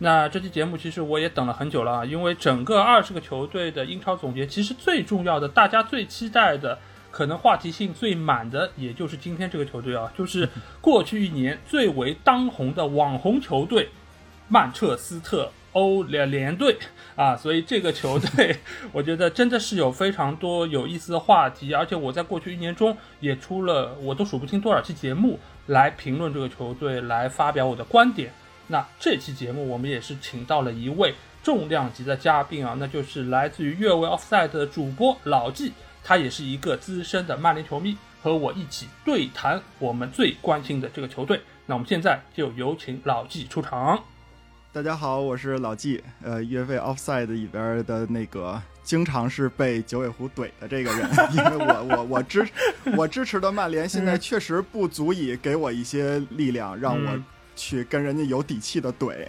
[0.00, 6.78] 那这期节目其实我也等了很久了啊，因为整个二十个球队的英超总结，其实最重要的、大家最期待的、
[7.10, 10.48] 可能话题性最满的，也就是今天这个球队啊，就是
[10.80, 13.88] 过去一年最为当红的网红球队——
[14.46, 16.78] 曼彻斯特欧联联队
[17.16, 17.36] 啊。
[17.36, 18.56] 所以这个球队，
[18.92, 28.32] 我觉得真的是有非常多有意思的话题，而且我在过去一年中也出了我都数不清多少期节目来评论这个球队，来发表我的观点。
[28.70, 35.72] 那这期节目我们也是请到了一位重量级的嘉宾啊，那就是来自于越位 Offside 的主播老纪，
[36.04, 41.40] 他也是一个资深的曼联球迷，和我一起对谈我们最关心的这个球队。
[41.64, 43.98] 那我们现在就有请老纪出场。
[44.70, 52.46] 大家好，我是老纪，呃，越位 Offside 里边的那个经常是被九尾狐怼的这个人，因为我我我支
[52.98, 57.18] 我支持的曼联现在确实不足以给我一些力量，让我。
[57.58, 59.26] 去跟人家有底气的怼，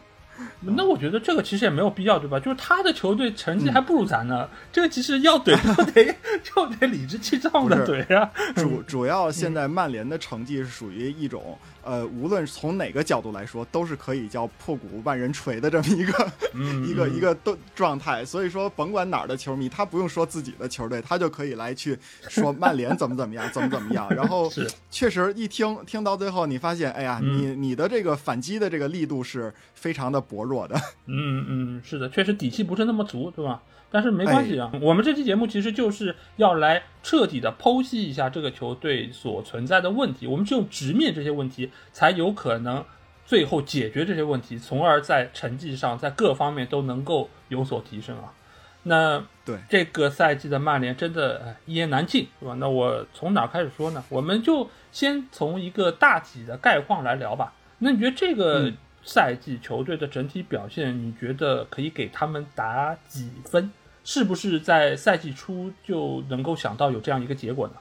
[0.60, 2.40] 那我觉得这个其实也没有必要，对吧？
[2.40, 8.30] 就是他的球队成绩还不如咱呢，这个其实要怼就得 就得理直气壮的怼啊。
[8.56, 11.56] 主主要现在曼联的成绩是属于一种。
[11.86, 16.32] 呃，无论从哪个角度来说，都是可以叫破鼓万人锤的这么一个
[16.84, 18.24] 一个一个状状态。
[18.24, 21.96] 所以说，甭管哪儿的球迷，他不用说自己的球队，他就可以来去
[22.28, 24.08] 说曼联怎么怎么样，怎么怎么样。
[24.10, 24.50] 然后，
[24.90, 30.74] 确实一听听到最后，你发现，哎呀，你你的这个反击的这个力度是非常的薄弱的。
[31.06, 33.62] 嗯嗯，是的，确实底气不是那么足，对吧？
[33.90, 40.26] 但是没关系啊，我们这期节目其实就是要来彻底的剖析一下这个球队所存在的问题。
[40.26, 42.84] 我们只有直面这些问题，才有可能
[43.24, 48.34] 最后解决这些问题，从而在成绩上，在各方面都能够有所提升啊。
[48.82, 52.54] 那对这个赛季的曼联真的一言难尽，是吧？
[52.54, 54.04] 那我从哪开始说呢？
[54.08, 57.54] 我们就先从一个大体的概况来聊吧。
[57.78, 58.72] 那你觉得这个？
[59.06, 63.70] 赛季球队的整体表现，你觉得可以给他们打几分？
[64.02, 67.74] 是不是在赛季初就能够想到有这样一个结果呢？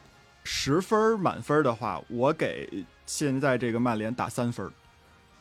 [0.44, 4.72] 十分满分的话，我给现在这个曼联打三分。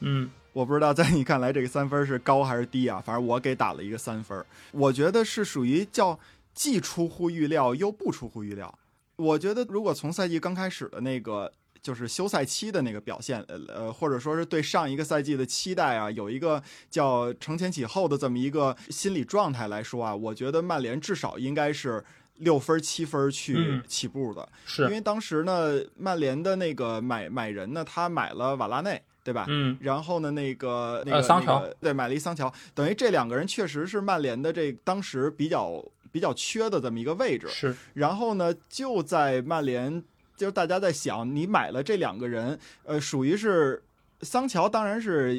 [0.00, 3.02] 嗯，我不知道在你看来这个三分是高还是低啊？
[3.04, 4.42] 反正我给打了一个三分。
[4.72, 6.18] 我觉得是属于叫
[6.54, 8.78] 既出乎预料又不出乎预料。
[9.16, 11.52] 我觉得如果从赛季刚开始的那个。
[11.84, 22.02] 就是休赛期的那个表现，呃呃，或者说是对上一个赛季的期待啊，有一个叫承前启后的这么一个心理状态来说啊，我觉得曼联至少应该是
[22.36, 29.44] 六分七分去起步的，是因为当时呢，曼联的那个买买人呢，他买了瓦拉内，对吧？
[29.50, 37.76] 嗯，然后呢，那个那个桑乔，对，买了一桑乔，等于这两个人确实是曼联的这当时比较比较缺的这么一个位置，是。
[37.92, 40.02] 然后呢，就在曼联。
[40.36, 43.82] 就是大家在想，你买了这两个人，呃，属于是。
[44.20, 45.38] 桑乔当然是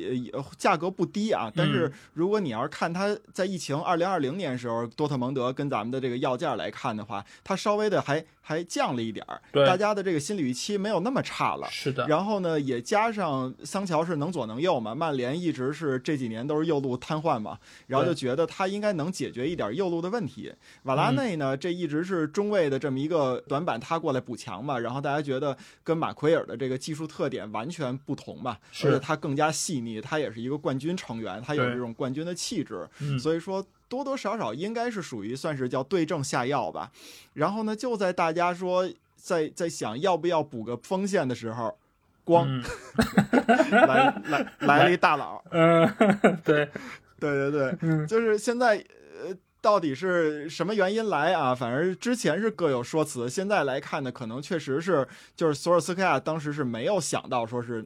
[0.57, 11.67] 价格不低啊，但是如果你要是看他在疫情二零二零年时候，多特蒙德跟咱们的这个要价来看的话，他稍微的还还降了一点儿，大家的这个心理预期没有那么差了。
[11.71, 12.05] 是的。
[12.07, 17.57] 然后呢，也加上桑乔是能左能右嘛，曼联一直是这几年都是右路瘫痪嘛，
[17.87, 20.53] 然后就觉得他应该能解决一点右路的问题。
[20.83, 28.55] 瓦拉内呢，这一直是中卫的这么一个短板，他过来补强嘛，然后大家觉得跟马奎尔的这个技术特点完全不同嘛。
[28.71, 32.87] 是他更加细腻，他也是一个冠军成员，他有这种冠军的气质，
[33.19, 36.91] 所以说多多少少应该是属于算是叫对症下药吧。
[37.33, 41.77] 然后呢，就在大家说在在想要不要补个锋线的时候，
[42.25, 42.61] 咣，
[43.71, 45.87] 来 来来了一大佬，嗯，
[46.43, 46.69] 对
[47.19, 48.75] 对对对，就是现在
[49.23, 51.55] 呃，到底是什么原因来啊？
[51.55, 57.85] 反正之前是各有说辞，现在来看呢，可能确实是就是索尔斯克亚当时是没有想到说是。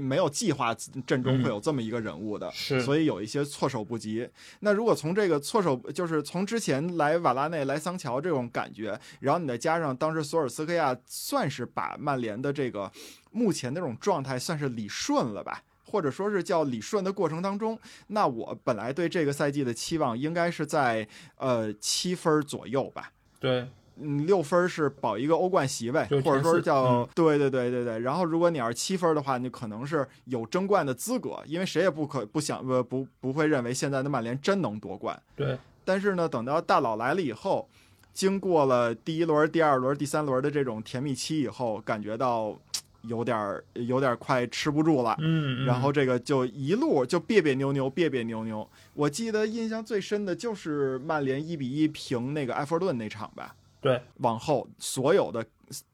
[0.00, 0.74] 没有计划
[1.06, 4.28] 阵中会有这么一个人物的，是，所以有一些措手不及。
[4.60, 12.90] 那如果从这个措手，就是从之前来瓦拉内、来桑乔这种感觉，然后你再加上当时索尔斯克亚算是把曼联的这个
[13.30, 17.78] 目前那种状态算是理顺了吧，或者说是叫理顺的过程当中，
[18.08, 21.06] 那我本来对这个赛季的期望应该是在
[21.36, 23.12] 呃七分左右吧。
[23.38, 23.66] 对。
[23.98, 27.98] 嗯，六分是保一个欧冠席位，或者说叫对对对对对。
[28.00, 35.20] 然后如果你要是七分的话，你可能是有争冠的资格，因为谁也不可不想不不不会认为现在的曼联真能夺冠。
[35.34, 37.68] 对，但是呢，等到大佬来了以后，
[38.12, 42.54] 经过了第一轮、第二轮、第三轮的这种甜蜜期以后，感觉到
[43.02, 45.16] 有点儿有点儿快吃不住了。
[45.20, 48.68] 嗯，然后这个就一路就别别扭扭，别别扭扭。
[48.94, 53.54] 我记得印象最深的就是曼联一比一平那个埃弗顿那场吧。
[53.80, 55.44] 对，往后所有的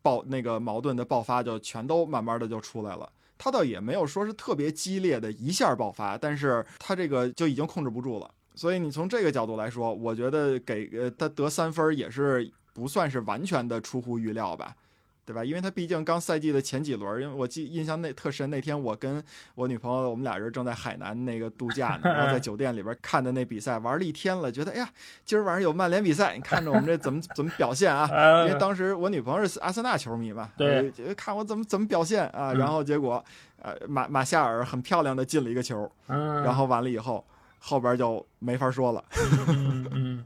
[0.00, 3.10] 爆那个矛盾的爆发就全都慢慢的就出来了。
[3.36, 8.30] 他倒也没有说是特别激烈的一下爆发，但是他这个就已经控制不住了。
[8.54, 14.76] 所以你从这个角度来说，我觉得给呃他得三分也是不算是完全的出乎预料吧。
[15.24, 15.44] 对吧？
[15.44, 19.22] 因为他毕竟刚赛季的前几轮，因为我记印象那特深，那天我跟
[19.54, 24.88] 我女朋友，我们俩人正在海南那个度假呢，然后在 酒店里边看的那比赛，玩了一天了，觉得哎呀，
[25.24, 28.08] 今儿晚上有曼联比赛，你看着我们这怎么怎么表现啊？
[28.46, 32.52] 因为当时我女朋友是阿森纳球迷嘛，对，看我怎么怎么表现啊？
[32.54, 33.24] 然后结果，
[33.60, 37.24] 呃，马马夏尔很漂亮的进了一个球，然后完了以后，
[37.58, 39.04] 后边就没法说了。
[39.48, 40.24] 嗯嗯。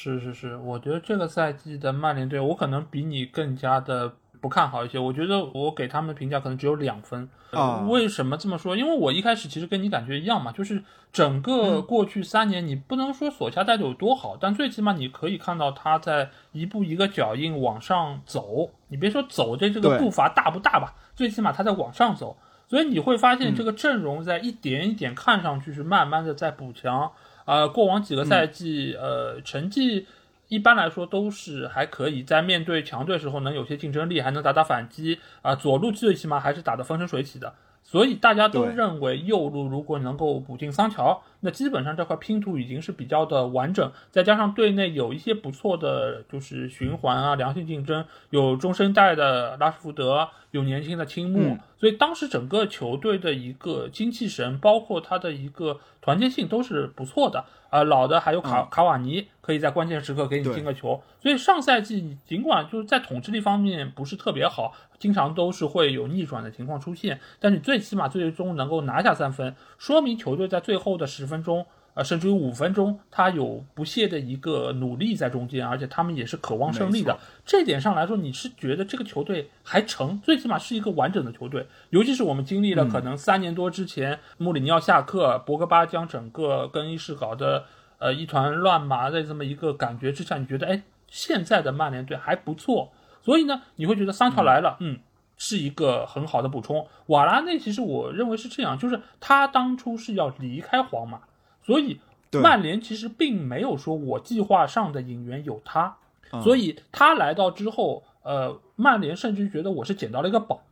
[0.00, 4.96] 是是是，我觉得这个赛季的曼联队，我可能比你更加的不看好一些。
[4.96, 7.80] 我觉得我给他们的评价可能只有两分啊。
[7.80, 8.76] 为什么这么说？
[8.76, 10.80] 因为我一开始其实跟你感觉一样嘛，就是
[11.12, 18.70] 整个过去三年，你不能说索恰带的有多好，但最起码你可以看到他在一步一个脚印往上走。
[18.86, 22.36] 你别说走的这个步伐大不大吧，最起码他在往上走。
[22.68, 27.10] 所以你会发现这个阵容在一点一点看上去是慢慢的在补强。
[27.48, 30.06] 呃，过往几个赛季，呃，成绩
[30.48, 35.54] 一般来说都是还可以，在面对强队时候能有些竞争力，还能打打反击啊。
[35.54, 43.90] 左路最起码还是打得风生水起的，所以大家都认为右路如果能够补进桑乔，那基本上这块拼图已经是比较的完整。
[44.10, 55.80] 再加上队内有一些不错的就是循环啊，良性竞争，有中生代的拉什福德，有年轻的青木，所以当时整个球队的一个精气神，包括他的一个。
[56.00, 71.64] 团结性都是不错的啊，老的还有卡卡瓦尼可以在关键时刻给你进个球，所以上赛季尽管就是在统治力方面不是特别好，经常都是会有逆转的情况出现，但是最起码最终能够拿下三分，说明球队在最后的十分钟。
[71.94, 77.18] 啊，甚至于五分钟，他有不懈的一个努力在中间，而且他们也是渴望胜利的。
[77.44, 81.66] 这点上来说，你是觉得这个球队还成，最起码是一个完整的球队。
[81.90, 87.64] 尤其是我们经历了可能三年多之前穆里尼奥下课，博格巴将整个更衣室搞得
[87.98, 92.92] 呃一团乱麻的这么一个感觉之下，你觉得哎，现在的曼联队还不错。
[93.24, 95.00] 所以呢，你会觉得桑乔来了，嗯，
[95.38, 96.86] 是一个很好的补充。
[97.06, 101.20] 瓦拉内其实我认为是这样，就是他当初是要离开皇马。
[101.64, 102.00] 所以，
[102.32, 105.96] 曼联其实并没有说我计划上的引援有他，
[106.42, 110.62] 所以他来到之后，呃，曼联甚至觉得我是捡到了一个宝，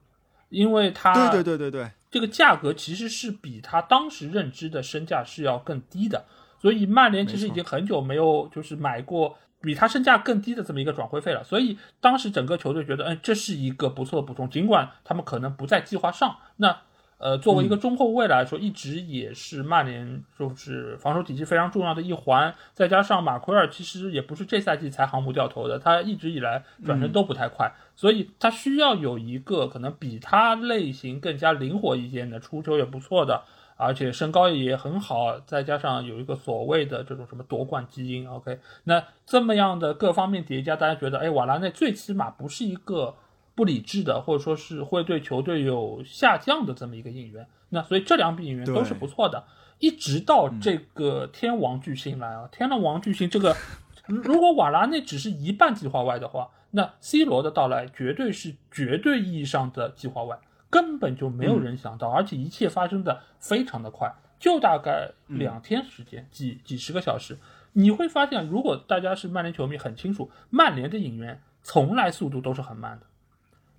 [0.48, 6.24] 因为他对对对对对，这个价格其实是比他当时认知的身价是要更低的，
[6.60, 9.36] 所以曼联其实已经很久没有就是买过
[9.66, 16.78] 比他身价更低的这么一个转会费了，所以当时整个球队觉得，嗯，这是一个不错的补充，尽管他们可能不在计划上，那。
[17.18, 22.54] 呃，作为一个中后卫来说，一直也是曼联就是防守体系非常重要的一环。
[22.74, 33.44] 再加上马奎尔其实也不是这赛季才航母掉头的，他一直以来转身都不太快，所以他需要有一个可能比他类型更加灵活一些的，出球也不错的，
[33.76, 38.28] 而且身高也很好，再加上有一个所谓的这种什么夺冠基因。
[38.28, 43.14] OK，那这么样的各方面叠加，大家觉得，哎，瓦拉内最起码不是一个。
[43.56, 49.42] 不理智的，或者说是会对球队有下降的这么一个引援，那所以这两笔引援都是不错的。
[49.78, 53.56] 一直到这个天王巨星来啊，天王巨星这个，
[54.04, 60.38] 如果瓦拉内只是一半计划外的话，那 C 罗的到来绝对是绝对意义上的计划外，
[60.70, 67.38] 根本就没有人想到，而且一切发生的非常的快，就大概两天时间，几几十个小时。
[67.72, 73.06] 你会发现，如果大家是曼联球迷，很清楚，曼联的引援从来速度都是很慢的。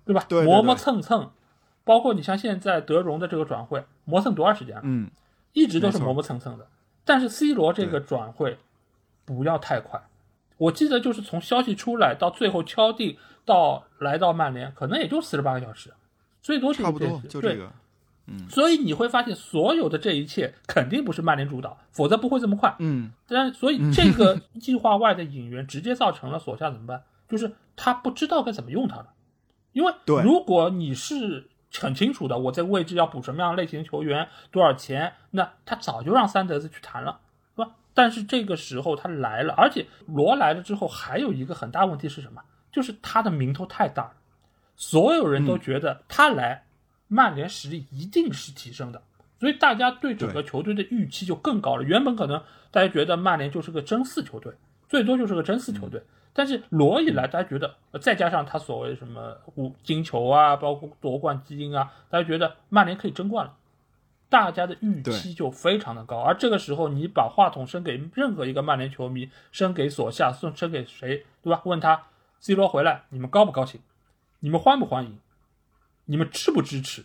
[0.04, 0.26] 对吧？
[0.44, 1.32] 磨磨蹭蹭，
[1.84, 4.80] 包括你像现在德容的这个转会，磨蹭多长时间了？
[4.84, 5.10] 嗯，
[5.52, 6.66] 一直都是磨磨蹭蹭的。
[7.04, 8.56] 但是 C 罗这个转会
[9.26, 10.00] 不要太快，
[10.56, 15.92] 我记得就是从消息出来到最后敲定到来到曼联，可能也就四十八个小时，
[16.42, 17.70] 最多差不多就这个。
[18.30, 22.76] 嗯，所以你会发现所有的这一切肯定不是曼联主导，否则不会这么快。
[22.78, 27.02] 嗯，但所以这个计划外的引援直接造成了索夏怎么办？
[27.26, 29.08] 就是他不知道该怎么用他了。
[29.72, 37.20] 因为如果你是很清楚的，我这个位置要补什么样类型球员，多少钱，那他早就让三德子去谈了，
[37.56, 37.70] 是吧？
[37.94, 42.42] 但是这个时候他来了，而且罗来了之后，还有一个很大问题是什么？
[42.70, 44.12] 就是他的名头太大了，
[44.78, 46.64] 所有人都觉得他来，
[47.08, 49.02] 曼联实力一定是提升的，
[49.40, 51.82] 所以大家对整个球队的预期就更高了。
[51.82, 54.52] 原本可能大家觉得曼联就是个争四球队，
[54.88, 56.00] 最多就是个争四球队。
[56.32, 63.56] 但是罗一来，大家觉得再加上他所谓什么五金球啊，包括夺冠基因啊，大家觉得曼联可以争冠了，
[64.28, 66.20] 大家的预期就非常的高。
[66.20, 71.60] 而这个时候，你把话筒伸给任何一个曼联球迷，伸给索夏，送伸给谁，对吧？
[71.64, 72.00] 问他
[72.38, 73.80] C 罗回来，你们高不高兴？
[74.40, 75.18] 你们欢不欢迎？
[76.04, 77.04] 你们支不支持？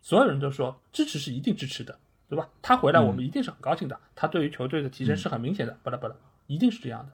[0.00, 2.48] 所有人都说支持是一定支持的，对吧？
[2.60, 3.98] 他回来，我们一定是很高兴的。
[4.14, 6.14] 他对于球队的提升是很明显的，巴拉巴拉，
[6.46, 7.12] 一定是这样的。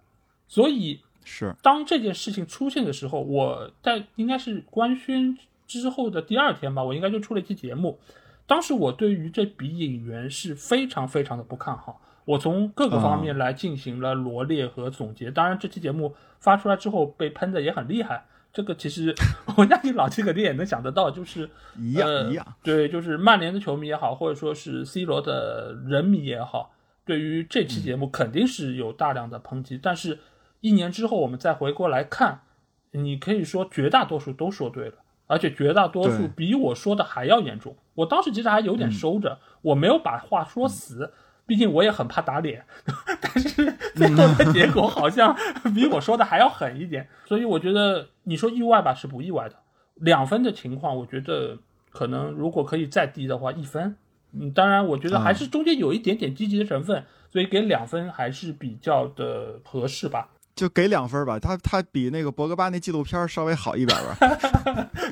[0.48, 7.98] 所以是当这件事情出现的时候，我在应该是官宣之后的第二天吧，我应该就出了一期节目。
[8.46, 15.30] 当时我对于这笔引援是非常非常的不看好，我从各个方面来进行了罗列和总结。
[15.30, 18.26] 当然，这期节目发出来之后被喷的也很厉害。
[18.52, 19.14] 这个其实
[19.56, 26.74] 我相信老七肯定也能想得到，就是一样一样，对，就是曼联的球迷也好，或者说是 C 罗的人迷也好，
[27.06, 29.78] 对于这期节目肯定是有大量的抨击。
[29.82, 30.18] 但是，
[30.60, 32.42] 一年之后我们再回过来看，
[32.90, 37.74] 你可以说绝大多数都说对了，而且绝大多数比我说的还要严重。
[37.94, 41.10] 我当时其实还有点收着，我没有把话说死。
[41.46, 42.64] 毕竟我也很怕打脸，
[43.20, 45.36] 但是最后的结果好像
[45.74, 49.56] 比我说的还要狠一点，所以我觉得你说意外吧是不意外的。
[49.96, 51.58] 两分的情况，我觉得
[51.90, 53.96] 可能如果可以再低的话，一分。
[54.34, 60.30] 嗯，当然我觉得还是中间有一点点积极的成分，所以给两分还是比较的合适吧。
[60.62, 64.16] 就给两分吧，他他比那个博格巴那纪录片稍微好一点吧。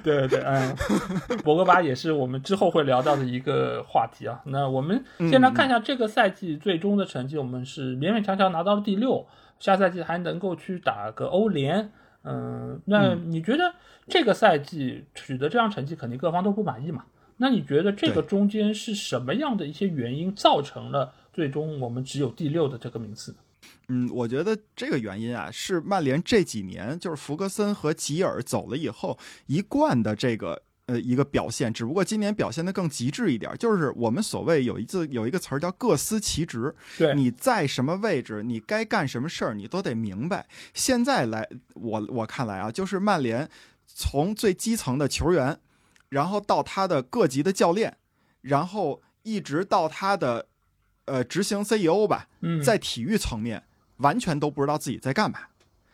[0.04, 0.76] 对 对对，嗯，
[1.42, 4.40] 博格巴也是我们之后会聊到的一个话题啊。
[4.44, 9.26] 那我们先来看一下这个赛季最终的成绩，我们是勉勉强强拿到了第六，
[9.58, 11.90] 下赛季还能够去打个欧联。
[12.22, 13.74] 嗯，那你觉得
[14.06, 17.06] 这个赛季取得这样成绩，肯定各方都不满意嘛？
[17.38, 23.34] 那你觉得这个中间是什么样的一些原因造成了最终我们只有第六的这个名次？
[23.88, 33.52] 嗯，我觉得这个原因啊，是曼联这几年就是福格森和吉尔走了以后一贯的这个呃一个表现，只不过今年表现的更极致一点。
[33.58, 40.46] 就是我们所谓有一次有一个词儿叫各司其职，对，你在什么位置，你该干什么事儿，你都得明白。
[40.72, 43.48] 现在来我我看来啊，就是曼联
[43.86, 45.58] 从最基层的球员，
[46.08, 47.96] 然后到他的各级的教练，
[48.42, 50.46] 然后一直到他的
[51.06, 52.28] 呃执行 CEO 吧，
[52.64, 53.62] 在体育层面。
[54.00, 55.40] 完全都不知道自己在干嘛。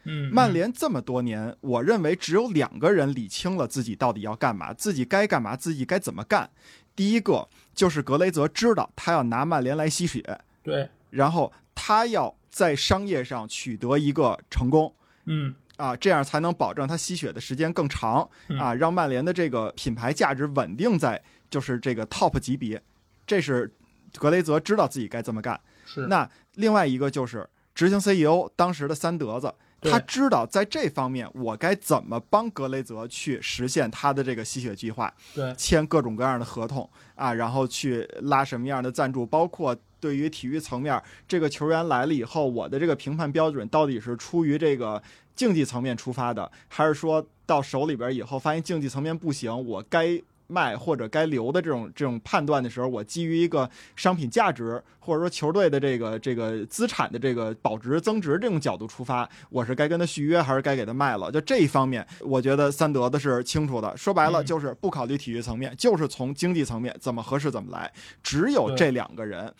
[0.04, 6.48] 嗯，曼联这么多年，我认为只有两个人理清了自己到底要干嘛，自己该干嘛，自己该怎么干。
[6.94, 14.94] 第一个就是格雷泽知道他要拿曼联来吸血，对，然后他要在商业上取得一个成功，
[15.24, 21.20] 嗯，啊，这样才能保证他吸血的时间更长，啊，让曼联的这个品牌价值稳定在
[21.50, 22.80] 就是这个 top 级别。
[23.26, 23.68] 这是
[24.14, 25.60] 格雷泽知道自己该这么干。
[25.84, 27.48] 是，那另外一个就是。
[27.76, 40.98] 执行 CEO 当时的三德子，他知道在这方面我该怎么帮格雷泽去实现他的这个吸血计划，对，签各种各样的合同啊，然后去拉什么样的赞助，包括对于体育层面，
[41.28, 45.02] 这个球员来了以后，我的这个评判标准到底是出于这个
[45.34, 50.18] 竞技层面出发的，还是说到手里边以后发现竞技层面不行，我该。
[50.46, 61.30] 卖或者该留的这种这种判断的时候，我基于一个商品价值或者说球队的这个这个资产的这个保值增值这种角度出发，我是该跟他续约还是该给他卖了？
[61.30, 63.96] 就这一方面，我觉得三德的是清楚的。
[63.96, 67.92] 说白了就是不考虑体育层面，就是从经济层面怎么合适怎么来。
[68.22, 69.52] 只有这两个人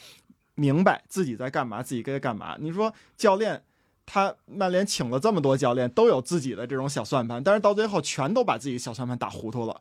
[0.55, 2.57] 明白自己在干嘛，自己该干嘛。
[2.59, 3.63] 你说教练，
[4.05, 9.81] 他曼联请了这么多教练，都有自己的这种小算盘，但是到最后全都把自己小算盘打糊涂了。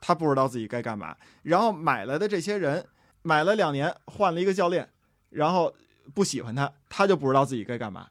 [0.00, 2.86] 他不知道自己该干嘛，然后买来的这些人
[3.22, 4.88] 买了两年，换了一个教练，
[5.30, 5.74] 然后
[6.14, 8.08] 不喜欢他，他就不知道自己该干嘛。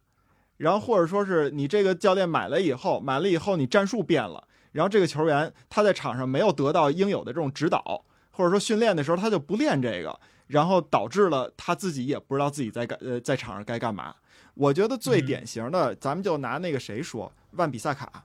[0.57, 14.15] 然后或者说是你这个教练买了以后，买了以后你战术变了，然后这个球员他在场上没有得到应有的这种指导，或者说训练的时候他就不练这个，然后导致了他自己也不知道自己在干呃在场上该干嘛。
[14.53, 18.23] 我觉得最典型的，咱们就拿那个谁说，万比萨卡，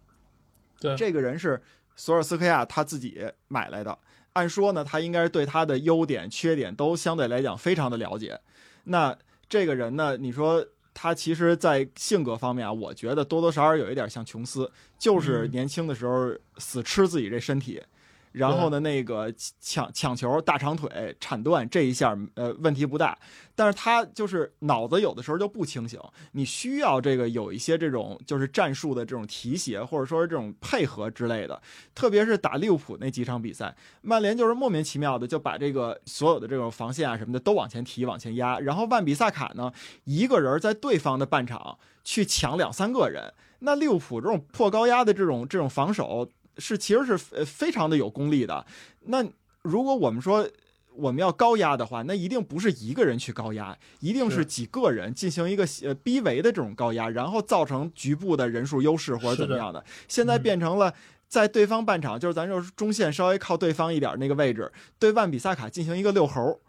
[0.81, 1.62] 对这个人是。
[2.00, 3.99] 索尔斯克亚他自己买来的，
[4.33, 8.40] 按说呢，他应该是对他的优点、缺点都相对来讲非常的了解。
[8.85, 9.14] 那
[9.50, 17.83] 这个人呢，你说他其实，在性格方面啊，我觉得多多少少有一点像琼斯，就是年轻的时候死吃自己这身体，
[18.32, 23.18] 然后呢，那个抢抢球、大长腿、铲断这一下，呃，问题不大。
[23.54, 26.00] 但是他就是脑子有的时候就不清醒，
[26.32, 31.60] 你需要这个有一些这种就是战术的这种提携，或者说是这种配合之类的。
[31.94, 39.72] 特别是打利物浦那几场比赛，曼联就是莫名其妙的就把这个所有的这种防线啊什么的都往前提、往前压，然后万比萨卡呢
[40.04, 46.30] 一个人在对方的半场去抢两三个人，那利物浦这种破高压的这种这种防守。
[46.59, 48.64] 是，其实是呃非常的有功力的。
[49.02, 49.25] 那
[49.62, 50.49] 如果我们说
[50.97, 59.83] 我们要高压的话，那一定不是一个人去高压，一定是几个人进行一个呃逼围的这种高压，然后造成局部的人数优势或者怎么样的。
[60.09, 60.92] 现在变成了
[61.28, 66.61] 在对方半场，就是咱就是中线稍微靠对方一点那个位置，对万比萨卡进行一个遛猴，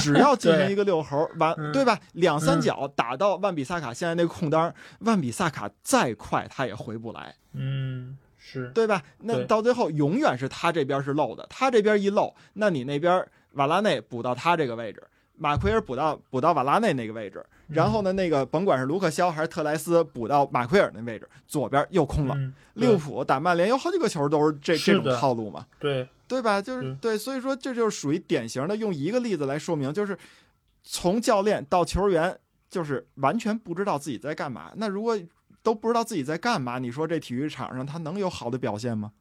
[0.00, 1.98] 只要进行 一个遛猴，完对吧？
[2.14, 7.36] 两三脚打到万比萨卡现在那个空当，万比萨卡再快他也回不来。
[7.52, 8.18] 嗯。
[8.50, 9.02] 是对吧？
[9.18, 15.02] 那到最后永远是他这边是漏的，他这边一漏，那你那边瓦拉内补到他这个位置，
[15.36, 22.36] 马奎尔补到补到瓦拉内那个位置，然后呢，那个甭管是卢克肖还是特莱斯补到马奎尔那位置，左边又空了。
[22.74, 25.66] 利物浦打曼联有好几个球都是这这种套路嘛？
[25.78, 26.62] 对对吧？
[26.62, 30.16] 就是对，所以说这就是属于典型的用一个例子来说明，就是
[30.82, 32.38] 从教练到球员，
[32.70, 34.72] 就是完全不知道自己在干嘛。
[34.76, 35.18] 那如果
[35.68, 39.12] 都不知道自己在干嘛，你说这体育场上他能有好的表现吗？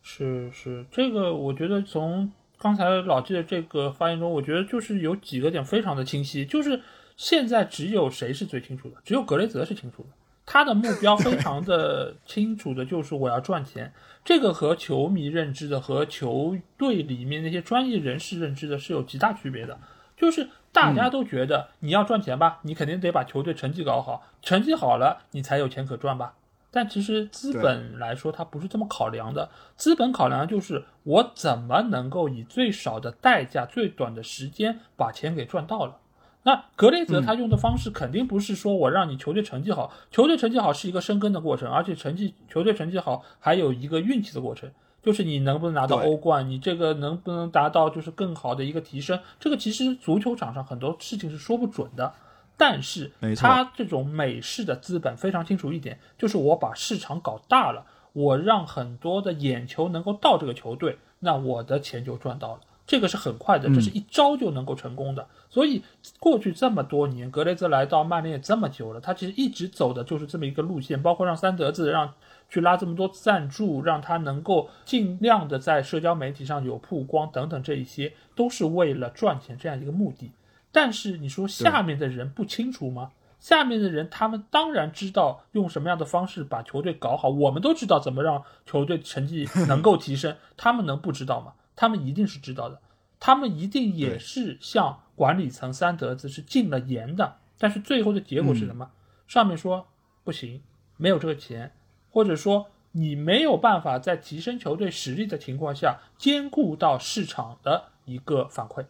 [0.00, 6.80] 是是，这个我觉得从刚才老季的这个发言中，我觉得就是有几个点非常的清晰，就是
[7.18, 10.08] 现在只有谁是最清楚的，只有格雷泽是清楚的，
[10.46, 13.92] 他的目标非常的 清楚的，就是我要赚钱，
[14.24, 19.78] 这个和球迷认知的和球队里面那些专业人士认知的是有极大区别的，
[20.16, 20.48] 就是。
[20.72, 26.34] 大家都觉得你要赚钱吧，你肯定得把球队成绩搞好，成绩好了你才有钱可赚吧。
[26.70, 29.50] 但其实资本来说，它不是这么考量的。
[29.74, 35.96] 资本考量就是我怎么能够以最少的代价、最短的时间把钱给赚到了。
[36.44, 44.70] 那格雷泽他用的方式肯定不是说我让你球队成绩好，球队成绩好是一个生根的过程，而且成绩球队成绩好还有一个运气的过程。
[45.02, 49.18] 就是你能不能拿到欧冠，你这个能不能达到就是更好的一个提升？
[49.38, 52.12] 这个其实足球场上很多事情是说不准的。
[52.56, 62.60] 但是他这种美式的资本非常清楚一点，就是我把市场搞大了，我让很多的眼球能够到这个球队，那我的钱就赚到了。
[62.86, 65.26] 这个是很快的，这是一招就能够成功的。
[65.48, 65.82] 所以
[66.18, 72.12] 过去这么多年，格雷泽来到曼联也这么久了，他其实一直走的就是这么一个路线，包括让三德子让。
[72.50, 80.32] 去拉这么多赞助，让他能够尽量的在社交媒体上有曝光等等，这一些都是为了赚钱这样一个目的。
[80.72, 83.12] 但是你说下面的人不清楚吗？
[83.38, 91.54] 下面的人他们当然知道用什么样的方式把球队搞好，我们都知道怎么让球队成绩能够提升， 他们能不知道吗？
[91.74, 92.78] 他们一定是知道的，
[93.18, 97.36] 他们一定也是向管理层三德子是进了言的。
[97.56, 98.90] 但是最后的结果是什么？
[99.26, 99.86] 上面说
[100.22, 100.62] 不行，
[100.98, 101.72] 没有这个钱。
[102.10, 108.84] 或者说你没有办法在提升球队实力的情况下兼顾到市场的一个反馈，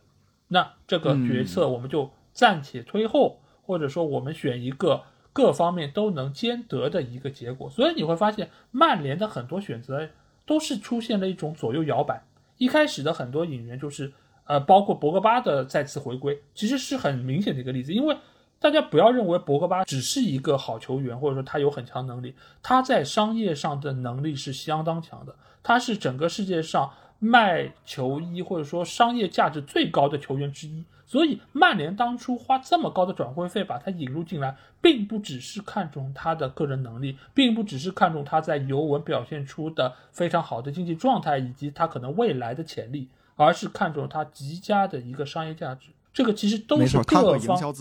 [0.49, 5.03] 那这个决策我们就暂且推后，或者说我们选一个
[5.33, 7.69] 各方面都能兼得的一个结果。
[7.69, 10.09] 所以你会发现，曼联的很多选择
[10.47, 12.25] 都是出现了一种左右摇摆。
[12.57, 14.13] 一开始的很多引援就是，
[14.45, 18.17] 呃，包括博格巴的再次回归，其实是很明显的一个例子，因为。
[18.61, 25.35] 大家不要认为博格巴只是一个好球员，或者说他有很强能力，他在商业上的能力是相当强的。
[25.63, 30.85] 他是整个世界上卖球衣或者说商业价值最高的球员之一。
[31.07, 45.89] 所以曼联当初花这么高的转会费把他引入进来，并不只是看重他的个人能力，并不只是看重他在尤文表现出的非常好的经济状态以及他可能未来的潜力，而是看重他极佳的一个商业价值。
[46.13, 47.75] 这个其实都是各方。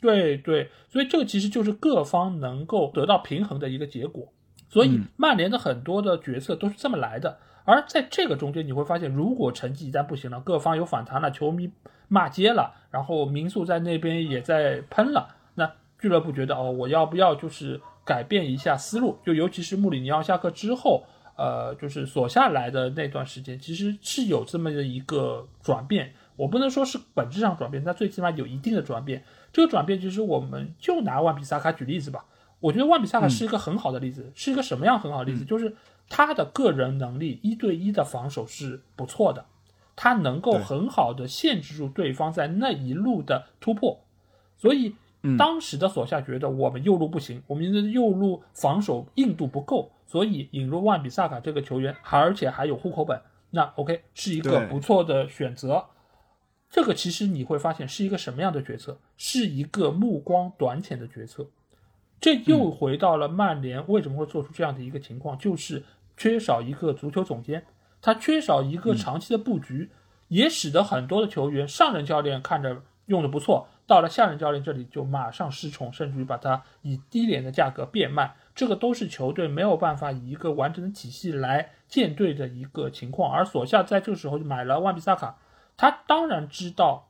[0.00, 4.32] 对对，所以这个其实就是各方能够得到平衡的一个结果。
[4.68, 7.38] 所以曼联的很多的决策都是这么来的。
[7.64, 11.70] 而在这个中间，你会发现，如果成绩一旦不行了，各方有反弹了，球迷
[12.08, 19.18] 骂街了，然后民宿在那边也在喷了，那俱乐部觉得哦，我要不要就是改变一下思路？
[19.24, 21.04] 就尤其是穆里尼奥下课之后，
[21.36, 26.12] 呃，就是所下来的那段时间，其实是有这么的一个转变。
[26.36, 29.22] 我不能说是本质上转变，但最起码有一定的转变。
[29.52, 32.24] 这个转变其实我们就拿万比萨卡举例子吧。
[32.60, 35.44] 我觉得万比萨卡是一个很好的例子，是一个什么样很好的例子？
[35.44, 35.76] 就是
[36.08, 39.44] 他的个人能力，一对一的防守是不错的，
[39.94, 44.00] 他能够很好的限制住对方在那一路的突破。
[44.56, 44.96] 所以
[45.38, 53.20] 当时的索夏觉得我们右路不行，我们的右路防守硬度不够，所以引入万比萨卡这个球员，而且还有户口本。
[53.50, 55.84] 那 OK 是一个不错的选择。
[56.70, 58.98] 这个其实你会发现是一个什么样的决策？
[59.16, 61.46] 是一个目光短浅的决策。
[62.20, 65.84] 这又回到了曼联为什么会做出这样的一个情况，就是
[66.16, 67.64] 缺少一个足球总监，
[68.02, 69.90] 他缺少一个长期的布局，
[70.26, 83.32] 也使得很多的球员上任教练看着用的不错，到了下任教练这里就马上失宠，甚至于把他以低廉的价格变卖，这个都是球队没有办法以一个完整的体系来建队的一个情况。
[83.32, 85.38] 而索夏在这个时候就买了万比萨卡，
[85.78, 87.08] 他当然知道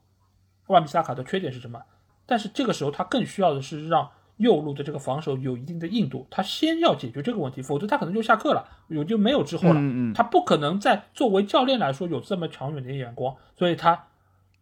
[0.69, 1.83] 万比萨卡的缺点是什么，
[2.25, 9.81] 但是这个时候他更需要的是让右路的这个防守有一定的硬度，他先要解决这个问题，否则他可能就下课了，有就没有之后了。
[9.81, 14.07] 嗯嗯他不可能在作为教练来说有这么长远的眼光，所以他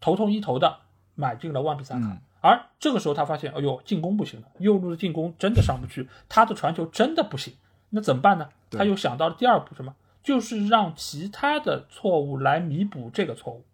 [0.00, 0.78] 头痛医头的
[1.14, 2.06] 买进了万比萨卡。
[2.06, 7.52] 嗯而这个时候他发现，哎呦，进攻不行了，右路的进攻真的上不去，他的传球真的不行，
[7.90, 8.48] 那怎么办呢？
[8.70, 9.92] 他又想到了第二步，什么？
[10.22, 13.64] 就是让其他的错误来弥补这个错误。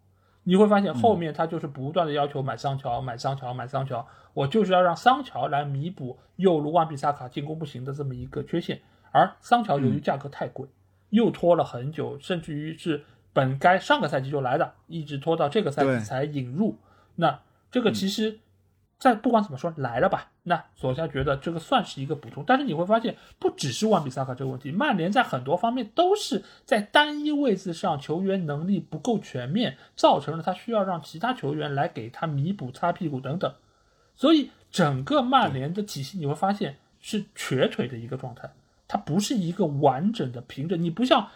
[0.45, 8.81] 你会发现后面他就是不断的要求买桑乔、买桑乔、买桑乔，我就是要让桑乔来弥补右路万比萨卡进攻不行的这么一个缺陷。
[9.13, 10.67] 而桑乔由于价格太贵，
[11.11, 16.77] 又拖了很久，甚至于是本该上个赛季就来的，一直拖到这个赛季才引入。
[17.17, 18.41] 那这个其实，
[19.03, 22.45] 在不管怎么说来了吧，那索夏觉得这个算是一个补充。
[22.47, 33.53] 但是你会发现，不只是万比萨卡这个问题，曼联在很多方面都是在单一位置上球员能力不够全面，造成了他需要让其他球员来给他弥补、擦屁股等等。
[34.15, 38.53] 所以整个曼联的体系你会发现是瘸腿的一个状态，
[38.87, 40.81] 它不是一个完整的平整。
[40.81, 41.27] 你不像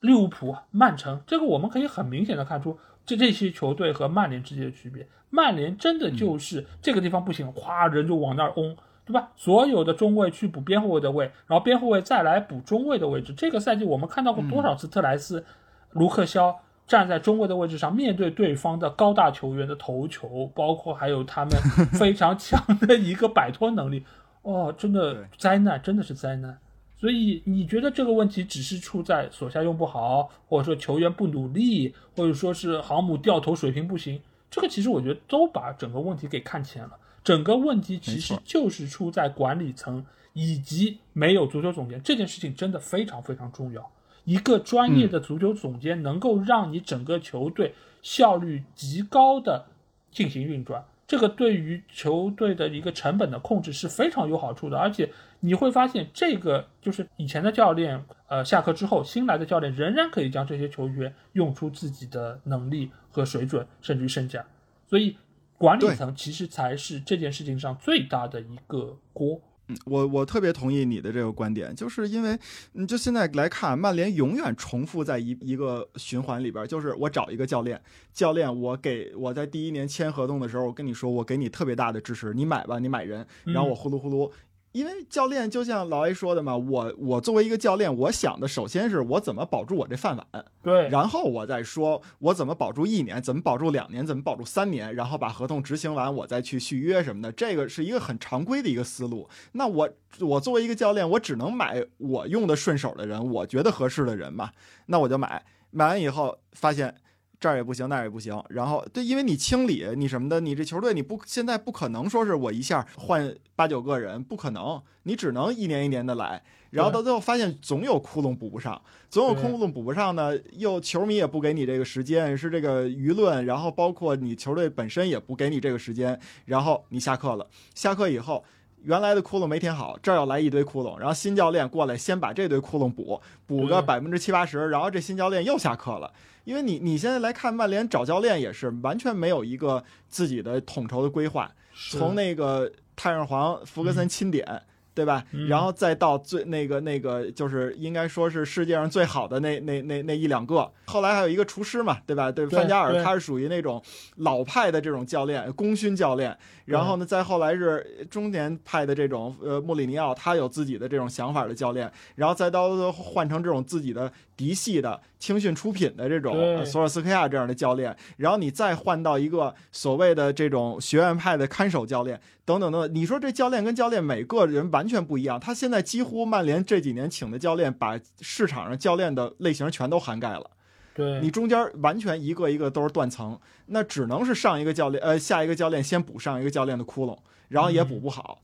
[0.00, 5.06] 利物浦、曼城，这个我们可以很明显的看出这这些球队和曼联之间的区别。
[5.30, 9.30] 曼联真的就是这个地方不行，哗人就往那儿嗡，对吧？
[9.36, 13.32] 所有的中卫去补边后卫的位，然后边后卫再来补中卫的位置。
[13.34, 15.44] 这个赛季我们看到过多少次特莱斯、
[15.90, 21.52] 卢克肖站在中卫的位置上，面对对方的高大球员的头球，包括还有他们
[21.98, 24.04] 非常强的一个摆脱能力，
[24.42, 26.56] 哦，真的灾难，真的是灾难。
[26.98, 34.20] 所以你觉得这个问题只是出在索下用不好，或者说球员不努力，或者说是航母掉头水平不行？
[34.50, 36.92] 这个其实我觉得都把整个问题给看浅了。
[37.22, 43.90] 整个问题其实就是出在管理层以及没有足球总监这件事情，真的非常非常重要。
[44.24, 49.66] 一个专业的足球总监能够让你整个球队效率极高的
[50.10, 54.78] 进行运转，这个对于球队的一个成本的控制是非常有好处的。
[54.78, 64.44] 而且你会发现，这个就是以前的教练，呃，下课之后新来的教练仍然可以将这些球员用出自己的能力和水准，甚至于身价。
[64.88, 65.16] 所以
[65.58, 69.34] 管理层其实才是这件事情上最大的一个锅。
[69.68, 72.38] 嗯我我特别同意你的这个观点，就是因为
[72.74, 84.30] 你就现在来看，曼联永远重复在一一个循环里边，就是我找一个教练，教练我给我在第一年签合同的时候，我跟你说我给你特别大的支持，你买吧，你买人，然后我呼噜呼噜。
[84.76, 99.26] 因为教练就像老 A 说的嘛，我我作为一个教练，我想的首先是我怎么保住我这饭碗，对，然后我再说我怎么保住一年，怎么保住两年，怎么保住三年，然后把合同执行完，我再去续约什么的，这个是一个很常规的一个思路。
[99.52, 99.88] 那我
[100.20, 104.50] 我作为一个教练，我只能买我用的顺手的人，我觉得合适的人嘛，
[104.84, 105.42] 那我就买。
[105.70, 106.94] 买完以后发现
[107.38, 116.42] 这儿也不行，那儿也不行，然后对，因为你清理你什么的，你这球队你不现在不可能说是我一下换八九个人，不可能，你只能一年一年的来。
[116.70, 128.44] 然后到最后发现总有窟窿补不上，总有窟窿补不上呢，又球迷也不给你这个时间，是这个舆论，然后包括你球队本身也不给你这个时间，然后你下课了，下课以后。
[128.82, 136.12] 原来的窟窿没填好，这儿要来一堆窟窿，然后新教练过来先把这堆窟窿补，补个百分之七八十，然后这新教练又下课了。
[136.44, 141.50] 因为你你现在来看曼联找教练也是完全没有一个自己的统筹的规划，
[141.90, 144.62] 从那个太上皇福格森钦点，
[144.96, 145.22] 对吧？
[145.32, 150.72] 嗯然后再到最那个那个，就是应该说是世界上最好的那那那那一两个。
[150.86, 152.32] 后来还有一个厨师嘛，对吧？
[152.32, 153.82] 对，范加尔他是属于那种
[154.16, 156.34] 老派的这种教练，功勋教练。
[156.64, 161.92] 然后呢，再后来是中年派的这种呃穆里尼奥，他有自己的这种想法的教练。
[162.14, 172.94] 然后再到换成这种自己的嫡系的青训出品的这种索尔斯克亚这样的教练，然后你再换到一个所谓的这种学院派的看守教练，等等等等。
[172.94, 180.50] 你说这教练跟教练每个人完全不一样，他现在几乎曼联这几年请的教练，把市场上教练的类型全都涵盖了。
[180.94, 188.38] 对，你中间完全一个一个都是断层，那只能是上一个教练，呃，下一个教练先补上一个教练的窟窿，然后也补不好。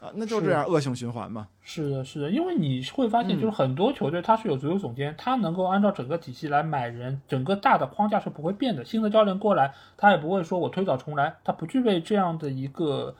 [0.00, 1.48] 啊，那就这样恶性循环嘛。
[1.62, 8.84] 是的，是的，因为你会发现，就是很多球队它是有足球总监，他能够按照整个体系来买人，整个大的框架是不会变的。
[8.84, 13.14] 新的教练过来，他也不会说我推倒重来，他不具备这样的一个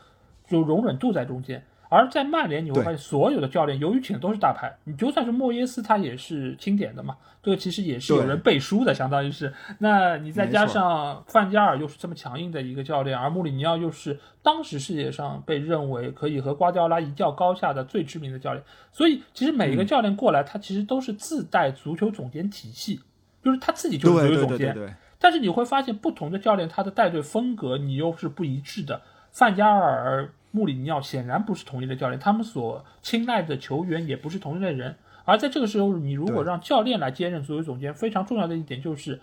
[0.49, 1.65] 就容忍度在中间。
[1.91, 9.53] 而在曼联，你会发现所有的教练，由于请的都是大牌，你就算是莫耶斯，他也是钦点的嘛，这个其实也是有人背书的，相当于是。
[9.79, 22.99] 那你再加上范加尔又是这么强硬的一个教练，而穆里尼奥又是当时世界上被认为可以和瓜迪奥拉一较高下的最知名的教练，所以其实每一个教练过来，他其实都是自带足球总监体系，
[23.45, 24.97] 就是他自己就是足球总监。
[25.21, 29.01] 但是你会发现，不同的教练他的带队风格你又是不一致的，
[29.35, 30.33] 范加尔。
[30.57, 34.95] 穆里尼奥显然不是同一类教练，他们所青睐的球员也不是同一类人。
[35.25, 39.21] 而在这个时候，你如果让教练来接任足球总监，非常重要的一点就是，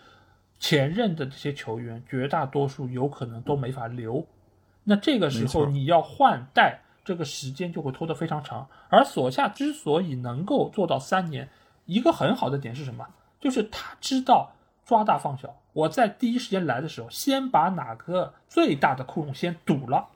[0.59, 4.27] 前任的这些球员绝大多数有可能都没法留。
[4.83, 8.67] 那这个时候你要换代，这个时间就会拖得非常长。
[8.89, 11.47] 而索夏之所以能够做到三年，
[11.85, 13.07] 一个很好的点是什么？
[13.39, 14.51] 就是他知道
[14.83, 15.55] 抓大放小。
[15.73, 20.07] 我在第一时间来的时候，先把哪个最大的窟窿先堵了。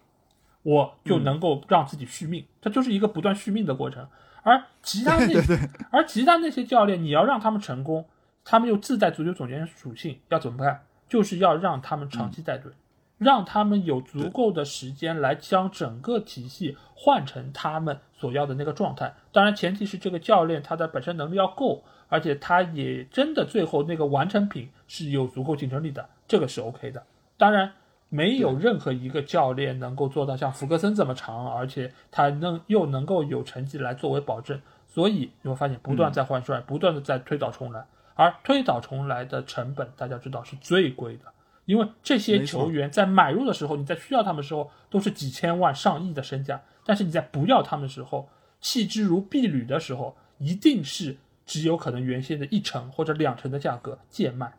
[0.64, 4.08] 我就能够让自己续命，这就是一个不断续命的过程。
[4.42, 8.04] 而其他 那些，而其他那些教练，你要让他们成功，
[8.44, 10.84] 他们又自带足球总监属性，要怎么办？
[11.08, 12.72] 就是要让他们长期带队，
[13.18, 19.14] 让他们有足够的时间来将整个体系换成他们所要的那个状态。
[19.32, 27.04] 当然，前提是这个教练他的本身能力要够，而且他也真的最后那个完成品是有足够竞争力的，这个是 OK 的。
[27.38, 27.72] 当然。
[28.08, 41.24] 没有任何一个教练能够做到像福格森这么长，而且他能又能够有成绩来作为保证，所以你会发现不断在换帅，不断的在推倒重来，而推倒重来的成本大家知道是最贵的，
[41.66, 48.30] 因为这些球员在买入的时候，你在需要他们的时候都是几千万上亿的身价，但是你在不要他们的时候，
[48.62, 54.54] 弃之如敝履的时候，一定是只有可能原先的一成或者两成的价格贱卖，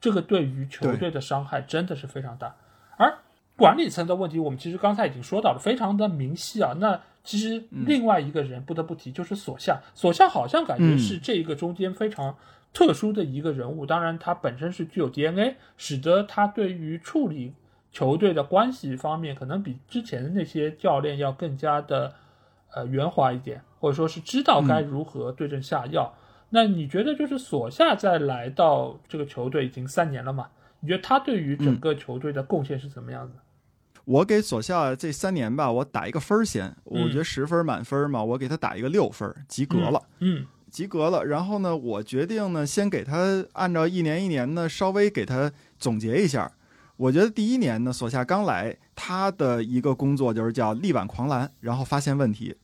[0.00, 2.54] 这个对于球队的伤害真的是非常大。
[2.96, 3.18] 而
[3.56, 6.72] 管理层的问题，我们其实刚才已经说到了，非常的明晰啊。
[6.78, 9.80] 那其实另外一个人不得不提，就是索夏。
[9.94, 12.36] 索夏好像感觉是这一个中间非常
[12.72, 13.84] 特殊的一个人物。
[13.84, 17.54] 当然，他本身是具有 DNA，使得他对于处理
[17.90, 22.14] 球队的关系方面，可能比之前的那些教练要更加的
[22.74, 26.14] 呃圆滑一点，或者说是知道该如何对症下药。
[26.50, 30.48] 那你觉得，就是索夏在来到这个球队已经三年了嘛？
[30.80, 33.36] 你觉得他对于整个球队的贡献是怎么样的？
[34.04, 36.74] 我给索夏这三年吧，我打一个分儿先。
[36.84, 40.02] 我觉得十分满分嘛，我给他打一个六分，及格了。
[40.18, 41.24] 嗯，及格了。
[41.24, 46.50] 然后呢，我决定呢，先给他按照一年一年的，稍微给他总结一下。
[46.96, 52.56] 我觉得第一年呢，索夏刚来，他的一个工作就是叫力挽狂澜，然后发现问题，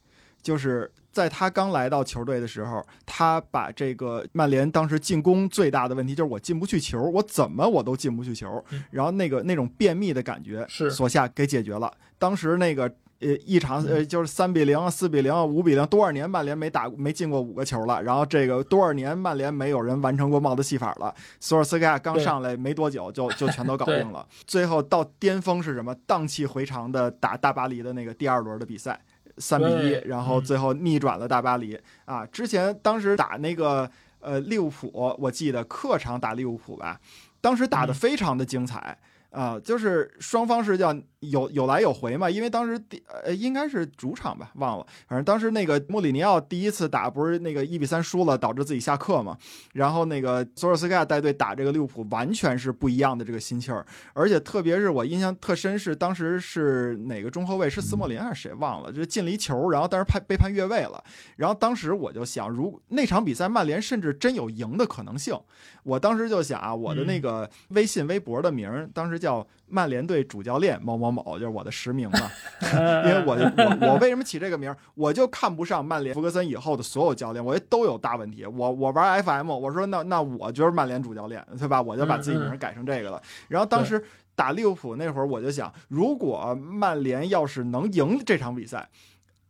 [0.42, 0.90] 就是。
[1.11, 11.92] 在他刚来到球队的时候，他把这个曼联当时进攻最大的问题就是我进不去球，我怎么我都进不去球，然后那个那种便秘的感觉是索夏给解决了。
[12.18, 21.15] 当时那个呃一场呃就是三比零、四比零、五比零，多少年曼联没打没进过五个球了，然后这个多少年曼联没有人完成过帽子戏法了。
[21.41, 24.27] 索尔斯克亚刚上来没多久就就全都搞定了。
[24.47, 25.95] 最后到巅峰是什么？
[26.07, 29.01] 荡气回肠的打大巴黎的那个第二轮的比赛。
[29.41, 32.27] 三比一，然后最后逆转了大巴黎啊！
[32.27, 36.99] 之前当时打那个呃利物浦，我记得客场打利物浦吧，
[37.41, 38.99] 当时打的非常的精彩。
[39.31, 49.37] 啊，就是双方是叫有有来有回嘛，因为当时第呃应该是主场吧，忘了，反正当时那个穆里尼奥第一次打不是那个一比三输了，导致自己下课嘛，
[49.75, 61.03] 然后那个索尔斯克亚带队打这个利物浦，完全是不一样的这个心气儿，而且特别是我印象特深是当时是哪个中后卫是斯莫林还是谁忘了，就进了一球，然后但是判被判越位了，
[61.37, 65.38] 然后当时我就想，如那场比赛曼联甚至真有赢的可能性。
[65.83, 72.31] 我当时就想啊，我的那个微信、微博的名，当时叫曼联队主教练某某某，就是我的实名嘛。
[73.05, 74.75] 因为我我我为什么起这个名？
[74.95, 78.47] 我就看不上曼联福格森以后的所有教练，我觉得都有大问题。
[78.47, 81.83] 我我玩 FM，我说那那我就是曼联主教练，对吧？
[81.83, 83.21] 我就把自己名改成这个了。
[83.49, 84.03] 然后当时
[84.35, 88.89] 打利物浦那会儿，我就想，如果曼联要是能赢这场比赛。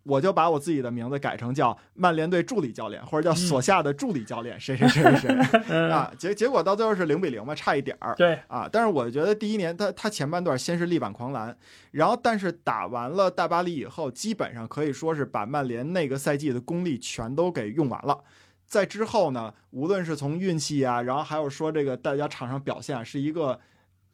[0.08, 5.28] 我就把我自己的名字改成叫曼联队助理教练，或者叫索下的助理教练，谁谁谁谁
[5.68, 6.10] 谁啊？
[6.16, 8.14] 结结果到最后是零比零嘛，差一点儿。
[8.16, 11.54] 对啊，但是我觉得第一年他他前半段先是力挽狂澜，
[11.90, 18.18] 然后但是打完了大巴黎以后，基本上可以说是把曼联那个赛季的功力全都给用完了。
[18.64, 23.58] 在之后呢，无论是从运气啊，然后还有说这个大家场上表现，是一个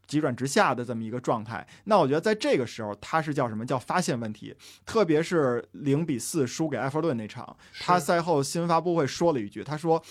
[0.07, 1.67] 急转直下的这么一个状态。
[1.85, 4.55] 那我觉得在这个时候，他是叫什么叫发现问题？
[4.85, 10.03] 特别是零比四输给埃弗顿那场，他赛后新闻发布会说了一句，他说。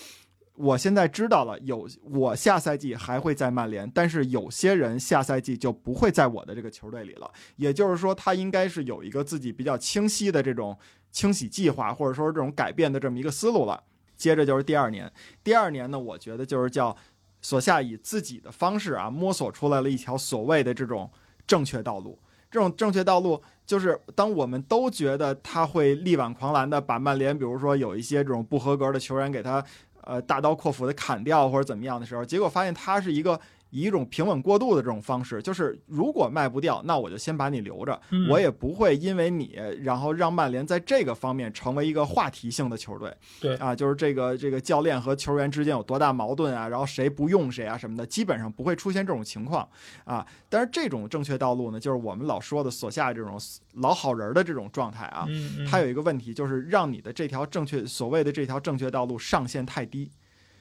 [0.56, 7.28] 我现在知道了，有我下赛季还会在曼联，但是有些人下赛季就不会在我的这个球队里了。
[7.56, 10.78] 也就是说，他应该是有一个自己比较清晰的这种
[11.10, 13.82] 清洗计划，或者说这种改变的这么一个思路了。
[14.16, 16.96] 接着就是第二年，第二年呢，我觉得就是叫
[17.44, 21.08] 索夏以自己的方式啊，摸索出来了一条所谓的这种
[21.46, 22.18] 正确道路。
[22.50, 29.64] 这种正确道路就是当我们都觉得他会力挽狂澜的把曼联，比如说有一些这种不合格的球员给他。
[30.06, 33.40] 呃，大刀阔斧的砍掉或者怎么样的时候，结果发现他是一个。
[33.74, 43.12] 以一种平稳过渡的这种方式，就是如果卖不掉，那我就先把你留着，我也不会因为你，然后让曼联在这个方面成为一个话题性的球队。
[43.40, 49.68] 对啊，就是这个这个教练和球员之间有多大矛盾啊，然后谁不用谁啊什么的，基本上不会出现这种情况
[50.04, 50.24] 啊。
[50.48, 53.36] 但是这种正确道路呢，就是我们老说的所下这种
[53.72, 55.26] 老好人的这种状态啊，
[55.68, 60.08] 它有一个问题，就是让你的这条正确所谓的这条正确道路上限太低。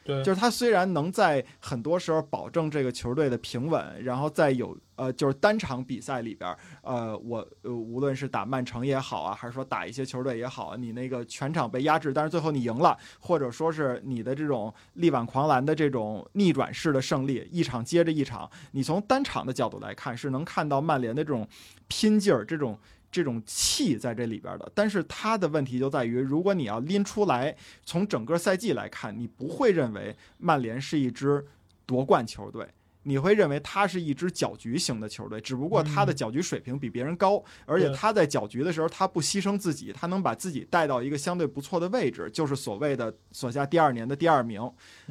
[0.03, 21.47] 对，就是他虽然能在很多时候保证这个球队的平稳，然后在有呃就是单场比赛里边，呃我呃无论是打曼城也好啊，还是说打一些球队也好，你那个全场被压制，但是最后你赢了，或者说是你的这种力挽狂澜的这种逆转式的胜利，一场接着一场，你从单场的角度来看，是能看到曼联的这种
[21.87, 22.77] 拼劲儿，这种。
[23.13, 31.45] 这种气在这里边的，但是他的问题就在于，如果你要拎出来，从整个赛季来看，你不会认为曼联是一支
[31.85, 32.67] 夺冠球队，
[33.03, 44.59] 你会认为他是一支搅局型的球队，只不过他的搅局水平比别人高，而且他在搅局的时候，他不牺牲自己，他能把自己带到一个相对不错的位置，就是所谓的所下第二年的第二名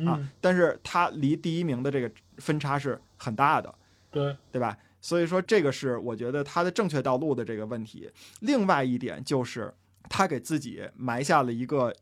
[0.04, 3.72] 啊，但是他离第一名的这个分差是很大的，
[4.10, 4.36] 对。
[4.50, 4.76] 对吧？
[5.02, 8.08] 所以说，这个是我觉得他的正确道路的这个问题。
[8.40, 9.74] 另外一点就是，
[10.08, 11.92] 他给自己埋下了一个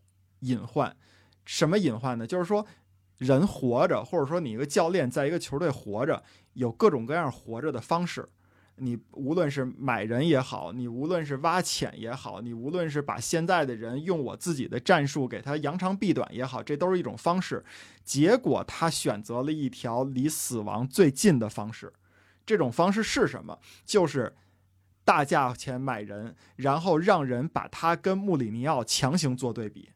[0.40, 0.94] 隐患。
[1.46, 2.26] 什么隐患呢？
[2.26, 2.64] 就是说，
[3.16, 8.28] 人活着，或者说你一个教练在一个球队活着，有各种各样活着的方式。
[8.76, 17.64] 你无论是买人也好，你无论是挖潜也好，你无论是把现在的人用我自己的战术给他扬长避短也好，这都是一种方式。
[18.04, 21.92] 结果他选择了一条离死亡最近的方式。
[22.50, 23.56] 这种方式是什么？
[23.84, 24.34] 就是
[25.04, 29.88] 大价钱买人，然后让人把他跟穆里尼奥强行做对比。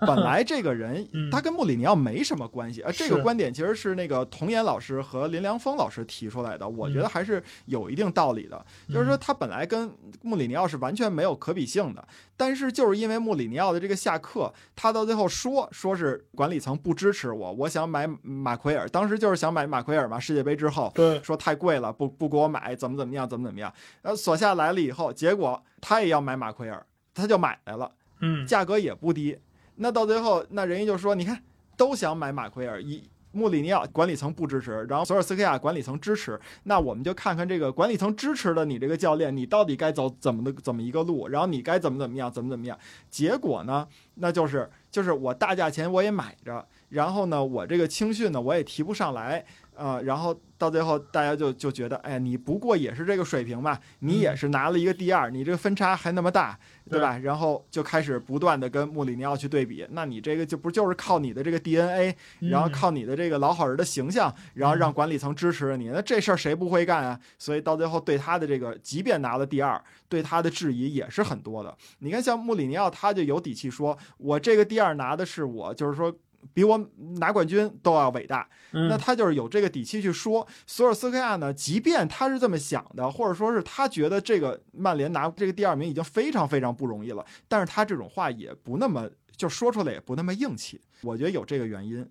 [0.06, 8.64] 本来这个人他跟穆里尼奥没什么关系啊，这个观点其实是那个童岩老师和林良锋老师提出来的，我觉得还是有一定道理的。
[8.88, 9.90] 就是说他本来跟
[10.22, 12.06] 穆里尼奥是完全没有可比性的，
[12.36, 23.72] 但是就是因为穆里尼奥的这个下课，他到最后说说是管理层不支持我，我想买马奎尔，当时就是想买马奎尔嘛，世界杯之后，对，说太贵了，不不给我买，怎么怎么样，怎么怎么样。
[24.02, 26.84] 呃，索夏来了以后，结果他也要买马奎尔，
[27.14, 29.36] 他就买来了，嗯，价格也不低。
[29.80, 31.40] 那到最后，那人家就说：“你看，
[31.76, 36.40] 都想买马奎尔，一穆里尼奥管理层不支持，然后索尔斯克亚管理层支持。
[36.64, 42.76] 那我们就看看这个管理层支持的你这个教练，你到底该走怎么的怎么一个路，然后你该怎么怎么样，怎么怎么样。
[43.08, 49.44] 结果呢，那就是就是我大价钱我也买着，然后呢，我这个青训呢我也提不上来。”
[49.78, 56.58] 啊，然后到最后，大家就就觉得，哎呀，你不过也是这个水平嘛，你也是拿了一个第二，你这个分差还那么大，
[56.90, 57.16] 对吧？
[57.18, 67.20] 然后就开始不断的跟穆里尼奥去对比，那你这个就不就是靠你的这个 DNA，然后靠你的这个老好人的形象，然后让管理层支持你，那这事儿谁不会干啊？
[67.38, 71.72] 所以到最后对他的这个，即便拿了第二，对他的质疑也是很多的。
[72.00, 76.12] 你看，像穆里尼奥，他就有底气说，我这个第二拿的是我，就是说。
[76.54, 76.78] 比我
[77.18, 80.46] 拿冠军都要伟大，那他就是有这个底气去说。
[80.66, 90.80] 索尔斯克亚呢，即便他是这么想的，或者说是他觉得这个曼联拿这个第二名已经非常非常不容易了，但是他这种话也不那么就说出来也不那么硬气。
[91.02, 92.08] 我觉得有这个原因。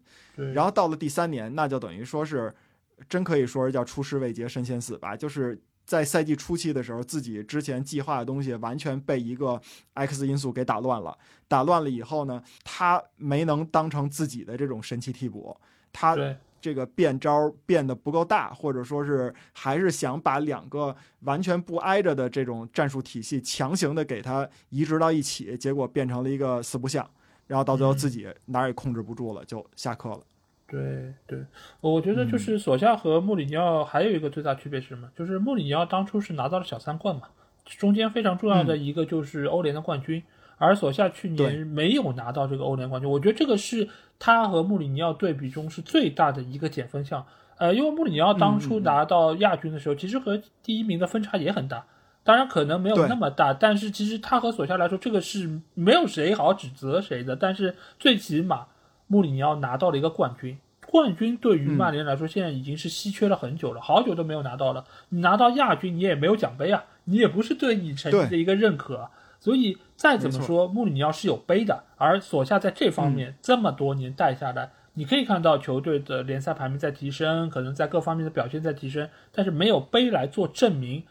[0.54, 2.54] 然后到了第三年，那就等于说是
[3.10, 5.62] 真可以说是叫出师未捷身先死吧，就是。
[5.88, 9.60] 在赛季初期的时候，自己之前计划的东西完全被一个
[9.94, 11.18] X 因素给打乱了。
[11.48, 15.56] 打乱了以后呢，他没能当成自己的这种神奇替补，
[15.94, 16.18] 他
[16.60, 27.10] 这个变招变得不够大，或者说是还是想把两个完全不挨着的这种战术体系强行的给他移植到一起，结果变成了一个四不像，
[27.46, 30.20] 然后到最后自己哪儿也控制不住了，就下课了。
[30.70, 31.40] 对对，
[31.80, 35.08] 我觉得就是索夏和穆里尼奥还有一个最大区别是什么？
[35.16, 37.22] 就是穆里尼奥当初是拿到了小三冠嘛，
[37.66, 40.22] 中间非常重要的一个就是欧联的冠军，
[40.58, 43.10] 而索夏去年没有拿到这个欧联冠军。
[43.10, 43.88] 我觉得这个是
[44.20, 47.26] 他和穆里尼奥对比中是最大的一个减分项。
[47.58, 51.86] 呃，因为穆里尼奥当初拿到亚军的时候，其实和第一名的分差也很大，
[52.24, 57.36] 当然可能没有那么大，但是其实他和索夏来说，这个是没有谁好指责谁的。
[57.36, 58.68] 但是最起码
[59.08, 64.86] 穆里尼奥拿到了一个冠军，冠军对于曼联来说现在已经是稀缺了很久了，好久都没有拿到了。
[65.10, 69.10] 你拿到亚军，你也没有奖杯啊，你也不是对你成绩的一个认可。
[69.40, 74.72] 所以再怎么说，穆里尼奥是有杯的，而索夏在这方面这么多年带下来。
[74.96, 81.04] 你可以看到球队的联赛排名在提升，可能在各方面的表现在提升，但是没有杯来做证明，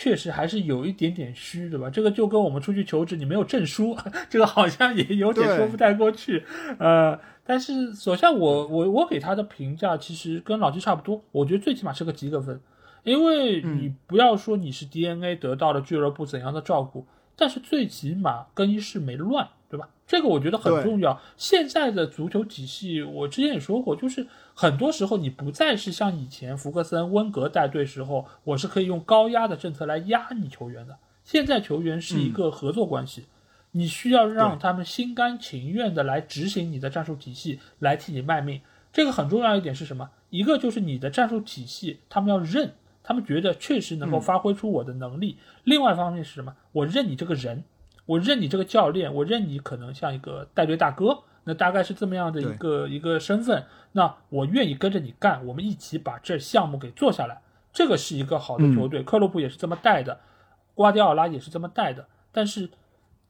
[0.00, 1.90] 确实还是有一点点虚，对吧？
[1.90, 3.94] 这个就跟我们出去求职，你没有证书，
[4.30, 6.42] 这个好像也有点说不太过去。
[6.78, 12.58] 呃，但是首先我我我给他的评价其实跟老季差不多，我觉得最起码是个及格分，
[13.02, 19.46] 因为你不要说你是 DNA 得到了俱乐部怎样的照顾，但是最起码更衣室没乱。
[19.70, 19.88] 对吧？
[20.04, 21.20] 这个我觉得很重要。
[21.36, 24.26] 现在的足球体系，我之前也说过，就是
[24.60, 30.98] 很多时候你不再是像以前福克森、温格带队时候，我是可以用高压的政策来压你球员的。
[31.24, 33.24] 现在球员是一个合作关系，
[33.70, 38.60] 你需要让他们心甘情愿的来执行你的战术体系，来替你卖命。
[38.92, 40.10] 这个很重要一点是什么？
[40.28, 45.38] 一个就是你的战术体系，他们要认，他们觉得确实能够发挥出我的能力。
[45.64, 46.54] 另外一方面是什么？
[46.72, 47.64] 我认你这个人。
[48.04, 53.64] 我认你这个教练，我认你可能像一个带队大哥，那大概是这么样的一个一个身份。
[53.92, 57.40] 那我愿意跟着你干，我们一起把这项目给做下来。
[57.72, 60.20] 这个是一个好的球队，克洛普也是这么带的，
[60.74, 62.06] 瓜迪奥拉也是这么带的。
[62.32, 62.68] 但是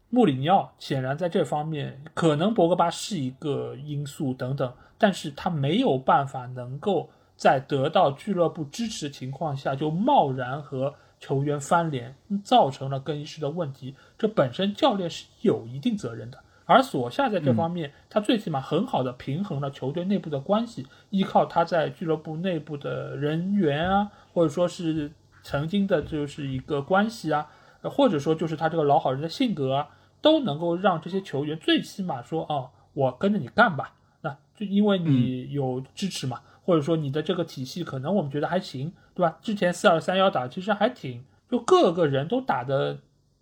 [0.09, 10.95] 穆里尼奥显然在这方面，可能博格巴是一个因素等等，但是他没有办法能够在得到俱乐部支持的情况下就贸然和。
[11.23, 16.43] 球员翻脸造成了更衣室的问题，这本身教练是有一定责任的。
[16.71, 25.11] 而索夏在这方面，他最起码很好的平衡了球队内部的关系，依靠他在俱乐部内部的人员啊，或者说是
[25.43, 27.49] 曾经的就是一个关系啊，
[27.83, 29.89] 或者说就是他这个老好人的性格啊，
[30.23, 36.41] 都能够让这些球员最起码说哦，我跟着你干吧，那就因为你有支持嘛。
[36.63, 39.39] 或者说你的这个体系可能我们觉得还行，对吧？
[39.43, 42.99] 之前四二三幺打其实还挺，就各个人都打的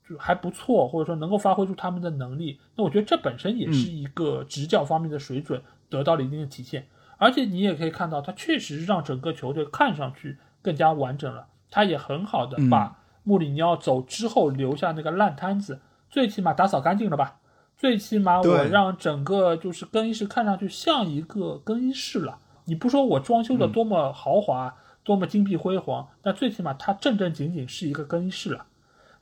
[0.09, 2.59] 就还不错，或者说能够发挥出他们的能力。
[2.77, 6.87] 那我觉得这本身也是一个执教方面的水准得到了一定的体现。
[7.19, 11.47] 而且你也可以看到，他确实让整个球队看上去更加完整了。
[11.71, 17.41] 他也很好的把穆里尼奥走之后留下那个烂摊子，最起码打扫干净了吧？
[17.77, 22.39] 最起码我让整个就是更衣室看上去像一个更衣室了。
[22.65, 28.67] 你不说我装修的多么豪华，多么金碧辉煌，那最起码它正正经经是一个更衣室了。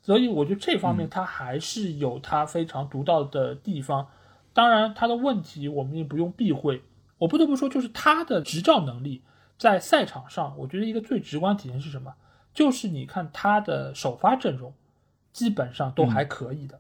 [0.07, 4.07] 所以我觉得这方面它还是有它非常独到的地方。
[4.53, 6.81] 当然，他的问题我们也不用避讳。
[7.19, 9.21] 我不得不说，就是他的执教能力
[9.59, 12.15] 在赛场上，我觉得一个最直观体现是什么？
[12.55, 14.73] 就是你看他的首发阵容，
[15.33, 16.79] 基本上都还可以的。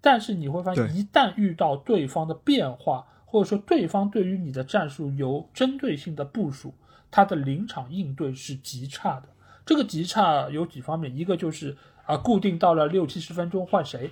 [0.00, 6.74] 但是你会发现，一旦遇到对方的变化，或者说，对方对于你的战术有针对性的部署，
[7.08, 9.28] 他的临场应对是极差的。
[9.64, 11.74] 这个极差有几方面，一个就是
[12.06, 14.10] 啊，固定到了六七十分钟换谁，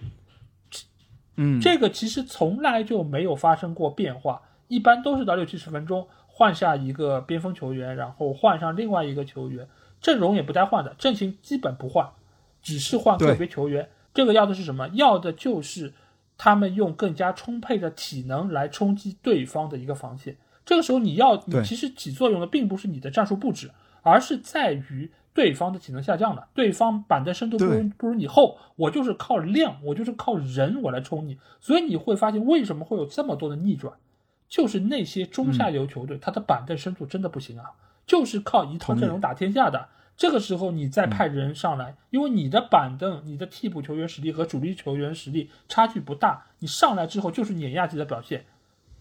[1.37, 9.69] 嗯，这个其实从来就没有发生过变化，一般都是到六七十分钟换下一个边锋球员，然后换上另外一个球员，
[10.01, 12.09] 阵容也不带换的，阵型基本不换，
[12.63, 13.89] 只是换个别球员。
[14.15, 14.89] 这个要的是什么？
[14.89, 15.93] 要的就是。
[16.39, 23.71] 他们用更加充沛的体能来冲击对方的一个防线，这个时候你要你其实起作用的并不是你的战术布置，
[24.01, 33.95] 而是在于对方的体能下降了，对方板凳深度不如不如你厚，我就是靠量，我就是靠人我来冲你，所以你会发现为什么会有这么多的逆转，
[34.49, 37.73] 就是那些中下游球队他的板凳深度真的不行啊，
[38.07, 39.89] 就是靠一套阵容打天下的。
[40.15, 48.45] 这个时候你再派人上来，因为你的板凳、你的替补球员实力和主力球员实力差距不大，你上来之后就是碾压级的表现，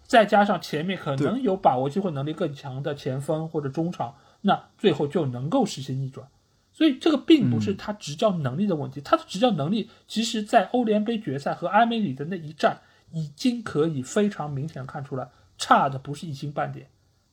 [0.04, 6.28] 再加上前面可能有把握机会能力更强的前锋或者中场，那最后就能够实现逆转。
[6.74, 12.80] 所以这个并不是他执教能力的问题，他的执教能力其实在欧联杯决赛和埃梅里的那一战
[13.12, 16.88] 已经可以非常明显看出来，差的不是一星半点，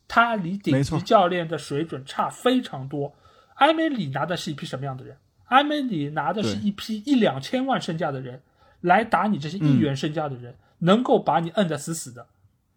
[0.09, 3.15] 他离顶级教练的水准差非常多。
[3.55, 5.17] 埃梅里拿的是一批什么样的人？
[5.47, 8.43] 埃梅里拿的是一批一两千万身价的人，
[8.81, 12.27] 来打你这些亿元身价的人，能够把你摁得死死的，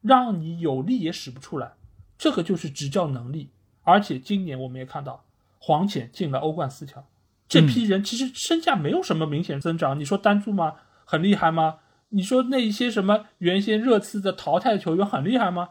[0.01, 1.73] 让你有力也使不出来。
[2.17, 3.49] 这个就是执教能力。
[3.83, 5.23] 而且今年我们也看到，
[5.59, 7.03] 黄潜进了欧冠四强，
[7.47, 9.99] 这批人其实身价没有什么明显增长。
[9.99, 10.75] 你说单注吗？
[11.05, 11.79] 很厉害吗？
[12.09, 15.69] 你说那一些什么原先热刺的淘汰球员很厉害吗？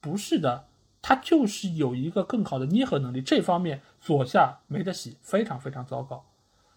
[0.00, 0.66] 不是的。
[1.06, 6.24] 他就是有一个更好的捏合能力，这方面左下没得洗，非常非常糟糕。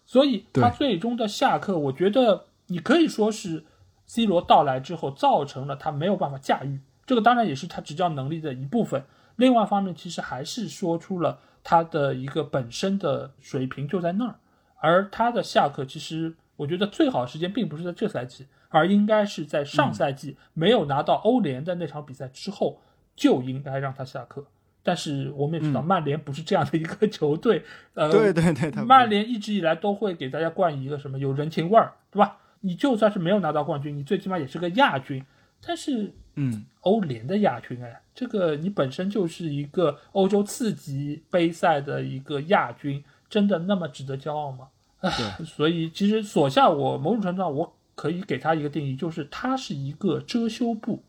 [0.04, 3.64] 所以他最终的下课，我觉得你可以说是
[4.04, 9.02] C 罗到来之后造成了他没有办法驾驭，这个当然也是他执教能力的一部分。
[9.38, 14.34] 另外一方面，其实还是说出了他的一个本身的水平就在那儿，
[14.76, 22.82] 而他的下课，其实我觉得最好时间并不是在这赛季，而应该是在上赛季没有拿到欧联的那场比赛之后。
[23.18, 24.46] 就应该让他下课，
[24.80, 27.64] 但是我们也知道曼联不是这样的一个球队，
[27.94, 32.36] 呃，对对对，曼联一直以来都会给大家灌一个什么有人情味儿，对吧？
[32.60, 35.26] 你就算是没有拿到冠军，你最起码也是个亚军，
[35.64, 44.68] 但是，嗯，欧联的亚军哎，这个你本身就是一个欧洲次级杯赛的一个亚军，真的那么值得骄傲吗？
[45.00, 51.02] 对，所以其实索夏，我某种程度上我可以给他一个定义，就是他是一个遮羞布。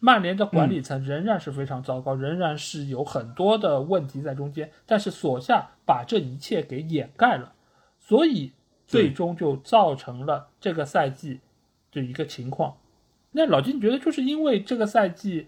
[0.00, 4.70] 曼联的管理层仍然是非常糟糕，仍然是有很多的问题在中间。
[4.86, 7.52] 但是索夏把这一切给掩盖了，
[7.98, 8.52] 所以
[8.86, 11.40] 最终就造成了这个赛季
[11.90, 12.76] 的一个情况。
[13.38, 15.46] 那老金觉得，就是因为这个赛季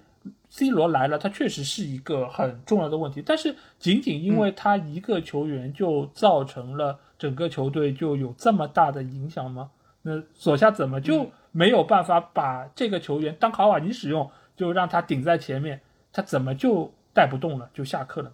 [0.49, 3.21] C 罗来了，他确实是一个很重要的问题。
[3.21, 9.71] 但是仅仅因为他一个球员，就造成了整个球队就有这么大的影响吗？
[10.03, 14.31] 那索夏怎么就没有办法把这个球员当卡瓦尼使用？
[14.57, 15.81] 就让他顶在前面，
[16.13, 18.33] 他怎么就带不动了，就下课了？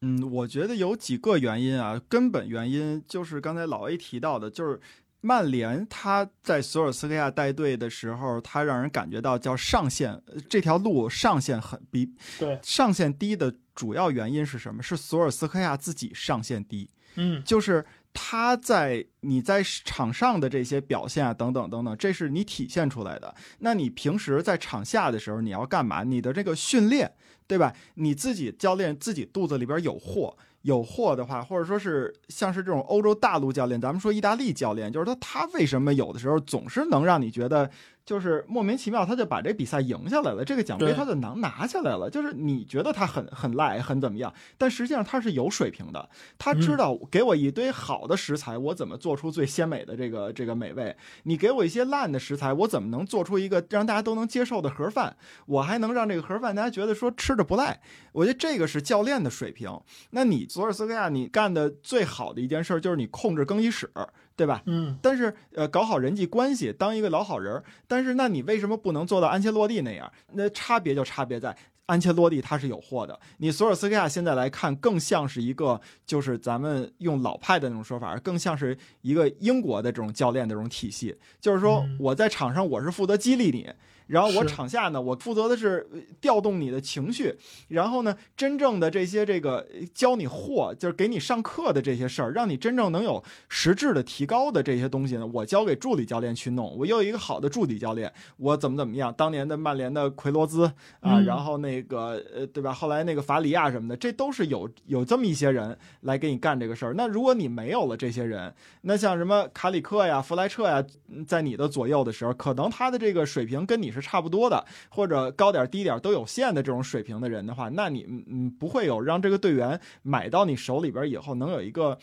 [0.00, 4.80] 嗯，我觉得有几个原因啊，根本原因就是刚才老 A 提到的，就是
[5.20, 14.82] 曼联他在索尔斯克亚带队的时候，他让人感觉到叫上限这条路上限很比对上限低的主要原因是什么？
[14.82, 17.84] 是索尔斯克亚自己上限低，嗯，就是。
[18.20, 23.32] 他在你在场上的这些表现啊，等等等等，这是你体现出来的。
[23.60, 26.02] 那你平时在场下的时候，你要干嘛？
[26.02, 27.12] 你的这个训练，
[27.46, 27.72] 对吧？
[27.94, 37.70] 你自己教练自己肚子里边有货，有货的话，或者说是像是这种欧洲大陆教练，咱们说意大利教练，就是他他为什么有的时候总是能让你觉得？
[38.08, 42.08] 就是莫名其妙，他就把这比赛赢下来了，这个奖杯他就能拿下来了。
[42.08, 46.08] 就是你觉得他很很赖，很怎么样，但实际上他是有水平的。
[46.38, 50.96] 他知道给我一堆好的食材，我怎么做出最鲜美的这个这个美味？
[51.24, 55.14] 你给我一些烂的食材，我怎么能做出一个让大家都能接受的盒饭？
[55.44, 57.78] 我还能让这个盒饭大家觉得说吃着不赖？
[58.12, 59.70] 我觉得这个是教练的水平。
[60.12, 63.90] 那你索尔斯克亚，你干的最好的一件事就是你控制更衣室。
[64.38, 64.62] 对吧？
[64.66, 67.60] 嗯，但是呃，搞好人际关系，当一个老好人。
[67.88, 70.10] 但是，那你为什么不能做到安切洛蒂那样？
[70.34, 73.18] 那差别就差别在安切洛蒂他是有货的。
[73.38, 81.16] 你索尔斯克亚现在来看，更像是一个，就是咱们用老派的那种说法，更像是一个英国的这种教练的这种体系。
[81.40, 83.68] 就是说，我在场上我是负责激励你。
[84.08, 85.86] 然后我场下呢，我负责的是
[86.20, 87.32] 调动你的情绪，
[87.68, 96.74] 然后呢，真正的这些这个教你货，就是给你上课的这些事儿，让你真正能有实质的提高的这些东西呢，我交给助理教练去弄。
[96.78, 99.12] 我有一个好的助理教练，我怎么怎么样？
[99.12, 100.64] 当年的曼联的奎罗兹
[101.00, 102.72] 啊，然后那个呃，对吧？
[102.72, 106.94] 后来那个法里亚什么的，这都是有有这么一些人来给你干这个事儿。
[106.94, 110.82] 那如果你没有了这些人，那像什么卡里克呀、弗莱彻呀，
[111.26, 113.97] 在你的左右的时候，可能他的这个水平跟你是。
[114.00, 121.98] 差不多的，或者高点低点都有限的这种水平的人的话，那你嗯不会有让这个队员买到你手里边以后能有一个。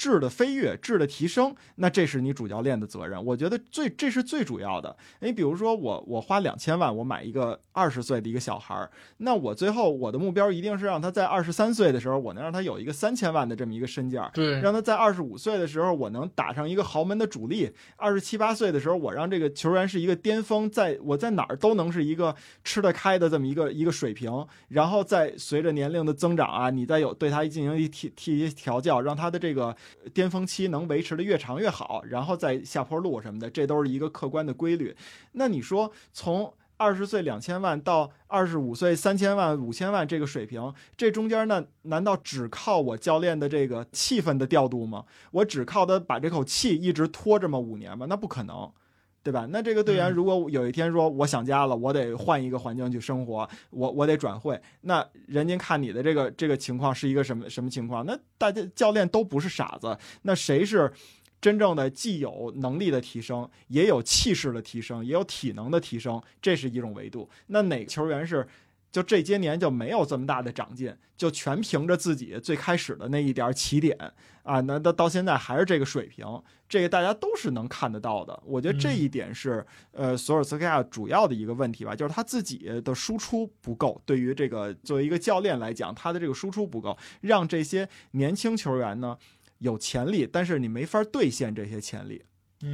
[0.00, 3.22] 质的飞跃，质的提升，那这是你主教练的责任。
[3.22, 4.96] 我觉得最这是最主要的。
[5.18, 14.30] 你比如说我我花两千万，我买一个二十岁的一个小孩儿，那我最后我的目标一定是让他在二十三岁的时候，我能让他有一个三千万的这么一个身价。
[14.32, 17.70] 对，让他在二十五岁的时候，我能打上一个豪门的主力。
[17.96, 22.34] 二十七八岁的时候，我让这个球员是一个巅峰，在我在哪儿都能是一个
[22.64, 24.46] 吃得开的这么一个一个水平。
[24.68, 29.76] 然后再随着年龄的增长啊，你再有对他进行一提提一些调教，让他的这个。
[30.12, 34.96] 巅峰期能维持的越长越好，然后再下坡路什么的，这都是一个客观的规律。
[35.32, 45.04] 那你说从二十岁两千万到二十五岁三千万、五千万这个水平，这中间呢，难道只靠我教练的这个气氛的调度吗？
[45.30, 48.06] 我只靠他把这口气一直拖这么五年吗？
[48.08, 48.72] 那不可能。
[49.22, 49.46] 对吧？
[49.50, 58.04] 那这个队员如果有一天说我想家了，我得换一个环境去生活，我我得转会，那人家看你的这个这个情况是一个什么什么情况？
[58.06, 60.90] 那大家教练都不是傻子，那谁是
[61.40, 66.20] 真正的既有能力的提升，也有气势的提升，也有体能的提升？
[66.40, 67.28] 这是一种维度。
[67.48, 68.46] 那哪个球员是
[68.90, 73.96] 就这些年就没有这么大的长进，就全凭着自己最开始的那一点起点
[74.42, 76.26] 啊，那到到现在还是这个水平，
[76.68, 78.42] 这个大家都是能看得到的。
[78.44, 84.00] 我觉得这一点是呃索尔斯克亚主要的一个问题吧，就是他自己的输出不够。
[84.04, 89.16] 对于这个作为一个教练来讲，他的这个输出不够，让这些年轻球员呢
[89.58, 92.24] 有潜力，但是你没法兑现这些潜力。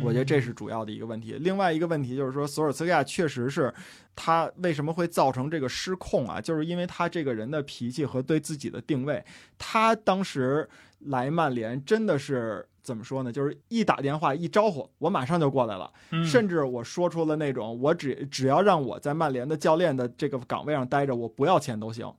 [0.03, 1.35] 我觉得这是主要的一个问题。
[1.41, 3.73] 另外一个问题就是说，索尔斯克亚确实是
[4.17, 6.41] 他为什么会造成这个失控啊？
[6.41, 9.25] 就是因为他这个人的脾气和对自己的定位。
[9.57, 10.69] 他当时
[10.99, 13.31] 来曼联真的是怎么说呢？
[13.31, 15.93] 就是一打电话一招呼，我马上就过来了。
[16.25, 22.13] 甚至我说出了那种，我只只要让我在曼联的教练的这个岗位上待着，我不要钱都行。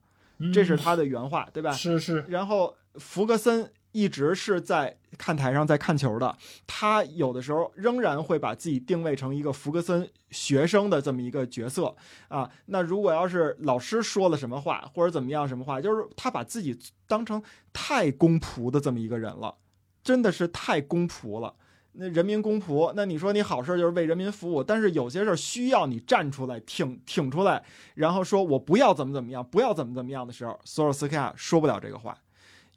[0.54, 1.72] 这是他的原话，对吧？
[1.74, 2.24] 是是。
[2.30, 3.70] 然后福格森。
[3.98, 6.38] 一直是在看台上在看球的，
[6.68, 11.96] 他有的时候仍然会把自己定位成一个福格森学生的这么一个角色
[12.28, 12.48] 啊。
[12.68, 16.78] 那如果要是老师说了什么话或者怎么样什么话，就是他把自己
[17.08, 17.42] 当成
[17.74, 19.56] 太公仆的这么一个人了，
[20.04, 21.56] 真的是太公仆了。
[21.94, 27.64] 那人民公仆，那你说你好事就是为人民服务，但是有些事儿需要你站出来挺挺出来，
[27.96, 32.16] 然后说我不要怎么怎么样，不要怎么怎么样的时候，索尔斯克亚说不了这个话。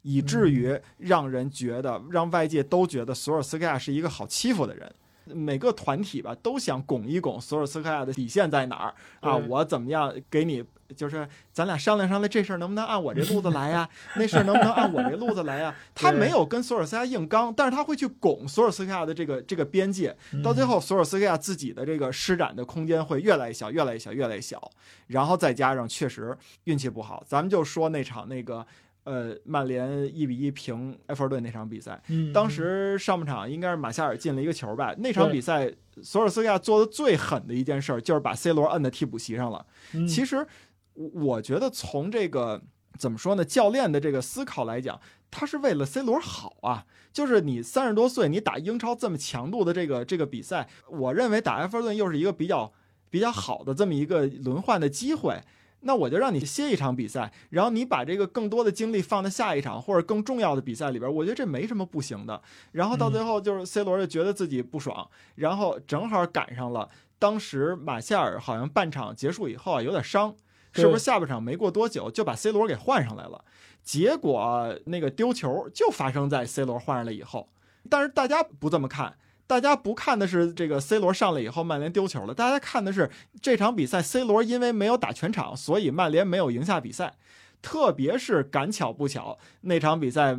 [0.03, 4.93] 以至于让人觉得，让外界都觉得索尔斯克亚是一个好欺负的人。
[5.33, 9.37] 每个团体吧都想拱一拱索尔斯克亚的底线在哪儿啊？
[9.37, 10.65] 我怎么样给你？
[10.97, 13.89] 就是咱俩商量商量，这事儿能不能按我这路子来呀？
[14.17, 15.73] 那事儿能不能按我这路子来呀？
[15.95, 20.17] 他没有跟索尔斯克亚硬刚，但是他会去拱索尔斯克亚的这个这个边界。
[20.43, 24.69] 到最后，索尔斯克亚自己的这个施展的空间会越来越小，越来越小，越来越小。
[25.07, 28.67] 然后再加上确实运气不好，咱们就说那场那个。
[29.05, 32.01] 呃，曼联一比一平埃弗顿那场比赛，
[32.35, 34.95] 当时上半场应该是马夏尔进了一个球吧。
[34.99, 35.73] 那场比赛，
[36.03, 39.65] 索尔斯克亚做的最狠的一件事就是把 C 罗摁在替补席上了。
[40.07, 40.47] 其实，
[40.95, 42.63] 我觉得从这个
[42.99, 46.85] 怎么说呢，教练的这个思考来讲，他是为了 C 罗好啊。
[47.13, 52.73] 就是你三十多岁，你打英超这么强度的这个这个比赛，我认为打埃弗顿又是一个比较
[53.09, 55.41] 比较好的这么一个轮换的机会。
[55.83, 62.43] 那我就让你歇一场比赛，然后你把这个更多的精力放在下一场或者更重要的比赛里边，我觉得这没什么不行的。
[62.73, 70.35] 然后到最后就是 C 罗就觉得自己不爽，然后正好赶上了当时马夏尔好像半场结束以后啊有点伤，
[70.73, 73.45] 是不是下半场没过多久就把 C 罗给换上来了？
[73.83, 77.49] 结果那个丢球就发生在 C 罗换上来以后，
[77.89, 79.17] 但是大家不这么看。
[79.51, 83.11] 大家不看的是这个 C 罗上来以后曼联丢球了，大家看的是
[83.43, 87.15] 这场比赛 C 罗因为没有打全场，所以曼联没有赢下比赛。
[87.61, 90.39] 特别是赶巧不巧，那场比赛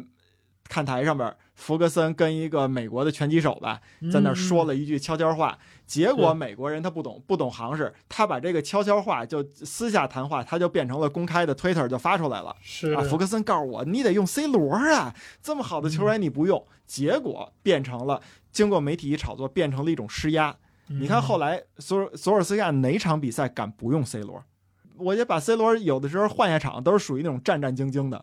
[0.70, 12.55] 看台上边弗格森跟一个美国的拳击手吧，在那说了一句悄悄话，结果美国人他不懂不懂行市，他把这个悄悄话就私下谈话，他就变成了公开的 Twitter 就发出来了。
[12.62, 18.22] 是啊，弗格森告诉我，你得用 C 罗啊，这么好的球员你不用，结果变成了。
[18.52, 20.56] 经过媒体一炒作，变成了一种施压。
[20.88, 24.43] 你看后来索索尔斯克亚哪场比赛敢不用 C 罗？
[24.97, 28.22] 我也把 C 罗有的时候换下场，都是属于那种战战兢兢的。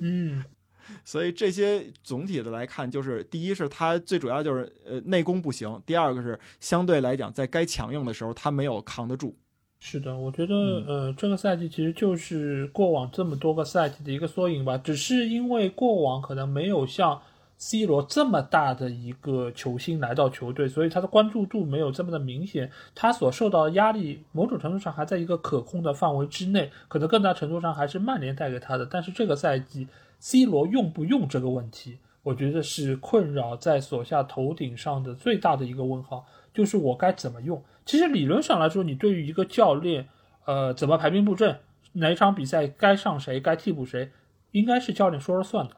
[0.00, 0.42] 嗯，
[1.04, 9.36] 所以这些总体的来看，就是第一是他最主要就是呃内功不行，第二个是相对来讲在该强硬的时候他没有扛得住。
[9.78, 17.20] 是的，我觉得呃这个赛季其实就是过往这么多个赛季的一个缩影吧，只是因为过往可能没有像。
[17.58, 28.84] C 罗这么大的一个球星来到球队，所以他的关注度没有这么的明显，他所受到的压力某种程度上还在一个可控的范围之内，可能更大程度上还是曼联带给他的。
[28.84, 29.88] 但是这个赛季
[30.18, 37.64] ，C 罗用不用这个问题，我觉得是困扰在所下头顶上的最大的一个问号，就是我该怎么用？
[37.86, 40.08] 其实理论上来说，你对于一个教练，
[40.44, 41.58] 呃，怎么排兵布阵，
[41.94, 44.10] 哪场比赛该上谁，该替补谁，
[44.50, 45.76] 应该是教练说了算的。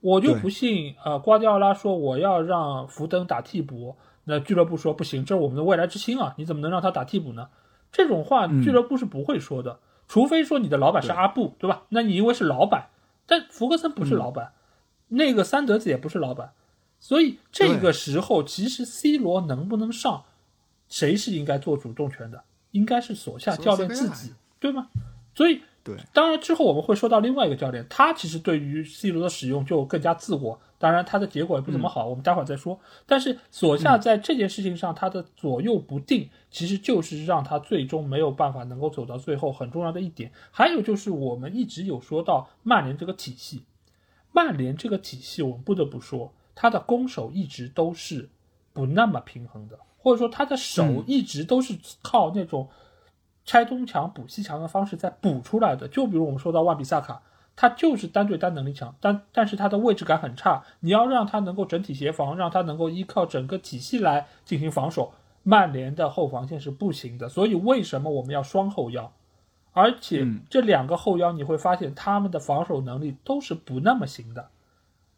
[0.00, 7.48] 我就不信，呃，瓜迪奥拉说我要让福登打替补，那俱乐部说不行，这是我们的未来之星啊，你怎么能让他打替补呢？
[7.90, 11.82] 这种话俱乐部是不会说的，除非说你的老板是阿布，对吧？
[11.88, 12.90] 那你因为是老板，
[13.26, 14.52] 但福格森不是老板，
[15.08, 16.52] 那个三德子也不是老板，
[17.00, 20.24] 所以这个时候其实 C 罗能不能上，
[20.88, 22.44] 谁是应该做主动权的？
[22.70, 24.88] 应该是所下教练自己，对吗？
[25.34, 25.62] 所以。
[25.88, 32.78] 对，当然之后我们会说到另外一个教练，他其实对于 C 罗的使用就更加自我，当然他的结果也不怎么好，我们待会儿再说。
[33.06, 40.30] 但是索夏在这件事情上他的左右不定，其实就是让他最终没有办法能够走到最后很重要的一点。
[40.50, 43.62] 还有就是我们一直有说到曼联这个体系，
[44.30, 48.28] 曼联这个体系我们不得不说，他的攻守一直都是
[48.74, 52.68] 不那么平衡的，或者说他的手一直都是靠那种。
[53.48, 55.88] 拆东墙补西墙的方式再补出来的。
[55.88, 57.22] 就比如我们说到万比萨卡，
[57.56, 60.62] 他就是单对单能力强，但但是他的位置感很差。
[60.80, 67.26] 你要让他能够整体协防，让他能够依靠整个体系来进行防守，曼联的后防线是不行的。
[67.26, 69.10] 所以为什么我们要双后腰？
[69.72, 74.50] 而且这两个后腰你会发现他们的防守能力都是不那么行的，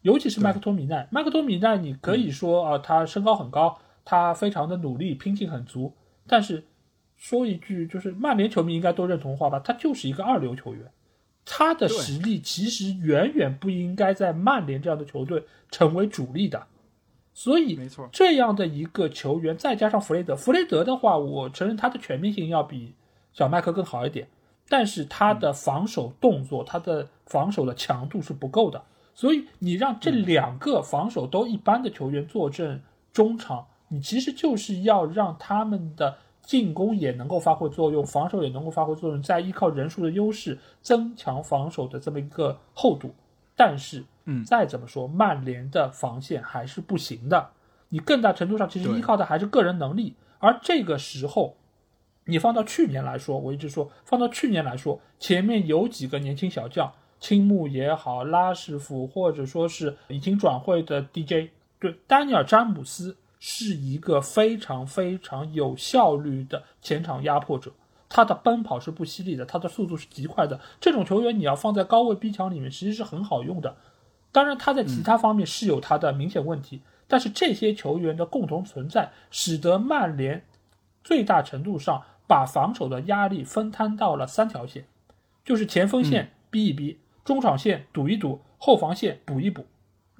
[0.03, 1.07] 尤其是麦克托米奈。
[1.11, 5.93] 麦克托米奈，你可以说啊，他身高很高，他非常的努力，拼劲很足。
[6.27, 6.63] 但是
[7.21, 10.91] 说一句，就是曼联球迷应该都认同的话吧，他就是一个二流球员，
[11.45, 16.65] 他的实力其实远远不应该在曼联这样的球队成为主力的。
[17.31, 22.95] 所以，没错，这样的一个球员，再加上弗雷德，弗雷德的话，我承认他的全面性要比
[23.33, 24.27] 小麦克更好一点。
[24.67, 32.81] 但是他的防守动作，他的防守的强度是不够的，所以你让这两个防守都一般的球员坐镇
[33.13, 43.13] 中场，你其实就是要让他们的进攻也能够发挥作用，防守也能够发挥作用，再依靠人数的优势增强防守的这么一个厚度。
[43.55, 47.49] 但是，嗯，再怎么说，曼联的防线还是不行的，
[47.89, 51.55] 你更大程度上其实依靠的还是个人能力，而这个时候。
[52.25, 56.89] 你放到去年来说，我一直说放到去年来说，前面有几个年轻小将，
[57.19, 67.73] 青木也好，拉什福或者说是已经转会的 DJ，对，丹尼尔詹姆斯是一个非常非常有效率的前场压迫者，
[68.07, 70.57] 他的奔跑是不犀利的，他的速度是极快的。
[70.79, 73.75] 这种球员你要放在高位逼抢里面，其实是很好用的。
[74.31, 80.45] 当然，他在其他方面是有他的明显问题，但是这些球员的共同存在，使得曼联
[81.03, 82.03] 最大程度上。
[82.27, 84.85] 把防守的压力分摊到了三条线，
[85.43, 89.65] 就是前锋线逼一逼，中场线堵一堵，后防线补一补，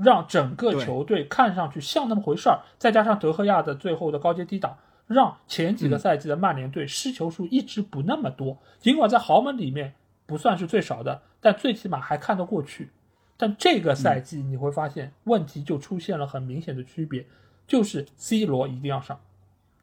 [0.04, 2.60] 让整个球队看上去像那么回事儿。
[2.78, 4.78] 再加上德赫亚的最后的高阶低挡，
[5.08, 8.58] 让前几个赛季的曼联队失球数一直不那么多。
[8.80, 9.94] 尽管在豪门里面
[10.26, 12.90] 不算是最少的，但最起码还看得过去。
[13.38, 17.26] 但这个赛季你会发现问题就出现了很明显的区别，
[17.66, 19.20] 就是 C 罗一定要上。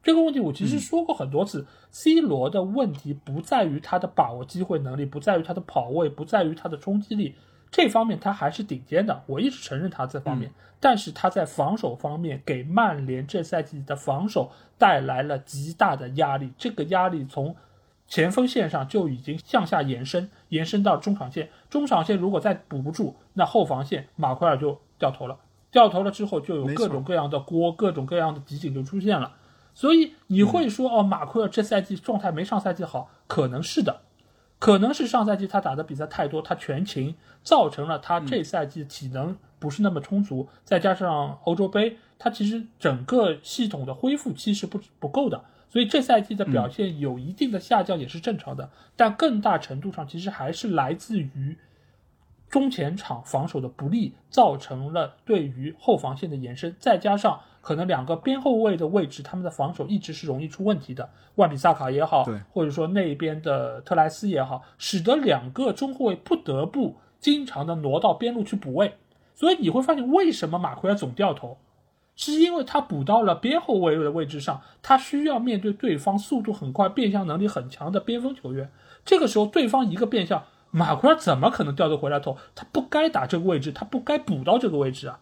[0.01, 7.35] 这个问题我其实说过很多次，C 罗的问题不在于他的把握机会能力，不在于他的跑位，不在于他的冲击力，
[7.71, 10.51] 这方面他还是顶尖的，我一直承认他这方面。
[10.79, 17.55] 但是他在防守方面给曼联这赛季的防守带来了极大的压力，这个压力从
[18.07, 21.49] 前锋线上就已经向下延伸，延伸到中场线。
[21.69, 25.37] 中场线如果再补不住，那后防线马奎尔就掉头了，
[25.69, 29.35] 掉头了之后就有各种各样的锅，各种各样的集锦就出现了。
[29.75, 34.01] 所以你会说哦，马奎尔这赛季状态没上赛季好，可能是的，
[34.59, 48.69] 可能是上赛季他打的比赛太多，他全勤造成了他这赛季体能不是那么充足，再加上欧洲杯，他其实整个系统的恢复期是不不够的，所以这赛季的表现有一定的下降也是正常的。
[48.97, 51.57] 但更大程度上其实还是来自于
[52.49, 57.41] 中前场防守的不利，造成了对于后防线的延伸，再加上。
[57.61, 61.09] 可能两个边后卫的位置，他们的防守一直是容易出问题的。
[61.35, 68.95] 万比萨卡也好，或者说那边的特莱斯也好，使得两个中后卫不得不经常的挪到边路去补位。
[69.35, 71.57] 所以你会发现，为什么马奎尔总掉头，
[72.15, 78.69] 是因为他补到了边后卫的位置上，他需要面对对方速度很快、变向能力很强的边锋球员。
[79.05, 82.35] 这个时候，对方一个变向，马奎尔怎么可能掉头回来投？
[82.53, 85.19] 他不该打这个位置，他不该补到这个位置啊。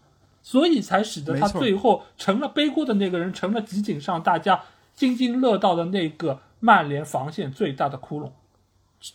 [0.48, 4.64] 所以才使得他最后成了背锅的那个人，成了集锦上大家
[4.96, 8.32] 津津乐道的那个曼联防线最大的窟窿。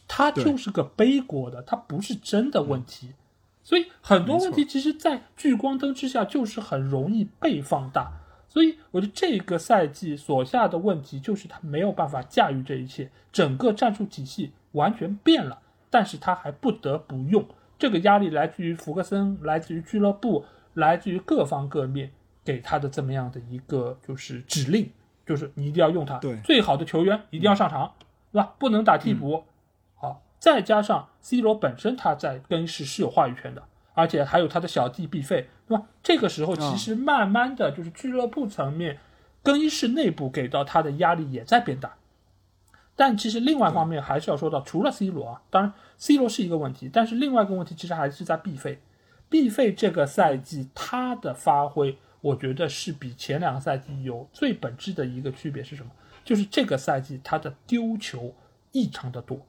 [0.07, 3.15] 他就是个背锅的，他不是真的问题。
[3.63, 8.13] 所以很多问题其实，在聚光灯之下就是很容易被放大。
[8.47, 15.59] 所以我觉得这个赛季所下的问题就是他没有办法驾驭这一切，整个战术体系完全变了，
[15.89, 17.43] 但是他还不得不用。
[17.79, 20.45] 这个压力来自于福格森，来自于俱乐部。
[20.75, 22.11] 来自于各方各面
[22.45, 24.91] 给他的这么样的一个就是指令，
[25.27, 27.95] 就是你一定要用他，对，最好的球员一定要上场，
[28.33, 28.55] 对吧？
[28.59, 29.45] 不能打替补。
[29.95, 33.63] 好，再加上 C 罗本身他在更衣室是有话语权的，
[33.95, 35.85] 而且还有他的小弟毕费，对吧？
[36.03, 38.99] 这个时候其实慢慢的就是俱乐部层面、
[39.43, 41.95] 更衣室内部给到他的压力也在变大。
[42.95, 48.81] 但其实另外一方面还是要说到，除了 C 罗啊，当然 C 罗是一个问题，但是另外一个问题其实还是在毕费。
[49.33, 55.91] 毕费这个赛季他的发挥，我觉得是比前两个赛季有最本质的一个区别是什么？
[56.23, 58.35] 就是这个赛季他的丢球
[58.73, 59.41] 异常的多。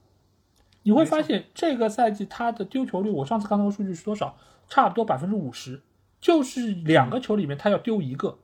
[0.84, 4.38] 你会发现这个赛季他的丢球率，我上次看到的数据是多少？
[4.70, 5.82] 差不多百分之五十，
[6.22, 8.40] 就是两个球里面他要丢一个。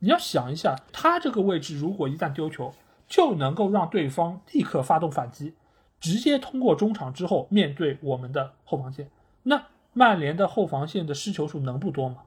[0.00, 2.74] 你要想一下，他这个位置如果一旦丢球，
[3.06, 5.54] 就能够让对方立刻发动反击，
[6.00, 9.08] 直接通过中场之后面对我们的后防线。
[9.44, 12.18] 那曼联的后防线的失球数能不多吗？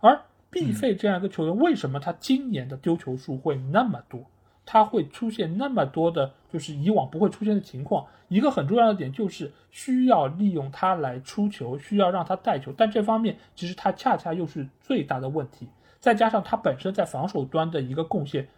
[0.00, 4.24] 而毕费这样一个球员，为什么他今年的丢球数会那么多？
[4.66, 8.06] 他会出现那么多的，就是以往不会出现的情况。
[8.28, 15.66] 一个很重要的点就是需要利用他来出球，需要让他带球，但这方面其实他恰恰又是最大的问题。
[15.98, 18.48] 再加上他本身在防守端的一个贡献，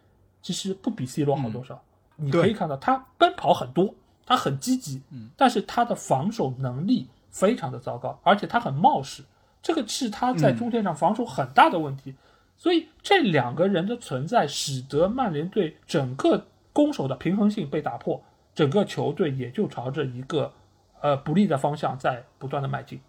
[0.43, 1.83] 其实不比 C 罗好多少。
[2.17, 3.95] 你可以看到他奔跑很多，
[4.27, 5.01] 他很积极，
[5.37, 9.24] 但是他的防守能力非常的糟糕，而且他很冒失，
[9.61, 12.14] 这个是他在中线上防守很大的问题。
[12.57, 18.22] 所以这两个人的存在，使得曼联队整个攻守的平衡性被打破，
[18.55, 20.53] 整个球队也就朝着一个
[21.01, 23.01] 呃不利的方向在不断的迈进。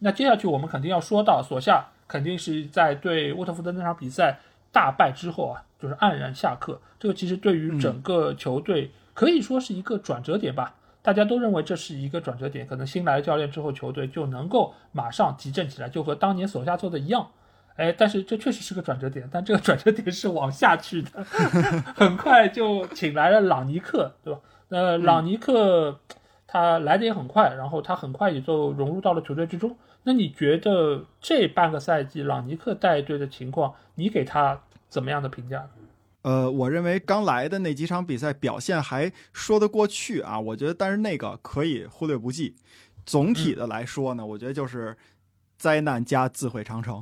[0.00, 4.38] 那接下去我们肯定要说到索夏，肯定是在对沃特福德那场比赛
[4.70, 6.78] 大败之后啊，就是黯然下课。
[6.98, 10.74] 这个其实对于整个球队可以说是一个转折点吧。
[11.06, 17.28] 大家都认为这是一个转折点，可能新来的教练之后，球队就能够马上提振起来，就和当年索夏做的一样。
[17.76, 21.22] 哎，但是这确实是个转折点，但这个转折点是往下去的，
[21.94, 24.40] 很快就请来了朗尼克，对吧？
[24.66, 26.00] 那朗尼克
[26.44, 29.76] 他来的也很快，然后他很快也就融入到了球队之中。
[30.02, 35.68] 那你觉得这半个赛季朗尼克带队的情况，你给他怎么样的评价？
[36.26, 42.56] 呃，我认为刚来的那几场比赛表现还说得过去啊，我觉得，但是那个可以忽略不计。
[43.04, 44.96] 总体的来说呢，我觉得就是
[45.56, 47.00] 灾难加自毁长城。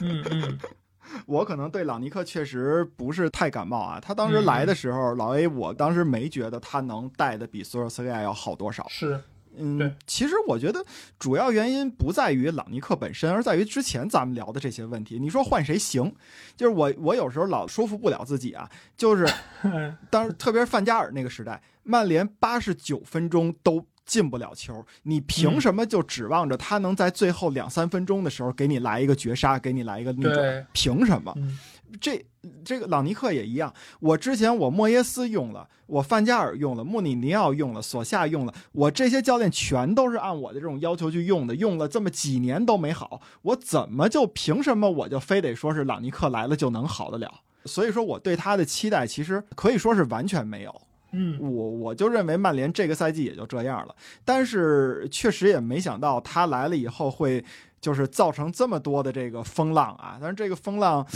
[0.00, 0.58] 嗯嗯，
[1.26, 4.00] 我可能对朗尼克确实不是太感冒啊。
[4.00, 8.88] 他当时来的时候，老 A，我当时没觉得他能带的比索尔斯克亚要好多少。
[8.88, 9.20] 是，
[9.56, 10.84] 嗯，其实我觉得
[11.18, 15.18] 主要原因不在于朗尼克本身，而在于之前咱们聊的这些问题。
[15.18, 16.12] 你说换谁行？
[16.56, 18.70] 就是我，我有时候老说服不了自己啊。
[18.96, 19.26] 就是
[20.10, 23.86] 当时，特别是范加尔那个时代，曼联八十九分钟都。
[24.06, 30.66] 进不了球，你凭什么就指望着他能在最后两三分钟的时候给你来一个绝杀，给你来一个逆转？
[30.74, 31.34] 凭什么？
[32.00, 32.24] 这
[32.64, 33.72] 这个朗尼克也一样。
[34.00, 47.32] 我之前我莫耶斯用了，我范加尔用了，穆里尼奥用了，索夏用了，我这些教练全都是按我的这种要求去用的，用了这么几年都没好，我怎么就凭什么我就非得说是朗尼克来了就能好得了？
[47.66, 50.82] 所以说我对他的期待其实可以说是完全没有。
[51.16, 57.44] 嗯，我我就认为曼联这个赛季也就这样了，但是确实也没想到他来了以后会
[57.80, 60.18] 就是造成这么多的这个风浪啊！
[60.20, 61.06] 但是这个风浪，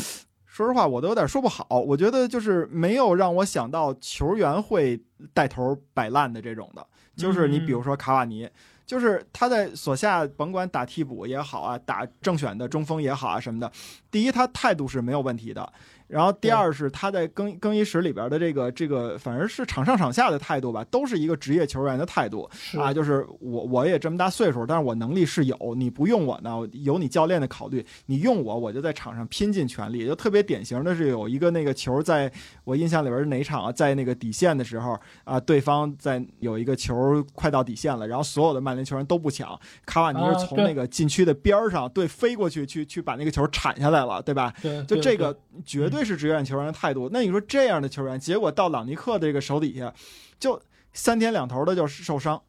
[0.58, 1.64] 说实话我都有点说不好。
[1.70, 5.00] 我觉得就是没有让我想到球员会
[5.32, 6.84] 带头摆烂的这种的，
[7.14, 8.48] 就是你比如说卡瓦尼，
[8.84, 13.70] 就是他在所下甭管打替补也好啊，打正选的中锋也好啊什么的，
[14.10, 15.72] 第一他态度是没有问题的。
[16.08, 22.48] 然后第二是他在更更衣室里边的这个这个，反正是场上场下的态度吧，都是一个职业球员的态度
[22.78, 22.92] 啊。
[22.92, 30.06] 就是我我也这么大岁数，但是我能力是有，你不用我呢，有你教练的考虑，你用我，我就在场上拼尽全力。
[30.06, 32.32] 就特别典型的是有一个那个球，在
[32.64, 33.70] 我印象里边是哪场啊？
[33.70, 44.54] 在那个底线的时候啊，对方在有一个球快到底线了，然后所有的曼联球员都不抢，卡瓦尼是从那个禁区的边上对飞过去去去把那个球铲下来了，对吧？
[44.62, 45.97] 对，就这个绝对。
[45.98, 47.10] 这是职业球员的态度。
[47.12, 49.92] 那你说这样的球员，结果到朗尼克这个手底下，
[50.38, 50.60] 就
[50.92, 52.40] 三天两头的就受伤，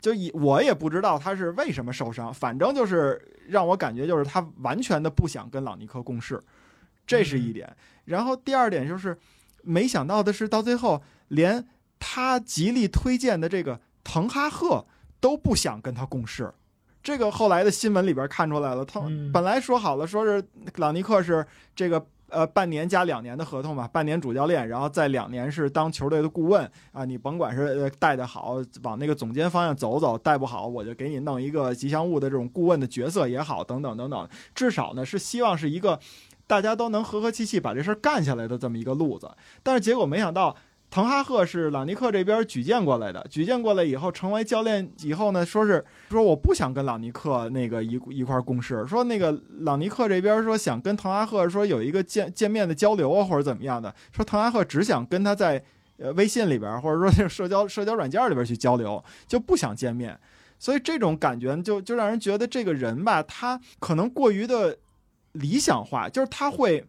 [0.00, 6.42] 就以我也不知道他是为什么受伤，反正就是让我感觉就是他完全的不想跟朗尼克共事，
[7.06, 7.76] 这是一点。
[8.06, 9.14] 然后第二点就是，
[9.62, 11.62] 没想到的是到最后连
[11.98, 14.86] 他极力推荐的这个滕哈赫
[15.20, 16.50] 都不想跟他共事。
[17.02, 18.98] 这个后来的新闻里边看出来了，他
[19.30, 20.42] 本来说好了说是
[20.76, 21.46] 朗尼克是
[21.76, 22.06] 这个。
[22.30, 27.04] 呃，半年加两年的合同吧，半年主教练，然后再两年是当球队的顾问啊。
[27.04, 34.28] 你甭管是带的好，往那个总监方向走走；带不好，我就给你弄一个吉祥物的这种顾问的角色也好，等等等等。
[34.54, 36.00] 至少呢，是希望是一个
[36.46, 39.30] 大家都能和和气气把这事儿干下来的这么一个路子。
[39.62, 40.56] 但是结果没想到。
[40.94, 55.60] 滕哈赫是朗尼克这边举荐过来的，举荐过来以后成为教练以后呢，说是说我不想跟朗尼克那个一一块共事，说那个朗尼克这边说想跟滕哈赫说有一个见见面的交流啊或者怎么样的，说滕哈赫只想跟他在
[55.96, 60.16] 呃微信里边或者说社交社交软件里边去交流，就不想见面，
[60.60, 64.78] 所以这种感觉就就让人觉得这个人吧，他可能过于的
[65.32, 66.84] 理想化，就是他会。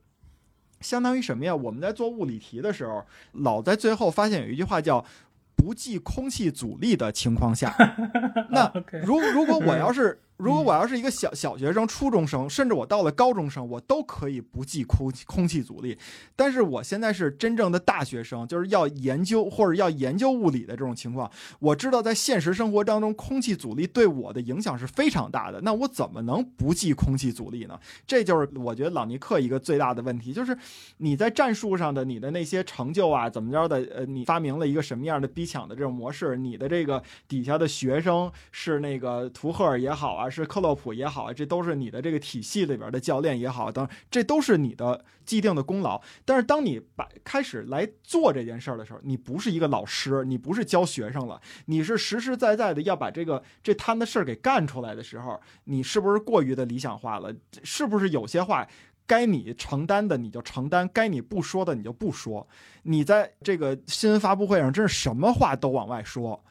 [0.86, 1.55] 相当于什么呀？
[1.55, 5.03] 我们在做物理题的时候，老在最后发现有一句话叫
[5.57, 7.75] “不计空气阻力的情况下
[8.51, 8.71] ”。那
[9.03, 15.97] 如如果我要是如果我要是一个小小学生、初中生，甚至我到了高中生，我都可以不计空空气阻力。
[16.36, 21.31] 但是我现在是真正的大学生，就是要研究或者要研究物理的这种情况。
[21.59, 25.61] 我知道在现实生活当中，空气阻力对我的影响是非常大的。
[25.61, 27.79] 那我怎么能不计空气阻力呢？
[28.05, 30.57] 这就是我觉得朗尼克一个最大的问题，就是
[30.97, 33.77] 你在战术上的你的那些成就啊，怎么着的？
[33.95, 36.36] 呃，你发明了一个什么样的逼抢的这种模式？
[36.36, 40.24] 你的这个底下的学生是那个图赫尔也好啊。
[40.30, 46.01] 是克洛普也好，这都是你的这个体系里边的教练也好，等这都是你的既定的功劳。
[46.23, 57.34] 但是当你把开始来做这件事儿的时候，你不是一个老师，你不是教学生了，你是实实在在的要把这个这摊的事儿给干出来的时候，你是不是过于的理想化了？
[57.63, 58.67] 是不是有些话
[59.07, 62.47] 该你承担的你就承担，该你不说的你就不说？
[62.84, 66.43] 你在这个新闻发布会上真是什么话都往外说。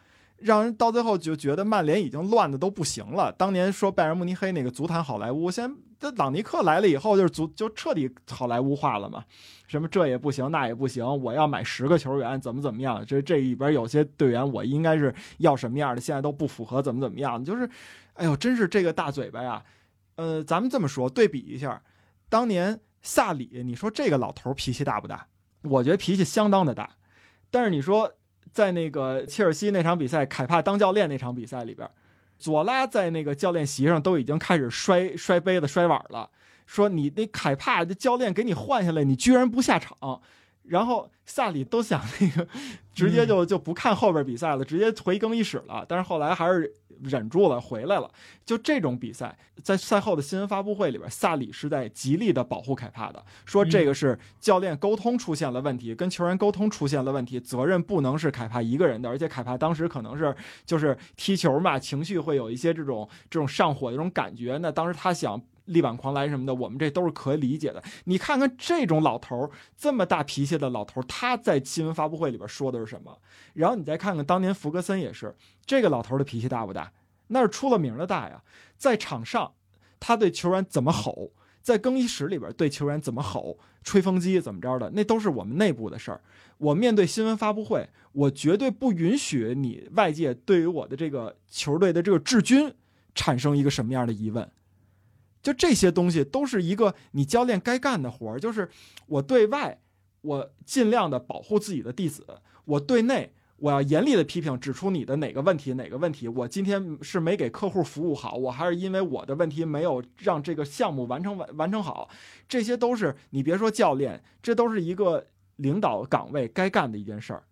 [0.44, 3.32] 让人到最后就觉得曼联已经乱的都不行了。
[3.32, 9.24] 当年说拜仁慕尼黑那个足坛好莱坞，现在这朗尼克来了以后，就是足就彻底好莱坞化了嘛？
[9.66, 13.02] 什么这也不行，那也不行，我要买十个球员，怎么怎么样？
[13.06, 17.42] 这这里边有些队员我应该是要什么样的，现在都不符合，怎么怎么样？
[17.42, 17.66] 就是，
[18.12, 19.64] 哎呦，真是这个大嘴巴呀！
[20.16, 21.82] 呃，咱们这么说，对比一下，
[22.28, 25.26] 当年萨里，你说这个老头脾气大不大？
[25.62, 26.90] 我觉得脾气相当的大，
[27.50, 28.12] 但是你说。
[28.54, 31.86] 在那个切尔西那场比赛，凯帕当教练那场比赛里边，
[32.38, 36.30] 佐拉在那个教练席上都已经开始摔摔杯子、摔碗了，
[36.64, 40.22] 说你那凯帕的教练给你换下来，你居然不下场。
[40.62, 42.48] 然后萨里都想那个，
[42.94, 45.84] 直接就就不看后边比赛了，直接回更衣室了。
[45.86, 48.10] 但是后来还是忍住了，回来了。
[48.44, 59.08] 就这种比赛，在赛后的新闻发布会里边，萨里是在极力的保护凯帕的，说这个是教练沟通出现了问题，跟球员沟通出现了问题，责任不能是凯帕一个人的。
[59.08, 60.34] 而且凯帕当时可能是
[60.64, 64.58] 就是踢球嘛，情绪会有一些这种这种上火的这种感觉。
[64.60, 65.40] 那当时他想。
[65.66, 67.82] 力挽狂澜什么的，我们这都是可以理解的。
[68.04, 73.16] 你看看这种老头儿，这么大脾气的老头儿，他在新闻发布会里边说的是什么？
[73.54, 75.34] 然后你再看看当年福格森也是，
[75.64, 76.92] 这个老头的脾气大不大？
[77.28, 78.42] 那是出了名的大呀。
[78.76, 79.54] 在场上，
[79.98, 81.32] 他对球员怎么吼，
[81.62, 86.20] 在更衣室里边对球员怎么吼，吹风机怎么着的，那都是我们内部的事儿。
[86.58, 92.72] 我面对新闻发布会，我绝对不允许你外界对于我的这个球队的这个治军
[93.14, 94.48] 产生一个什么样的疑问。
[95.42, 98.68] 就这些东西都是一个你教练该干的活儿，就是
[99.06, 99.78] 我对外，
[100.22, 102.22] 我尽量的保护自己的弟子；
[102.64, 112.08] 我对内，我要严厉的批评，指出你的哪个问题，哪个问题，我今天是没给客户服务好，我还是因为我的问题没有让这个项目完成完完成好，
[112.48, 115.26] 这些都是你别说教练，这都是一个
[115.56, 117.42] 领导岗位该干的一件事儿，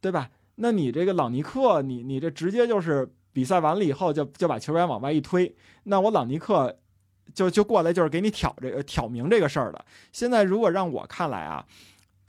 [0.00, 0.30] 对吧？
[0.56, 6.78] 那你这个朗尼克，你你这直接就是比赛完了以后就就把球员往外一推，那我朗尼克。
[7.34, 9.84] 就就过来就是给你挑这个挑明这个事儿的。
[10.12, 11.66] 现在如果让我看来啊，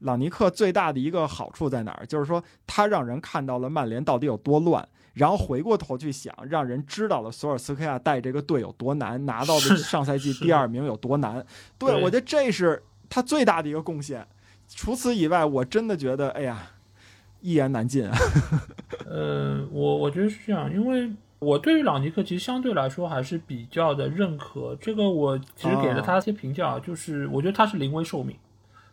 [0.05, 2.05] 朗尼克最大的一个好处在哪儿？
[2.05, 11.45] 就是说他让人看到了曼联到底有多乱，然后回过头去想，让人知道了索尔斯克亚带这个队有多难，拿到的上赛季第二名有多难。
[11.77, 14.25] 对，我觉得这是他最大的一个贡献。
[14.67, 16.71] 除此以外，我真的觉得，哎呀，
[17.41, 18.17] 一言难尽啊。
[19.09, 21.11] 呃，我我觉得是这样，因为。
[21.37, 28.35] 我对于朗尼克其实相对来说还是比较的认可，这个我其实给了他一些评价，就是我觉得他是临危受命，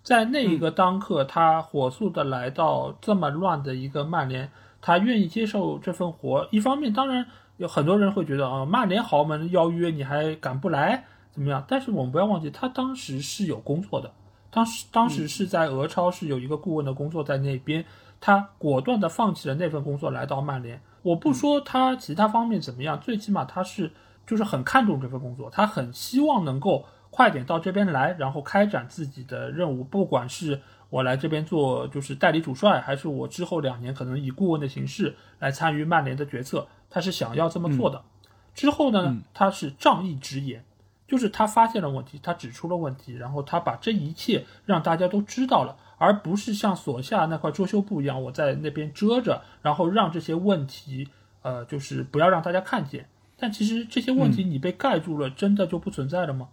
[0.02, 4.50] 在那一个当刻，他火速的来到这么乱的一个曼联，
[4.80, 6.48] 他愿意接受这份活。
[6.50, 7.24] 一方面，当然
[7.56, 11.64] 有很多人会觉得啊，曼联豪门邀约你还敢不来，怎么样？
[11.68, 14.10] 但是我们不要忘记，他当时是有工作的，
[14.50, 17.84] 当时当时是在俄超是有一个顾问的工作在那边，
[18.20, 20.80] 他果断的放弃了那份工作，来到曼联。
[21.02, 23.92] 我不说他其他方面怎么样，最起码他是
[24.26, 29.84] 就是很看重这份工作，他很希望能够快点到这边来，然后开展自己的任务。
[29.84, 30.58] 不管是
[30.88, 38.02] 我来这边做就是代理主帅，还是我之后两年可能以顾问的形式来参与曼联的决策，他是想要这么做的。
[38.54, 40.64] 之后呢，他是仗义直言，
[41.06, 45.76] 就是他发现了问题，他指出了问题，然后他把这一切让大家都知道了。
[45.98, 51.06] 而不是像所下那块遮羞布一样，我在那边遮着，然后让这些问题，
[51.42, 53.06] 呃，就是不要让大家看见。
[53.38, 56.48] 但其实这些问题你被盖住了，真的就不存在了吗？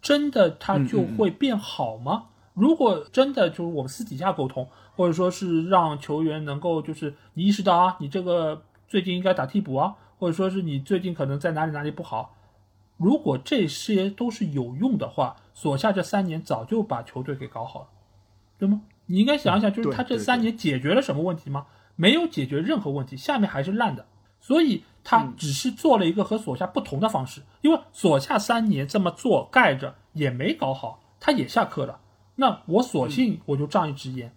[0.00, 2.26] 真的它就会变好吗？
[2.54, 12.36] 如果真的就是我们私底下沟通，或者说是让球员能够就是你意识到啊，你这个最近应该打替补啊，或者说是你最近可能在哪里哪里不好，
[12.96, 17.86] 如果这些都是有用的话，索下这三年早就把球队给搞好了。
[18.58, 18.82] 对吗？
[19.06, 21.66] 你应该想一想，就是他这三年解决了什么问题吗？
[21.96, 24.06] 没有解决任何问题，下面还是烂的。
[24.50, 32.00] 所以他只是做了一个和索夏不同的方式，因为索夏三年这么做盖着也没搞好，他也下课了。
[32.34, 34.34] 那我索性我就仗义直言，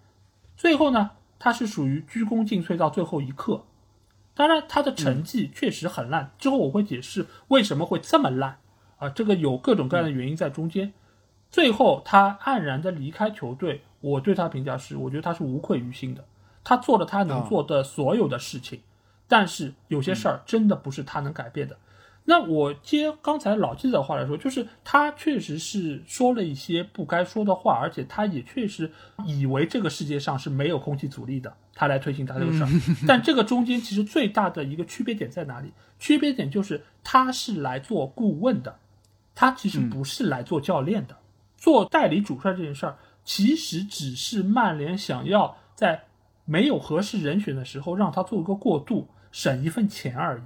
[0.56, 1.10] 最后呢，
[1.40, 3.64] 他是属于鞠躬尽瘁到最后一刻。
[4.36, 8.60] 当然，他的成绩确实很烂，之后我会解释为什么会这么烂
[8.98, 10.94] 啊，这个有各种各样的原因在中间。
[11.50, 16.24] 最后他黯然的离开球队，我对他评价是，我觉得他是无愧于心的，
[16.64, 18.80] 他做了他能做的所有的事情，
[19.34, 21.76] 但是有些事儿真的不是他能改变的。
[22.26, 28.92] 那我接刚才老记者的话来说，就是他确实是说了一些不该说的话，而且他也确实
[29.26, 32.70] 以为这个世界上是没有空气阻力的，他来推行他这个事儿。
[33.10, 35.74] 但这个中间其实最大的一个区别点在哪里？
[35.98, 38.78] 区别点就是他是来做顾问的，
[39.34, 41.18] 他其实不是来做教练的。
[41.58, 46.04] 做代理主帅这件事儿，其实只是曼联想要在
[46.46, 50.44] 没有合适人选的时候让他做一个过渡，省一份钱而已。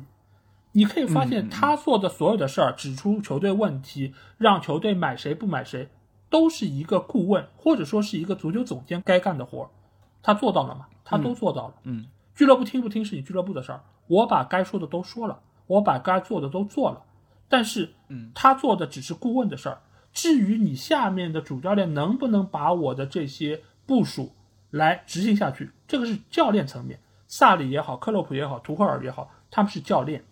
[0.72, 5.90] 你可以发现，他做的所有的事儿，指出球队问题，让球队买谁不买谁，
[6.30, 9.70] 都是一个顾问或者说是一个足球总监该干的活儿。
[10.24, 10.88] 他做到了吗？
[11.04, 11.76] 他都做到了。
[11.84, 17.04] 嗯，俱乐部听不听是你俱乐部的事儿，我把该说的都说了，我把该做的都做了。
[17.50, 19.82] 但是，嗯，他做的只是顾问的事儿。
[20.14, 24.34] 至于你下面的主教练能不能把我的这些部署
[24.72, 27.00] 来执行下去，这个是教练层面。
[27.28, 30.24] 萨里也好，克洛普也好，图赫尔也好，他们是教练。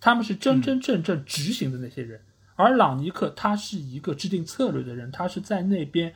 [0.00, 2.20] 他们是真真正正执行的那些人，
[2.56, 6.12] 而朗尼克他是一个制定策略的人，他是在那边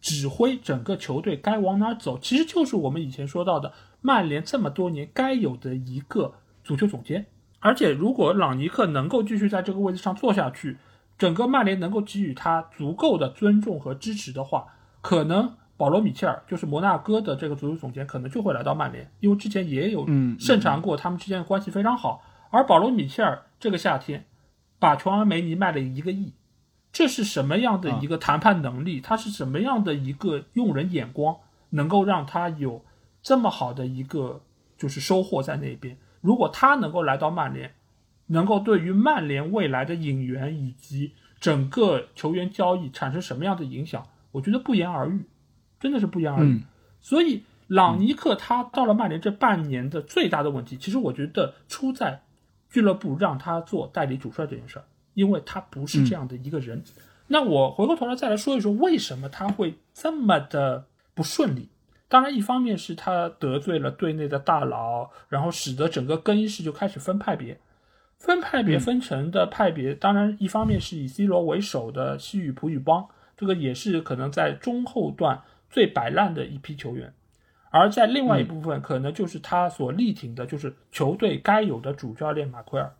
[0.00, 6.32] 指挥整个球队该往哪走，其实就是我们以前说到的曼联这么多年该有的一个
[6.64, 7.26] 足球总监。
[7.58, 10.78] 而且，如果朗尼克能够继续在这个位置上坐下去，
[11.18, 14.68] 整个曼联能够给予他足够的尊重和支持的话，
[15.02, 20.06] 可能保罗·米切尔就是摩纳哥的这个足球总监，可能就会来到曼联，因为之前也有
[20.38, 22.22] 盛传过他们之间的关系非常好。
[22.50, 24.26] 而保罗·米切尔这个夏天
[24.78, 26.34] 把琼安梅尼卖了一个亿，
[26.92, 29.00] 这是什么样的一个谈判能力？
[29.00, 31.34] 他是什么样的一个用人眼光，
[31.70, 32.84] 能够让他有
[33.22, 34.42] 这么好的一个
[34.76, 35.96] 就是收获在那边？
[36.20, 37.72] 如果他能够来到曼联，
[38.26, 44.06] 能够对于曼联未来的引援以及整个球员交易产生什么样的影响？
[44.32, 45.24] 我觉得不言而喻，
[45.80, 46.62] 真的是不言而喻。
[47.00, 52.22] 所以，朗尼克他到了曼联这半年的最大的问题，其实我觉得出在。
[52.72, 56.80] 俱乐部让他做代理主帅这件事儿，因为他不是这样的一个人。
[57.26, 61.68] 那我回过头来再来说一说，为什么他会这么的不顺利？
[62.06, 67.58] 当然，一方面是他得罪了队内的大佬，然后使得整个更衣室就开始分派别，
[68.18, 69.92] 分派别分成的派别。
[69.92, 73.04] 当然，一方面是以 C 罗为首的西语普语帮，
[73.36, 77.14] 这个也是可能在中后段最摆烂的一批球员。
[77.70, 82.92] 而在另外一部分，可能就是他所力挺的，就是球队该有的主教练马奎尔，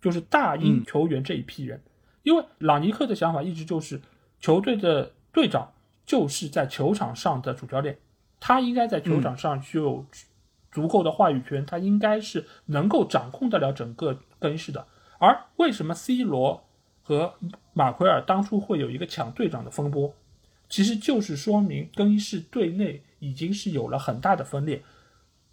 [0.00, 1.82] 就是大英球员这一批人。
[2.22, 4.00] 因为朗尼克的想法一直就是，
[4.38, 5.72] 球队的队长
[6.06, 7.98] 就是在球场上的主教练，
[8.38, 10.06] 他应该在球场上具有
[10.70, 14.86] 足够的话语权，他应该是能够掌控得了整个更衣室的。
[15.18, 16.62] 而为什么 C 罗
[17.02, 17.34] 和
[17.72, 20.14] 马奎尔当初会有一个抢队长的风波，
[20.68, 23.02] 其实就是说明更衣室对内。
[23.20, 24.80] 已经是有了很大的分裂，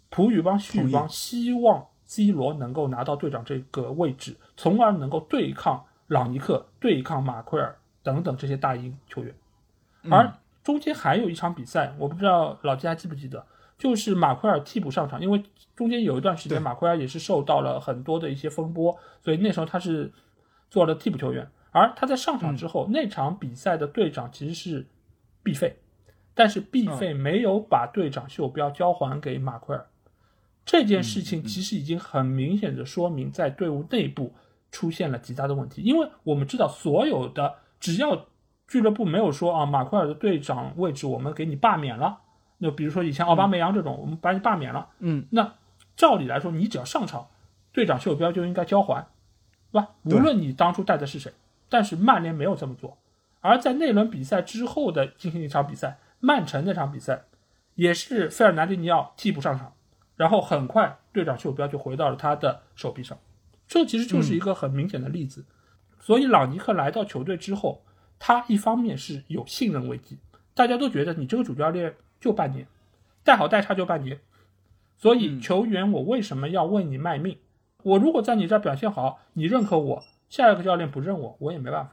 [0.08, 9.34] 普语帮、西语帮希望 C 罗能够拿到队长这个位置，从而能够对抗朗尼克、对抗马奎尔等等这些大英球员。
[10.08, 13.44] 而中间还有一场比赛，我不知道老季还记不记得，
[13.76, 15.42] 就是马奎尔替补上场，因为
[15.74, 20.12] 中间有一段时间马奎尔也是受到了很多的一些风波，所以那时候他是
[20.70, 21.50] 做了替补球员。
[21.72, 24.86] 而他在上场之后，那场比赛的队长其实是
[25.46, 25.76] 毕费。
[26.38, 29.86] 但是必费没有把队长袖标交还给马奎尔，
[30.66, 34.34] 这件事情其实已经很明显的说明，在队伍内部
[34.70, 35.80] 出现了极大的问题。
[35.80, 38.26] 因为我们知道，所有的只要
[38.68, 42.18] 俱乐部没有说啊，马奎尔的队长位置我们给你罢免了，
[42.58, 45.54] 那比如说以前奥巴梅扬这种，我们把你罢免了，嗯，那
[45.96, 47.28] 照理来说，你只要上场，
[47.72, 49.06] 队长袖标就应该交还，
[49.72, 49.88] 对吧？
[50.04, 51.32] 无论你当初带的是谁，
[51.70, 52.98] 但是曼联没有这么做，
[53.46, 55.98] 而在那轮比赛之后的进行一场比赛。
[56.18, 57.24] 曼城那场比赛，
[57.74, 59.74] 也是费尔南迪尼奥替补上场，
[60.16, 63.16] 然后很快队长袖标就回到了他的手臂上，
[63.68, 65.44] 这其实就是一个很明显的例子。
[66.00, 67.84] 所以朗尼克来到球队之后，
[68.18, 70.18] 他一方面是有信任危机，
[70.54, 72.66] 大家都觉得你这个主教练就半年，
[73.22, 74.18] 带好带差就半年，
[74.96, 77.38] 所以球员我为什么要为你卖命？
[77.82, 81.92] 我如果在你这表现好，你认可我，下一个教练不认我，我也没办法。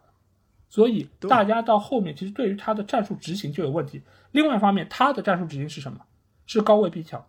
[0.74, 4.02] 所以大家到后面其实对于他的战术执行就有问题。
[4.32, 6.00] 另外一方面，他的战术执行是什么？
[6.48, 7.24] 是高位逼抢，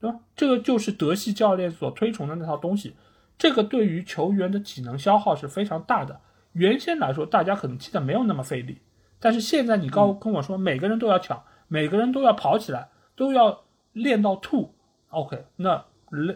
[0.00, 0.18] 对吧？
[0.34, 2.96] 这个就是德系教练所推崇的那套东西。
[3.38, 6.20] 这个对于球员的体能消耗是非常大的。
[6.54, 8.78] 原先来说，大家可能踢的没有那么费力，
[9.20, 14.74] 但是现在你告跟我说，每个人都要抢，每个人都要跑起来，都要练到吐。
[15.10, 15.84] OK，那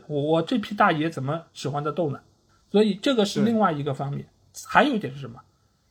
[0.06, 2.20] 我我这批大爷怎么使唤得动呢？
[2.70, 4.28] 所以这个是另外一个方面。
[4.68, 5.40] 还有一点是什么？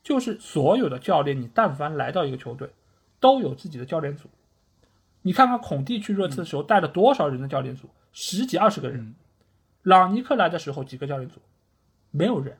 [0.05, 2.69] 就是所有的教练，你但凡来到一个球队，
[3.19, 4.29] 都有自己的教练组。
[5.23, 9.15] 你看看孔蒂去热刺的时候带了多少人的教练组，十几二十个人。
[9.81, 11.39] 朗尼克来的时候几个教练组，
[12.11, 12.55] 没有人。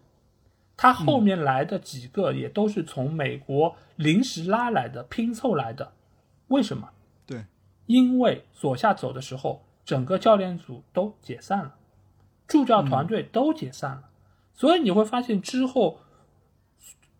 [0.75, 5.93] 他后面来的几个也都是从美国临时拉来的、拼凑来的。
[6.47, 6.89] 为什么？
[7.27, 7.45] 对，
[7.85, 11.75] 因为左下走的时候，整个教练组都解散了，
[12.47, 14.09] 助教团队都解散了，
[14.55, 15.99] 所以你会发现之后。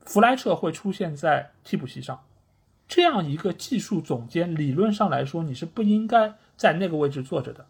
[0.05, 2.23] 弗莱彻会出现在替补席上，
[2.87, 7.65] 这样一个技术总监，理论上来说你是不应该在那个位置坐着的。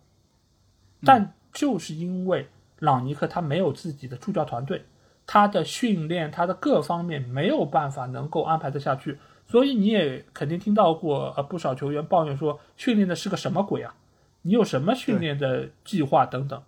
[1.03, 2.49] 但就是因为
[2.79, 4.85] 朗尼克他没有自己的助教团队，
[5.25, 9.17] 他的训练他的各方面没有办法能够安排得下去，
[9.47, 13.95] 所以你也肯定听到过呃不少球员抱怨说训练的是个什么鬼啊？
[14.41, 16.61] 你有什么训练的计划等等？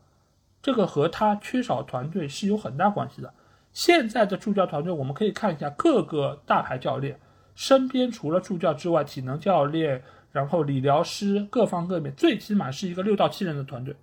[0.62, 3.34] 这个和他缺少团队是有很大关系的。
[3.78, 7.20] 现在的助教团队，我们可以看一下各个大牌教练
[7.54, 10.02] 身边除了助教之外，体能教练，
[10.32, 13.96] 然后理疗师，各方各面，最起码是一个六到七人的团队。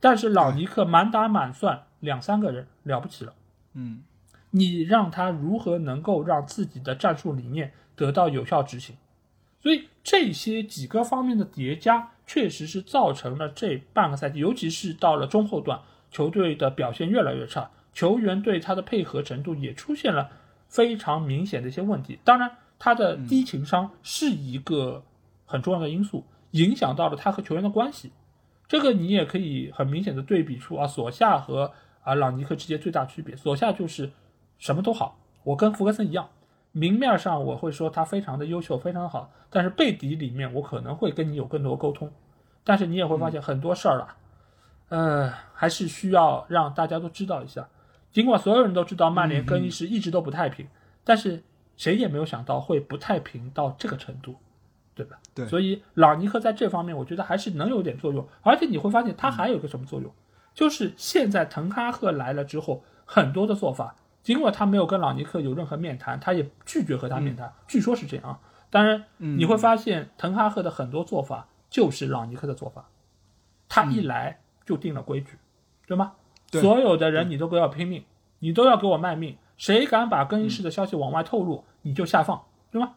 [0.00, 3.34] 但是老尼克满打满算两三个人了不起了。
[3.74, 4.00] 嗯，
[4.52, 8.96] 你让他如何能够让自己的战术理念得到有效执行？
[9.60, 15.78] 所以这些几个方面的叠加，确实是造成了这半个赛季，尤其是到了中后段，
[16.10, 17.70] 球队的表现越来越差。
[17.92, 20.30] 球员对他的配合程度也出现了
[20.68, 22.18] 非常明显的一些问题。
[22.24, 25.02] 当然，他的低情商是一个
[25.46, 28.12] 很重要的因素，影响到了他和球员的关系。
[28.68, 33.34] 这个你也可以很明显的对比出啊，索夏和啊朗尼克之间最大区别。
[33.34, 34.10] 索夏就是
[34.58, 36.28] 什么都好，我跟福格森一样，
[36.72, 42.12] 明面上我会说他非常的优秀，非常好，但是背底里面我可能会跟你有更多沟通。
[42.62, 44.16] 但是你也会发现很多事儿啊，
[44.90, 47.66] 呃，还是需要让大家都知道一下。
[48.18, 50.66] 尽管所有人都知道曼联更衣室一直都不太平，
[51.04, 51.44] 但是
[51.76, 54.34] 谁也没有想到会不太平到这个程度，
[54.92, 55.20] 对吧？
[55.32, 55.46] 对。
[55.46, 58.26] 所以朗尼克在这方面，我觉得还是能有点作用。
[58.42, 60.12] 而且你会发现他还有一个什么作用，
[60.52, 68.40] 就是现在滕哈赫来了之后，很多的做法，尽管他没有跟朗尼克有任何面谈，他也拒绝和他面谈，据说是这样。
[68.68, 72.88] 当然，你会发现滕哈赫的很多做法就是朗尼克的做法，
[73.68, 75.38] 他一来就定了规矩，
[75.86, 76.14] 对吗？
[76.52, 78.04] 所有的人你都给我拼命，
[78.38, 82.94] 你都要给我卖命，谁敢把更衣室的消息往外透露，你就下放，对吗？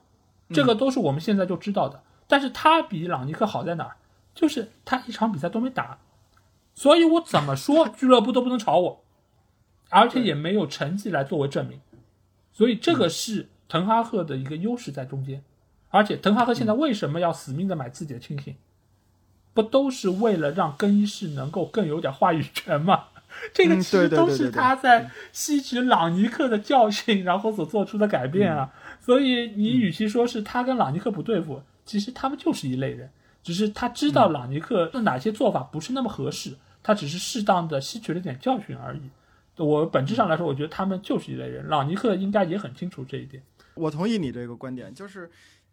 [0.50, 2.02] 这个都是我们现在就知道的。
[2.28, 3.98] 但是他比朗尼克好在哪儿？
[4.34, 5.98] 就是他一场比赛都没打，
[6.74, 9.04] 所以我怎么说俱乐部都不能炒我，
[9.90, 11.82] 而且也没有成绩来作为证明。
[12.54, 15.44] 所以这个是滕哈赫的一个优势在中间。
[15.90, 18.56] 而且滕哈赫现在为什么要死命的买自己的亲信？
[19.54, 23.08] 不都是为了让更衣室能够更有点话语权吗？
[23.54, 28.72] 这个其实都是他在吸取朗尼克的教训，然后所做出的改变啊。
[29.00, 33.10] 所以你与其说是他跟朗尼克不对付，其实他们就是一类人，
[33.44, 39.02] 只是他知道朗尼克的哪些做法不是那么合适，他只是适当的吸取了点教训而已。
[39.58, 43.42] 我本质上来说，我觉得他们就是一类人，朗尼克应该也很清楚这一点。
[43.74, 45.30] 我同意你这个观点，就是。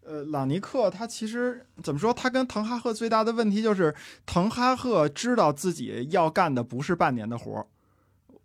[0.08, 2.14] 呃，朗尼克他其实怎么说？
[2.14, 3.94] 他跟滕哈赫最大的问题就是，
[4.24, 7.66] 滕哈赫知道自己要干的不是半年的活儿，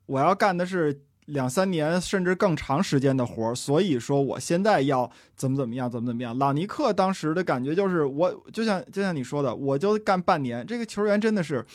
[0.06, 6.38] 我要干的是两三年甚至更长时间的活儿，所以说我现在要怎么怎么样，怎么怎么样。
[6.38, 10.68] 朗尼克当时的感觉就是，我就像就像你说的，我就干半年。
[10.68, 11.66] 这个球员真的是，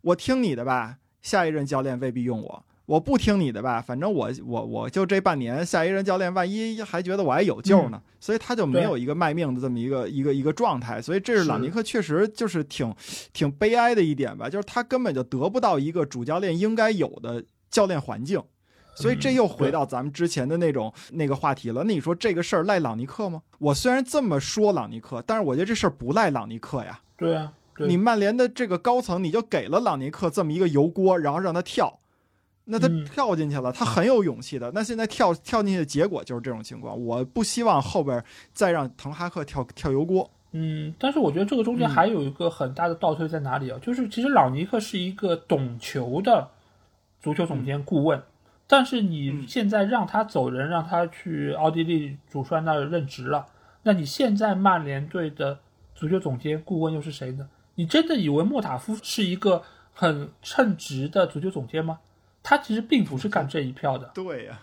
[0.00, 2.64] 我听你的吧，下一任教练未必用我。
[2.86, 12.92] 我不听你的吧，反正我我我就这半年，下一任教练万一还觉得我还有救呢，所以他就没有一个卖命的这么一个一个一个状态，所以这是朗尼克确实就是挺
[13.32, 18.42] 挺悲哀的一点吧，就是他根本就得不到一个主教练应该有的教练环境，
[18.96, 21.84] 所以这又回到咱们之前的那种那个话题了。
[21.84, 23.42] 那你说这个事儿赖朗尼克吗？
[23.58, 27.00] 我虽然这么说朗尼克，但是我觉得这事儿不赖朗尼克呀。
[27.16, 27.52] 对啊，
[27.86, 32.00] 你曼联的这个高层你就给了朗尼克这么一个油锅，然后让他跳。
[32.64, 34.70] 那他跳进去了，他很有勇气的。
[34.72, 36.98] 那现在跳跳进去的结果就是这种情况。
[37.04, 38.22] 我不希望后边
[38.52, 40.30] 再让滕哈赫跳跳油锅。
[40.52, 43.78] 嗯，但是我觉得这个中间还有一个很大的倒退在哪里啊？
[43.82, 46.48] 就是其实朗尼克是一个懂球的
[47.20, 48.22] 足球总监顾问，
[48.66, 53.46] 但是你现在让他走人，让他去奥地利主帅那儿任职了，
[53.82, 55.58] 那你现在曼联队的
[55.94, 57.48] 足球总监顾问又是谁呢？
[57.74, 59.62] 你真的以为莫塔夫是一个
[59.94, 61.98] 很称职的足球总监吗？
[62.42, 64.10] 他其实并不是干这一票的。
[64.14, 64.60] 对呀、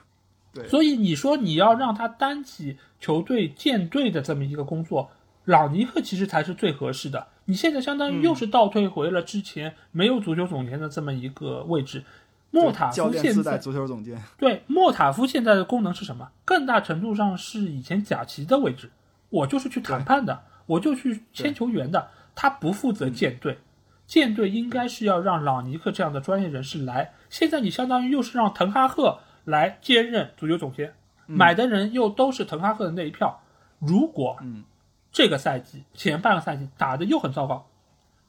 [0.54, 5.10] 对，所以你说你要让他担起球队建队的这么一个工作，
[5.46, 7.28] 朗尼克其实才是最合适的。
[7.46, 12.04] 你现在相当于又是倒退回了之前没有足球总监的这么一个位置。
[12.52, 16.32] 莫塔夫现在足球总监，对莫塔夫现在的功能是什么？
[16.46, 18.90] 更大程度上是以前贾奇的位置，
[19.30, 23.60] 我就是去谈判的，我就去签球员的，他不负责建队。
[24.10, 30.96] 建队应该是要让朗尼克这样的专业人士来，现在你相当于又是让滕哈赫来兼任足球总监，
[31.28, 33.40] 买的人又都是滕哈赫的那一票。
[33.78, 34.64] 如果嗯
[35.12, 37.70] 这个赛季前半个赛季打的又很糟糕，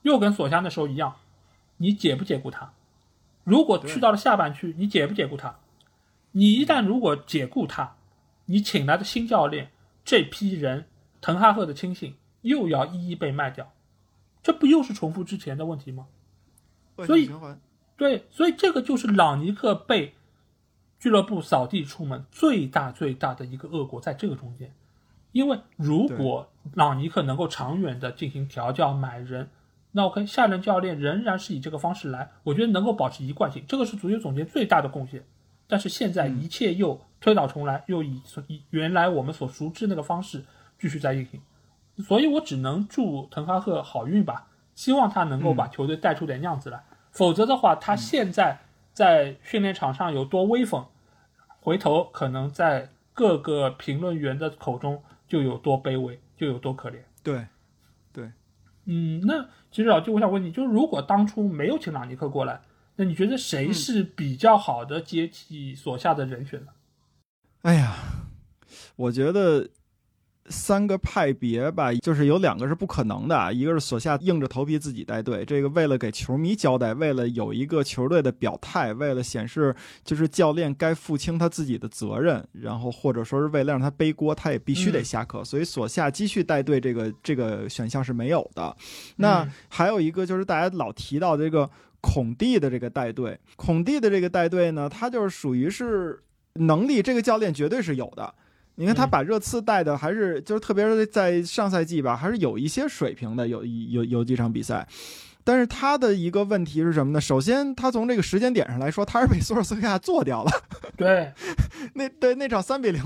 [0.03, 1.17] 又跟索夏那时候一样，
[1.79, 2.71] 你解不解雇他？
[3.43, 5.57] 如果去到了下半区，你解不解雇他？
[6.33, 7.97] 你一旦如果解雇他，
[8.45, 9.71] 你请来的新教练
[10.05, 10.85] 这批人，
[11.23, 13.73] 滕哈赫的亲信又要一一被卖掉，
[14.43, 16.07] 这不又是重复之前的问题吗？
[17.07, 17.31] 所以。
[17.97, 20.15] 对，所以这个就是朗尼克被
[20.99, 24.73] 俱乐部扫地出门最大最大的一个恶果，在这个中间。
[25.33, 29.51] 因为如果朗尼克能够长远的进行调教买人，
[29.93, 35.23] 那 OK，下任教练仍然是以这个方式来，我觉得能够保持一贯性，这个是足球总监最大的贡献。
[35.67, 40.43] 但是现在一切又推倒重来，又以以原来我们所熟知那个方式
[40.79, 41.39] 继续在运行，
[42.03, 46.83] 所以我只能祝滕哈赫好运吧，希望他能够把球队带出点样子来。
[47.11, 48.59] 否则的话，他现在
[48.93, 50.87] 在训练场上有多威风，
[51.61, 56.97] 回头可能在各个评论员的口中就有多卑微，就有多可怜。
[57.23, 57.47] 对，
[58.13, 58.31] 对
[58.87, 62.61] 嗯，那其实老季，我想问你，就是如果当初没有请朗尼克过来，
[62.97, 66.73] 那你觉得谁是比较好的接替所下的人选呢？
[67.63, 67.95] 哎呀，
[68.97, 69.69] 我觉得
[70.51, 79.75] 三个派别吧，就是有两个是不可能的啊，一个是索夏硬着头皮自己带队，这个为了给球迷交代，为了有一个球队的表态，为了显示
[80.05, 88.77] 就是教练该负清他自己的责任，然后或者说是为了让他背锅，他也必须得下课，所以索夏继续带队这个这个选项是没有的。
[89.17, 91.71] 那嗯还有一个就是大家老提到这个
[92.01, 96.21] 孔蒂的这个带队，孔蒂的这个带队呢，他就是属于是
[96.55, 98.35] 能力，这个教练绝对是有的。
[98.81, 104.89] 你看他嗯把热刺带的还是就是特别是在上赛季吧，还是有一些水平的，有有有几场比赛。
[105.45, 107.21] 但是他的一个问题是什么呢？
[107.21, 110.51] 首先，他从这个时间点上来说，他是被索尔斯克亚做掉了。
[110.97, 111.31] 对，
[111.93, 113.03] 那对那场三比零，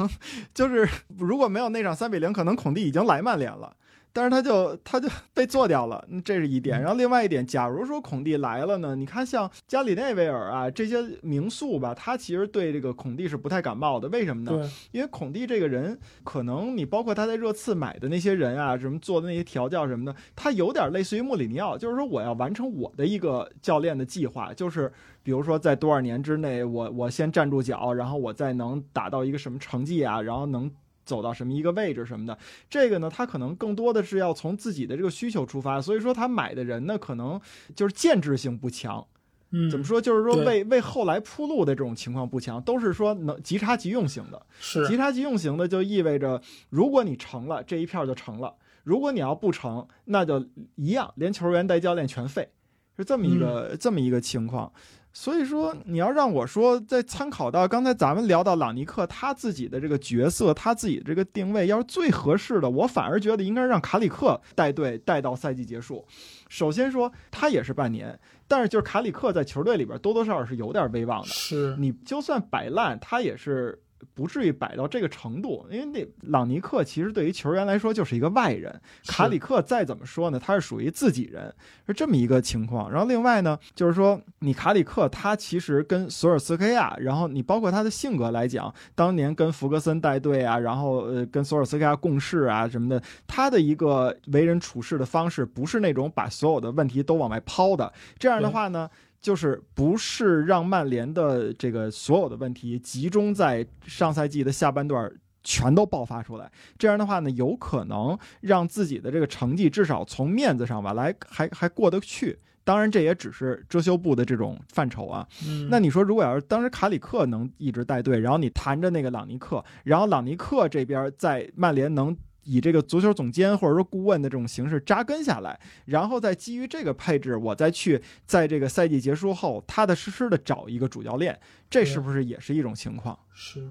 [0.54, 0.88] 就是
[1.18, 3.74] 如果没有那场三比零，可能孔蒂已经来曼联了。
[4.14, 6.80] 但是他就他就 被做掉了，嗯这是一点。
[6.80, 8.94] 然后另外一点，假如说孔蒂来了呢？
[8.94, 14.08] 你看像加里内维尔啊这些名宿吧，他其实对这个孔蒂是不太感冒的。
[14.10, 14.70] 为什么呢？
[14.92, 24.92] 因为孔蒂这个人，可能你包括他在热刺买的那些人啊，什么做的那些调教什么的，他有点类似于穆里尼奥，就是说我要完成我的一个教练的计划，就是
[25.24, 30.70] 比如说在多少年之内，我我先站住脚，然后我再能达到一个什么成绩啊，然后能。
[31.04, 37.40] 走到什么一个位置什么的，这个呢，他可能更多的是要从自己的这个需求出发，所以说他买的人呢，可能
[37.74, 39.06] 就是建制性不强，
[39.50, 40.00] 嗯，怎么说？
[40.00, 44.46] 就是说为为后来铺路的这种情况不强，都是说能即插即用型的。
[44.58, 44.86] 是。
[44.88, 46.40] 即插即用型的就意味着，
[46.70, 50.44] 如果你成了，这一票就成了；如果你要不成，那就
[50.74, 52.48] 一样，连球员带教练全废，
[52.96, 54.72] 是这么一个、这么一个情况。
[55.16, 66.04] 所以说，你要让我说，在参考到刚才咱们聊到朗尼克他自己的这个角色，他自己这个定位，要是最合适的，我反而觉得应该让卡里克带队带到赛季结束。
[66.48, 68.18] 首先说，他也是半年，
[68.48, 71.28] 但是就是卡里克在球队里边多多少少是有点威望的。
[71.28, 73.80] 是，你就算摆烂，他也是
[74.12, 75.66] 不至于摆到这个程度。
[75.70, 81.54] 因为那朗尼克其实对于球员来说就是一个外人，卡里克再怎么说呢，他是属于自己人，
[81.86, 82.90] 是这么一个情况。
[82.90, 97.92] 然后另外呢，就是说你卡里克他其实跟索尔斯克亚，然后你包括他的性格来讲，当年跟弗格森带队啊，然后呃跟索尔斯克亚共事啊什么的，他的一个为人处事的方式不是那种把所有的问题都往外抛的。
[98.18, 98.88] 这样的话呢。
[99.24, 105.10] 就是不是让曼联的这个所有的问题集中在上赛季的下半段
[105.42, 112.38] 全都爆发出来，这样的话呢，有可能让自己的这个成绩至少从面子上吧来还还过得去。
[112.64, 115.26] 当然，这也只是遮羞布的这种范畴啊。
[115.46, 122.14] 嗯，那你说，如果要是当时卡里克能一直带队，然后你谈着那个朗尼克，然后朗尼克这边在曼联能
[122.44, 131.38] 以这个足球总监或者说顾问的这种形式扎根下来，然后再基于这个配置，我再去在这个赛季结束后踏踏实实的找一个主教练，
[131.68, 133.18] 这是不是也是一种情况？
[133.32, 133.66] 是，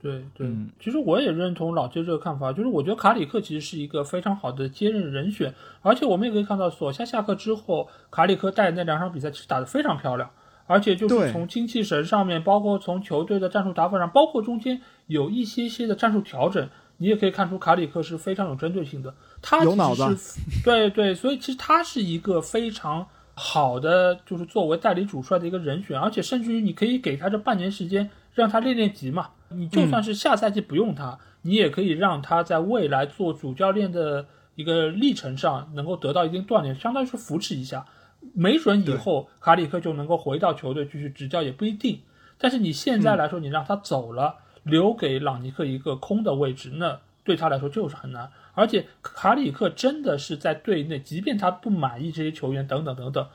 [0.00, 10.30] 对对，嗯其实我也认同老杰这个看法，就是我觉得卡里克其实是一个非常好的接任人选，而且我们也可以看到，索夏下课之后，卡里克带的那两场比赛其实打得非常漂亮，
[10.66, 16.68] 而且就是从精气神上面，包括从球队的战术打法上，包括中间有一些些的战术调整，
[17.02, 19.12] 你也可以看出卡里克是非常有针对性的，
[19.42, 23.06] 他有脑子是， 对对，所以其实他是一个非常。
[23.34, 29.30] 好的，就是作为代理主帅的一个人选，而且甚至于你可以给他这半年时间，让他练练级嘛。
[29.48, 37.86] 你就算是下赛季不用他，你也可以让他在未来做主教练的一个历程上能够得到一定锻炼，相当于是扶持一下。
[38.34, 42.00] 没准以后卡里克就能够回到球队继续执教，也不一定。
[42.36, 48.30] 但是你现在来说，你让他走了，留给朗尼克一个空的位置，那对他来说就是很难。
[48.54, 53.28] 而且卡里克真的是在队内，即便他不满意这些球员等等等等，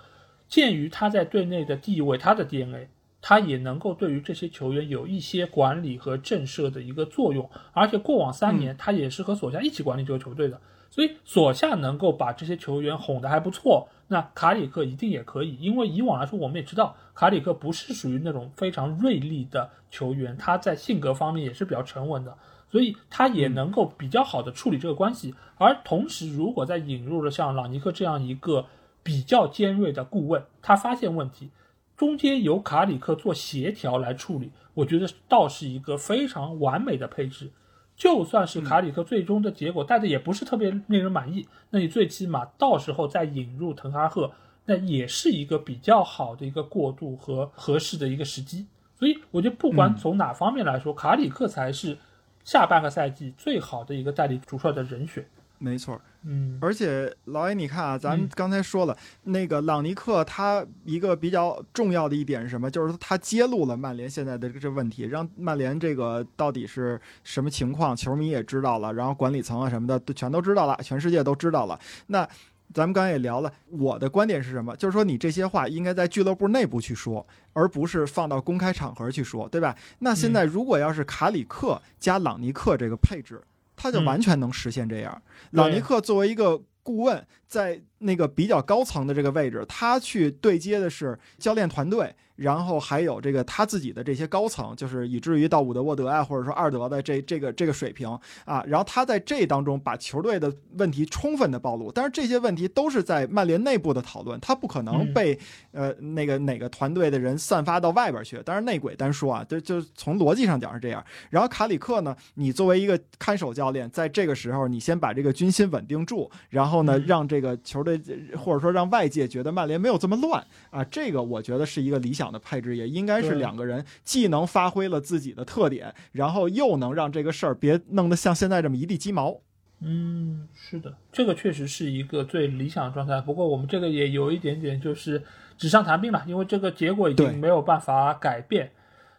[0.48, 2.88] 鉴于他在队内的地位，他的 DNA，
[3.22, 7.50] 他也能够对于这些球员有一些管理和震慑的一个作用。
[7.74, 10.62] 而且过往三年，他也是和索夏一起管理这个球队的，
[10.98, 15.56] 所以索夏能够把这些球员哄得还不错，那卡里克一定也可以。
[15.58, 22.36] 因为以往来说，我们也知道卡里克不是属于那种非常锐利的球员，他在性格方面也是比较沉稳的。
[22.72, 28.66] 所以他也能够比较好的处理这个关系，而同时，如果再引入了像朗尼克这样一个
[29.04, 31.52] 比较尖锐的顾问，他发现问题，
[31.96, 37.52] 中间由卡里克做协调来处理，我觉得倒是一个非常完美的配置。
[37.98, 44.32] 就算是卡里克最终的结果带的也不是特别令人满意，那你最起码到时候再引入滕哈赫，
[44.64, 48.66] 那也是一个比较好的一个过渡和合适的一个时机。
[48.98, 51.98] 所以我觉得不管从哪方面来说，卡里克才是。
[52.44, 55.28] 下半个赛季最好的一个代理主帅的人选，
[55.60, 62.70] 没错，嗯，而且老爷，你看啊，咱们刚才说了，那个朗尼克他一个比较重要的一点是什么？
[62.70, 71.80] 就是他揭露了曼联现在的这个问题，让曼联这个到底是什么情况，球迷也知道了，然后管理层啊什么的都全都知道了，全世界都知道了。
[72.08, 72.28] 那
[72.74, 74.76] 咱们刚才也聊了，我的观点是什么？
[74.76, 79.76] 就是说你这些话应该在俱乐部内部去说，而不是放到公开场合去说，对吧？
[80.00, 83.42] 那现在如果要是卡里克加朗尼克这个配置，
[83.78, 85.22] 他就完全能实现这样。
[85.52, 92.14] 朗尼克作为一个顾问，在那个比较高层的这个位置，他去对接的是教练团队。
[92.38, 98.08] 然后还有这个他自己的这些高层，就是以至于到伍德沃德啊，或者说二德的这这个这个水平
[98.46, 105.36] 啊，然后他在这当中把球队的问题充分的暴露，但是这些问题都是在曼联内部的讨论，他不可能被、
[105.72, 108.40] 呃那个哪个团队的人散发到外边去。
[108.44, 111.04] 当然内鬼单说啊，就就从逻辑上讲是这样。
[111.32, 118.00] 然后卡里克呢，你作为一个看守教练，在这个时候你先把这个军心稳定住，然后呢，让这个球队
[118.38, 122.28] 或者说让外界觉得曼联没有这么乱啊，这个我觉得是一个理想。
[122.28, 129.40] 的配置也应该是两个人既能发挥了自己的特点，然后又能让这个事儿别弄得像现在这么一地鸡毛。
[129.80, 133.22] 嗯，是的，这个确实是一个最理想的状态。
[133.22, 135.24] 不过我们这个也有一点点就是
[135.58, 138.72] 纸上谈兵了，因为这个结果已经没有办法改变。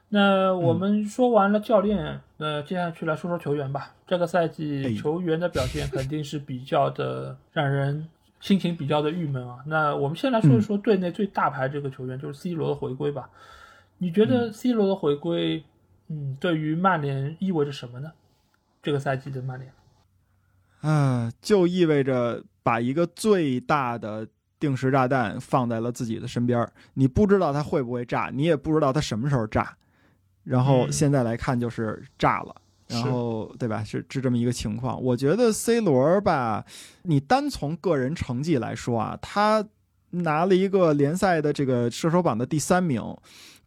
[0.09, 3.95] 那我们说完了教练，那、嗯、接下去来说说球员吧。
[4.07, 8.09] 这个赛季球员的表现肯定是比较的让人。
[8.41, 13.29] 心情比较的郁闷啊，那我们先来说一说队内最大牌这个球员，就是 C 罗的回归吧。
[13.99, 15.65] 你觉得 C 罗的回归，
[16.07, 18.13] 嗯，对于曼联意味着什么呢？
[18.81, 19.73] 这个赛季的曼联，
[20.83, 24.29] 啊，就意味着把一个最大的
[24.61, 26.65] 定时炸弹放在了自己的身边，
[26.95, 29.77] 你不知道他会不会炸，你也不知道他什么时候炸，
[30.49, 32.55] 然后现在来看就是炸了。
[32.89, 33.85] 然后，对吧？
[33.85, 34.99] 是是这么一个情况。
[35.03, 36.65] 我觉得 C 罗吧，
[37.03, 39.63] 你单从个人成绩来说啊，他
[40.11, 43.03] 拿了一个联赛的这个射手榜的第三名。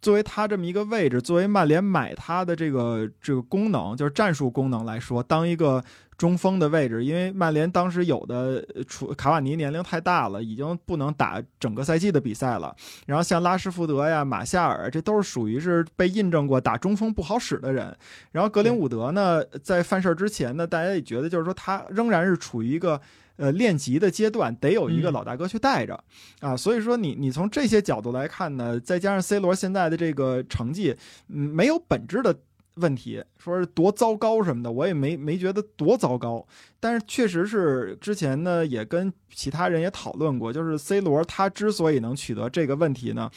[0.02, 5.84] 作为他这么一个位置，作为曼联买他的这个这个功能，就是战术功能来说，当一个
[6.22, 12.76] 中锋的位置，因为曼联当时有的除卡瓦尼年龄太大了，已经不能打整个赛季的比赛了。
[13.08, 17.98] 然后像拉什福德呀、马夏尔，这都是属于是被印证过打中锋不好使的人。
[18.32, 23.02] 然后格林伍德呢，在犯事儿之前呢，大家也觉得就是说他仍然是处于一个。
[23.38, 26.04] 呃，练级的阶段得有一个老大哥去带着，
[26.42, 30.96] 啊，所以说你你从这些角度来看呢，再加上 C 罗现在的这个成绩，
[31.28, 32.38] 嗯，没有本质的
[32.76, 36.48] 问题，说是多糟糕什么的，我也没没觉得多糟糕，
[36.80, 43.30] 但是确实是之前呢也跟其他人也讨论过，就是 C 罗他之所以能取得这个问题呢，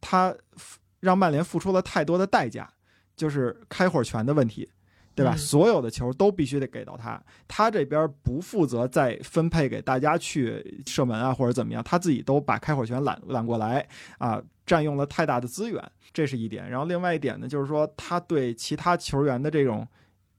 [0.00, 0.34] 他
[1.00, 2.68] 让曼联付出了太多的代价，
[3.16, 4.68] 就是开火权的问题。
[5.14, 5.34] 对吧？
[5.34, 13.86] 嗯所有的球都必须得给到他，他这边不负责再分配给大家去射门啊或者怎么样，他自己都把开火权揽揽过来
[14.18, 15.82] 啊，占用了太大的资源，
[16.12, 16.68] 这是一点。
[16.68, 19.86] 然后另外一点呢，就是说他对其他球员的这种。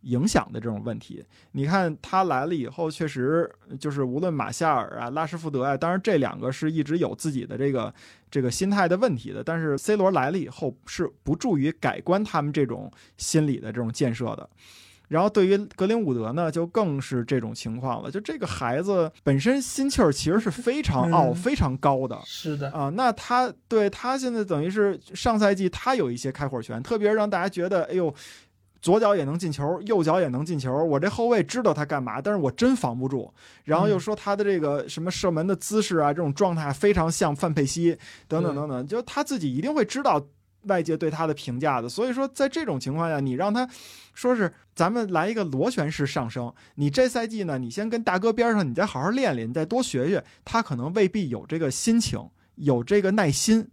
[0.06, 7.92] 影响的这种问题，你看他来了以后，确实就是无论马夏尔啊、拉什福德啊，当然这两个是一直有自己的这个
[8.36, 14.50] 这个心态的问题的，但是 C 罗来了以后是不助于改观他们这种心理的这种建设的。
[15.08, 18.12] 然后对于格林伍德呢，就更是这种情况了。
[18.12, 28.14] 就这个孩子本身心气儿其实是非常傲、嗯非常高的，是的，啊，那他对他现在等于是上赛季他有一些开火权，特别让大家觉得，哎呦，
[28.86, 33.34] 左脚也能进球，右脚也能进球，我这后卫知道他干嘛，但是我真防不住。
[33.64, 37.98] 然后又嗯说他的这个什么射门的姿势啊，这种状态非常像范佩西，
[38.28, 40.24] 等等等等，就他自己一定会知道
[40.68, 41.90] 外界对他的评价的。
[41.90, 43.68] 所以说，在这种情况下，你让他
[44.14, 52.20] 说是咱们来一个螺旋式上升，你这赛季呢，你先跟大哥边上，你再好好练练，你再多学学，他可能未必有这个心情，
[52.54, 53.68] 有这个耐心。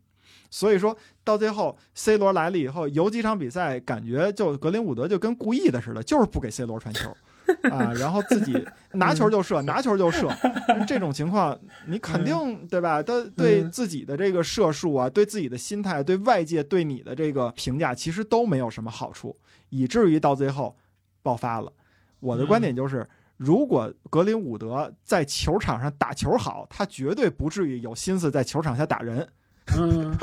[0.53, 7.09] 所以说到最后，C 罗来了以后，有几场比赛感觉就格林伍德就跟故意的似的，就是不给 C 罗传球
[7.73, 8.63] 啊，然后自己
[8.93, 10.29] 拿球就射，拿球就射。
[10.87, 13.03] 这种情况，你肯定对吧？
[13.03, 19.35] 他对自己的这个射术啊，对自己的心态，对外界对你的这个评价，其实都没有什么好处，
[19.71, 20.77] 以至于到最后
[21.23, 21.73] 爆发了。
[22.21, 23.09] 我的观点就是。
[23.39, 29.27] 如果格林伍德在球场上打球好，他绝对不至于有心思在球场下打人。
[29.79, 30.19] 嗯，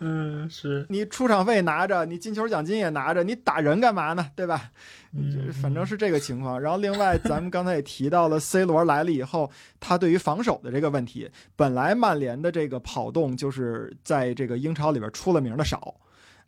[0.00, 4.30] 嗯，是，你出场费拿着，你进球奖金也拿着，你打人干嘛呢？
[4.34, 4.70] 对吧？
[5.12, 6.60] 嗯，反正是这个情况。
[6.60, 15.94] 然后另外，咱们刚才也提到了，C 罗来了以后，他对于防守的这个问题，本来曼联的这个跑动就是在这个英超里边出了名的少。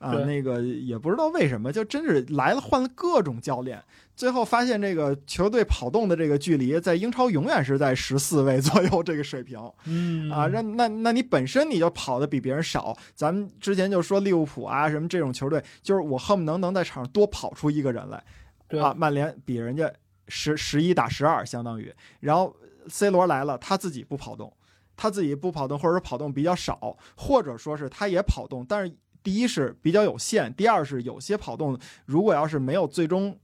[0.02, 3.82] 啊，那个也不知道为什么，就真是来了换了各种教练，
[4.16, 9.58] 最后发现这个球队跑动的这个距离在英超永远是在十四位左右这个水平。
[9.86, 18.22] 嗯啊，那那那你本身你就跑的比别人少，咱们之前就说利物浦啊什么这种球队，就是我恨不能能在场上多跑出一个人来
[18.68, 18.92] 对啊。
[18.96, 19.90] 曼联比人家
[20.28, 22.54] 十十一打十二，相当于，然后
[22.88, 24.52] C 罗来了，他自己不跑动，
[24.96, 28.92] 他自己不跑动，或者说跑动比较少，或者说是他也跑动，但是
[29.23, 33.39] 第一是比较有限，第二是有些跑动如果要是没有最终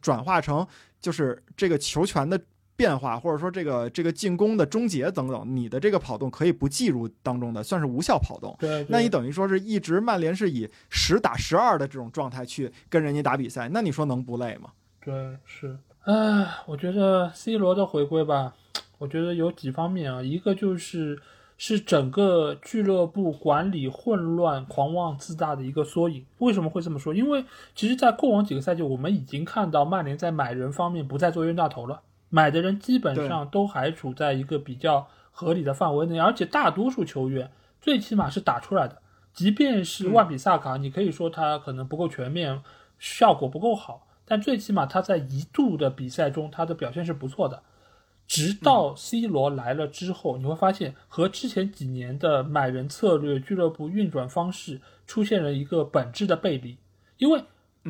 [0.00, 0.66] 转化成
[1.00, 2.40] 就是这个球权的。
[2.76, 8.52] 变化，或者说这个这个进攻的终结等等，你的这个跑动可以不计入当中的，算是无效跑动。
[8.58, 14.72] 对，对那你等于说是一直曼联是以十打十二的这种状态去跟人家打比赛，那你说能不累吗？
[15.00, 18.56] 对，是，唉，我觉得 C 罗的回归吧，
[18.98, 21.16] 我觉得有几方面啊，一个就是
[21.66, 26.26] 是整个俱乐部管理混乱、狂妄自大的一个缩影。
[26.36, 27.14] 为什么会这么说？
[27.14, 27.42] 因为
[27.74, 37.50] 其实，在过往几个赛季，我们已经看到曼联在买人方面不再做冤大头了，买的人基本上都还处在一个比较合理的范围内，而且大多数球员
[37.80, 38.98] 最起码是打出来的。
[39.32, 42.60] 即便是万比萨卡，你可以说他可能不够全面，
[42.98, 47.62] 效果不够好，但最起码他在一度的比赛中，他的表现是不错的。
[48.26, 56.76] 直到 C 罗来了之后，你会发现和之前几年的买人策略、俱乐部运转方式出现了一个本质的背离。
[57.18, 57.42] 因为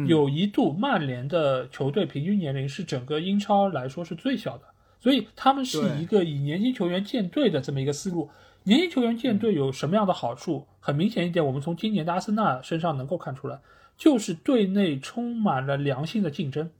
[0.07, 4.65] 有一度曼联的球队平均年龄是整个英超来说是最小的，
[5.01, 8.29] 所以他们是一个以年轻球员建队的这么一个思路。
[8.65, 10.67] 年轻球员建队有什么样的好处？
[10.81, 13.61] 很明显一点，我们从今年的阿森纳身上能够看出来，
[13.97, 16.71] 就是队内充满了良性的竞争，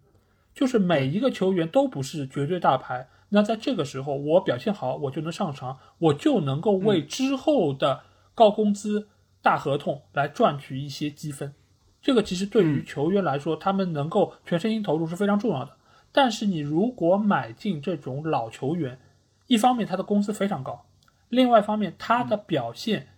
[0.53, 3.09] 就是每一个球员都不是绝对大牌。
[3.35, 8.03] 那在这个时候，我表现好，我就能上场，我就能够为之后的
[8.33, 9.09] 高工资、
[9.43, 11.53] 大合同来赚取一些积分。
[12.01, 15.73] 这个其实对于球员来说，他们能够全身心投入是非常重要的。
[16.13, 19.01] 但是你如果买进这种老球员，
[19.49, 20.87] 一方面他的工资非常高，
[21.29, 23.09] 另外一方面他的表现，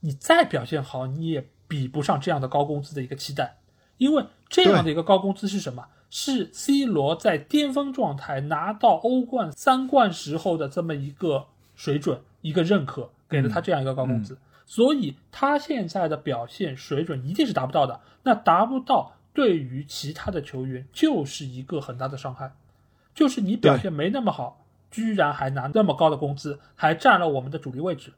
[0.00, 3.58] 你再表现好，你也比不上这样的高工资的一个期待，
[3.98, 5.84] 因为这样的一个高工资是什么？
[6.10, 11.46] 是 C 罗在巅峰状态拿到欧冠三冠时候的这么一个
[11.76, 14.36] 水准，一个认可，给了他这样一个高工资。
[14.66, 18.00] 所以他现在的表现水准一定是达不到的。
[18.22, 22.52] 那达不到，对于其他的球员就是一个很大的伤害。
[23.14, 28.12] 就是你表现没那么好，居然还拿那么高的工资，还占了我们的主力位置，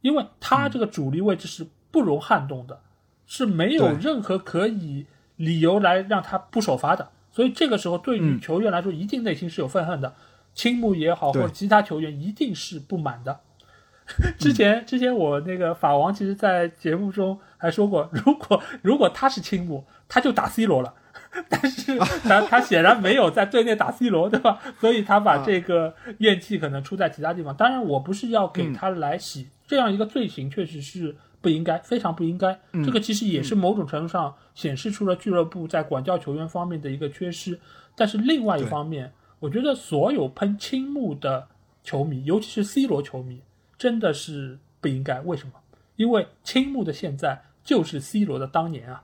[0.00, 2.80] 因为他这个主力位置是不容撼动的，
[3.26, 5.06] 是没有任何可以
[5.36, 7.10] 理由来让他不首发的。
[7.32, 10.14] 所以这个时候，对于嗯球员来说，一定内心是有愤恨的。
[10.52, 13.40] 青木也好，或者其他球员一定是不满的。
[14.38, 20.94] 之前之前我那个法王其实，在节目中还说过， 如果如果他是青木，他就打 C 罗了。
[21.48, 24.58] 但是他他显然没有在队内打 C 罗，对吧？
[24.80, 27.54] 所以他把这个怨气可能出在其他地方。
[27.54, 32.60] 当然，我不是要给他来洗这样一个罪行，确实是不应该，非常不应该。
[32.84, 37.58] 这个其实也是某种程度上显示出了俱乐部在管教球员方面的一个缺失。
[37.96, 41.48] 但是另外一方面，我觉得所有喷青木的
[41.82, 43.40] 球迷，尤其是 C 罗球迷，
[43.78, 45.20] 真的是不应该。
[45.20, 45.52] 为什么？
[45.96, 49.02] 因为青木的现在就是 C 罗的当年啊。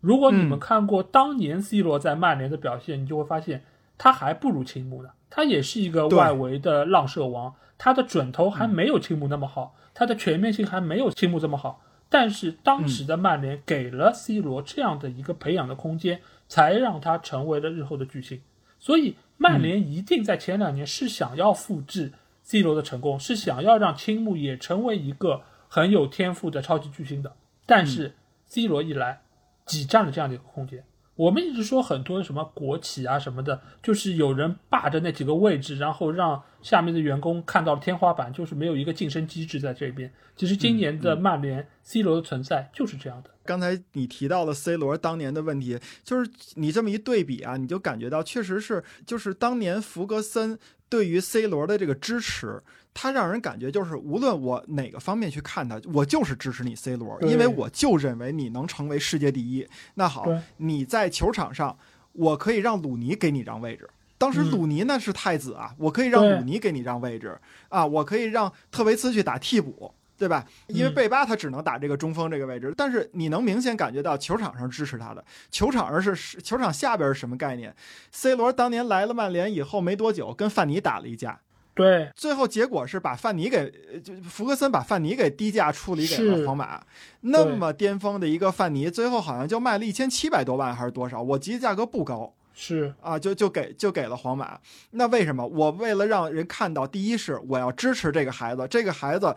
[0.00, 3.64] 如果你们看过当年 C 罗在曼联的表现，你就会发现
[3.96, 5.10] 他还不如青木呢。
[5.30, 11.82] 他也是一个外围的浪射王，他的准头还没有青木那么好，他的全面性还没有青木这么好。
[12.08, 18.40] 但是当时的曼联给了 C 罗这样的一个培养的空间，才让他成为了日后的巨星。
[18.78, 22.12] 所以曼联一定在前两年是想要复制
[22.44, 27.34] C 罗的成功，是想要让青木也成为一个很有天赋的超级巨星的。
[27.66, 28.14] 但是
[28.46, 29.22] C 罗一来。
[29.68, 30.82] 挤占了这样的一个空间。
[31.18, 40.08] 我们一直说很多什么国企啊什么的，就是有人霸着那几个位置，然后让下面的员工看到了天花板，就是没有一个晋升机制在这边。
[40.36, 43.30] 其实今年的曼联 C 罗的存在就是这样的。
[43.44, 50.56] 刚才你提到了 C 罗当年的问题，就是你这么一对比啊，你就感觉到确实是，就是当年弗格森
[50.88, 52.62] 对于 C 罗的这个支持。
[52.94, 59.66] 他让人感觉就是，无论我哪个方面去看他，我就是支持你 C 罗，因为我就认为你能成为世界第一。
[59.94, 61.78] 那好，你在球场上，
[62.12, 63.88] 我可以让鲁尼给你让位置。
[64.16, 67.38] 当时鲁尼那是太子啊，我可以让鲁尼给你让位置
[67.68, 70.44] 啊，我可以让特维斯去打替补，对吧？
[70.66, 72.74] 因为贝巴他只能打这个中锋这个位置。
[72.76, 77.72] 但是你能明显感觉到球场上支持他的，球场上是球场下边是什么概念
[78.10, 81.38] ？C 罗当年来了曼联以后没多久，跟范尼打了一架。
[81.78, 83.72] 对，最后结果是把范尼给，
[84.02, 86.82] 就福格森把范尼给低价处理给了皇马。
[87.20, 91.22] 那么巅峰的一个范尼，最后好像就卖了一千七百多万还是多少？
[91.22, 92.34] 我记得价格不高。
[92.52, 94.58] 是啊，就就给就给了皇马。
[94.90, 95.46] 那为什么？
[95.46, 99.32] 我为了让人看到，第一是我要支持这个孩子，这个孩子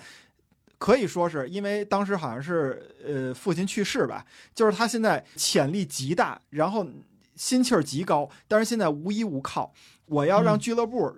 [0.80, 6.84] 可以说是因为当时好像是呃父亲去世吧，就是他现在潜力极大，然后
[7.36, 9.72] 心气儿极高，但是现在无依无靠，
[10.08, 11.16] 我要让俱乐部。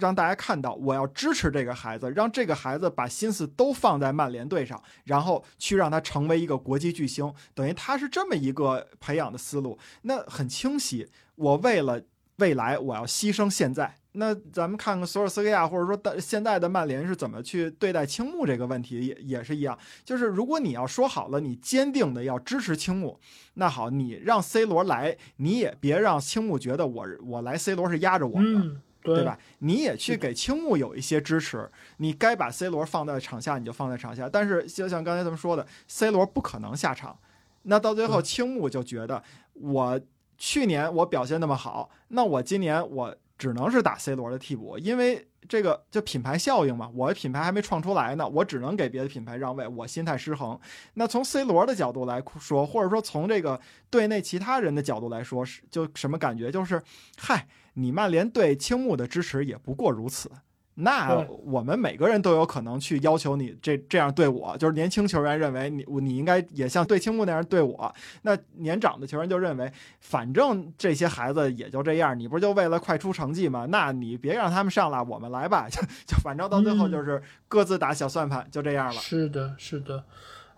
[0.00, 7.32] 让大家看到，我要支持这个孩子，让这个孩子把心思都放在曼联队上，然后去让他成为一个国际巨星。
[7.54, 11.06] 等于他是这么一个培养的思路，那很清晰。
[11.36, 12.02] 我为了
[12.36, 13.94] 未来，我要牺牲现在。
[14.12, 19.78] 那咱们看看索尔斯克亚，或者说现在的曼联是怎么去对待青木这个问题，也也是一样。
[20.04, 23.20] 就是如果你要说好了，你坚定的要支持青木，
[23.54, 28.80] 那好，你让 C 罗来，你也别让青木觉得我我来 C 罗是压着我的。
[29.02, 29.38] 对吧？
[29.60, 34.28] 你也去给青木有一些支持，你该把 C 罗放在场下，你就放在场下。
[34.28, 37.18] 但是就像刚才咱们说的，C 罗不可能下场，
[37.62, 39.22] 那到最后青木就觉得，
[39.54, 40.00] 我
[40.36, 50.60] 去年我表现那么好，那我今年我只能是打 C 罗的替补，因为这个就品牌效应嘛，我的品牌还没创出来呢，我只能给别的品牌让位，我心态失衡。
[50.94, 53.58] 那从 C 罗的角度来说，或者说从这个
[53.88, 56.52] 队内其他人的角度来说，是就什么感觉？
[56.52, 56.82] 就是
[57.16, 57.46] 嗨。
[57.80, 60.30] 你曼联对青木的支持也不过如此，
[60.74, 73.66] 那我们每个人都有可能去要求你这这样对我，就是年轻球员认为你你应该也像对青木那样对我，那年长的球员就认为反正这些孩子也就这样，你不是就为了快出成绩吗？
[73.68, 78.92] 那你别让他们上了，我们来吧， 就就反正到最后就是各自打小算盘，就这样了。
[78.92, 80.04] 是的，是的，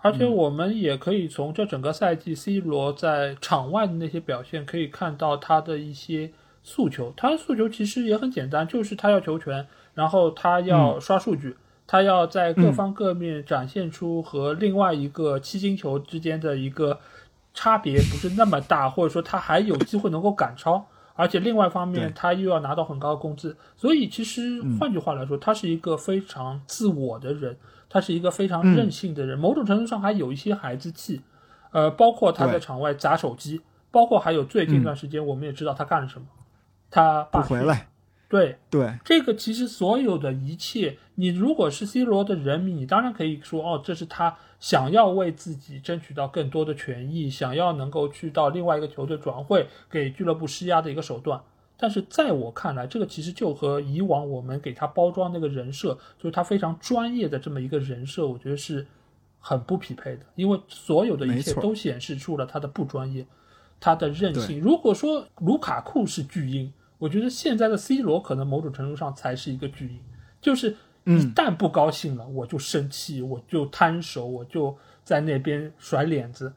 [0.03, 6.33] 而且我们也可以从这整个赛季 C 罗在场外的那些表现可以看到他的一些。
[6.63, 11.57] 诉求，他的诉求其实也很简单，就是他要求权，然后他要刷数据，
[11.87, 17.01] 他要在各方各面展现出和另外一个七星球之间的一个
[17.53, 27.57] 差别不是那么大， 或者说他还有机会能够赶超，而且另外一方面他又要拿到很高的工资，所以其实换句话来说，他是一个非常自我的人，
[27.91, 31.21] 他是一个非常任性的人，某种程度上还有一些孩子气，
[31.73, 33.61] 呃，包括他在场外砸手机，
[33.91, 36.27] 包括还有最近一段时间我们也知道他干了什么。
[36.95, 37.89] 他不回来，
[38.29, 51.41] 对对，这个其实所有的一切，你如果是 C 罗的人民，你当然可以说哦，这是他想要为自己争取到更多的权益，想要能够去到另外一个球队转会，给俱乐部施压的一个手段。
[51.79, 58.87] 但是在我看来，这个其实就和以往我们给他包装那个人设，就是他非常专业的这么一个人设，我觉得是
[59.41, 63.27] 很不匹配的，因为所有的一切都显示出了他的不专业，
[63.81, 64.61] 他的任性。
[64.61, 66.71] 如果说卢卡库是巨婴。
[67.03, 69.99] 我觉得现在的 C 罗可能某种程度上才是一个巨婴，
[70.41, 76.53] 就是一旦不高兴了，我就生气，我就摊手，我就在那边甩脸子，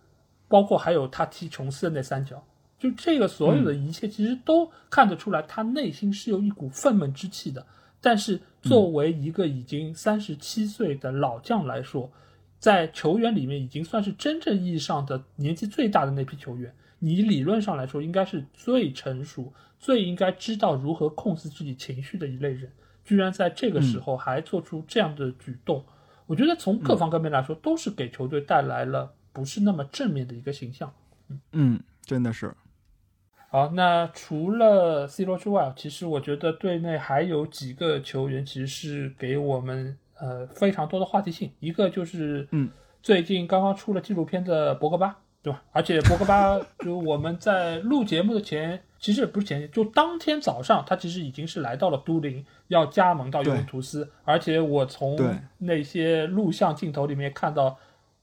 [0.47, 2.45] 包括还有他踢琼斯的那三脚，
[2.77, 7.65] 就这个所有的一切，其实都看得出来，他内心是有一股愤懑之气的。
[7.99, 12.11] 但是作为一个已经三十七岁的老将来说，
[12.59, 16.71] 在球员里面已经算是真正意义上的年纪最大的那批球员。
[16.99, 19.51] 你理论上来说，应该是最成熟、
[19.85, 22.71] 最应该知道如何控制自己情绪的一类人，
[23.03, 25.85] 居然在这个时候还做出这样的举动，
[26.25, 30.91] 我觉得从各方各面来说，都是给球队带来了不是那么正面的一个形象。
[31.51, 32.51] 嗯，真的是。
[33.51, 41.51] 好，那除了 C 罗之外，其实我觉得队内还有几个球员，其实是给我们呃非常多的话题性。
[41.59, 42.71] 一个就是嗯，
[43.03, 45.61] 最近刚刚出了纪录片的博格巴，对吧？
[45.71, 54.09] 而且博格巴就我们在录节目的前，其实也不是前，就当天早上，他其实已经是来到了都灵，要加盟到尤文图斯。
[54.23, 55.15] 而且我从
[55.59, 57.77] 那些录像镜头里面看到，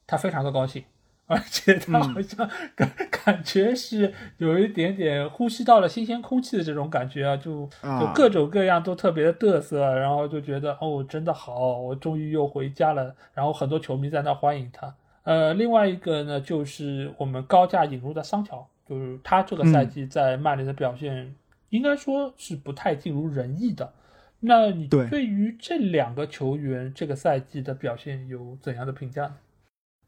[0.05, 0.83] 他非常的高兴。
[1.25, 13.15] 而且他好像感 感觉是有一点点呼吸到了新鲜空气的这种感觉啊，就就各种各样都特别的嘚瑟，然后就觉得哦，真的好，我终于又回家了。
[13.33, 14.93] 然后很多球迷在那欢迎他。
[15.23, 21.33] 呃，另外一个呢，就是我们高价引入的桑乔，就是他这个赛季在曼联的表现，
[21.69, 23.93] 应该说是不太尽如人意的。
[24.41, 29.35] 那你对于这两个球员这个赛季的表现有怎样的评价呢？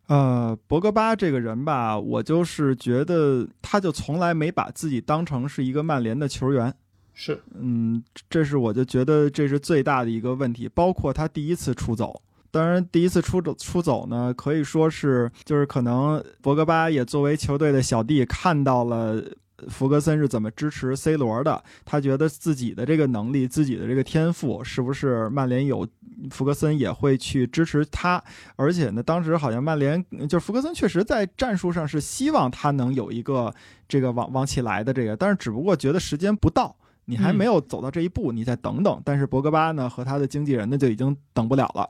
[0.07, 6.73] 呃，博格巴这个人吧，我就是觉得他就从来没把自己当成是一个曼联的球员。
[7.13, 10.67] 是，嗯，这是我就觉得这是最大的一个问题。
[10.67, 12.21] 包括他第一次出走，
[12.56, 19.22] 当然第一次出走出走呢，可以说是就是可能博格巴也作为球队的小弟看到了。
[19.69, 21.64] 弗格森是怎么支持 C 罗的？
[21.86, 25.88] 他觉得自己的这个能力、自己的这个天赋，是不是曼联有
[26.30, 28.22] 弗格森也会去支持他？
[28.57, 33.52] 而且呢，当时好像曼联就是弗格森确实在战术上是希望他能有一个
[33.88, 36.76] 这个往往起来的这个，但是只不过觉得时间不到。
[37.06, 39.02] 你还没有走到这一步，你再等等。
[39.06, 41.90] 但是博格巴呢和他的经纪人呢就已经等不了了。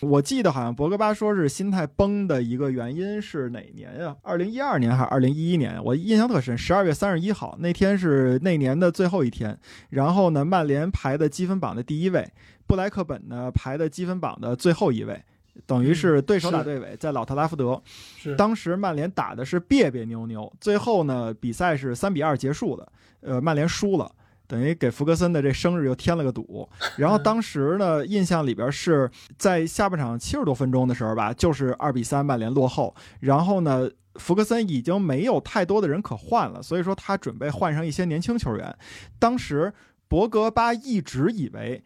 [0.00, 4.16] 我记得好像博格巴说是心态崩的一个原因是哪年呀？
[4.22, 5.82] 二零一二年还是二零一一年？
[5.84, 9.56] 我印象特深，十二月三十一号那天是那年的最后一天。
[9.90, 12.28] 然后呢，曼联排的积分榜的第一位，
[12.66, 15.22] 布莱克本呢排的积分榜的最后一位，
[15.66, 17.80] 等于是对手打对尾，在老特拉福德。
[18.16, 22.92] 是当时曼联打的是别别扭扭，最后呢比赛是三比二结束的。
[23.20, 24.10] 呃，曼联输了。
[24.46, 38.76] 等于给福格森的这生日又添了个堵， 然后当时呢，印象里边是在下半场七十多分钟的时候吧，就是二比三曼联落后，然后呢，福格森已经没有太多的人可换了，所以说他准备换上一些年轻球员。
[39.18, 39.72] 当时
[40.08, 41.82] 博格巴一直以为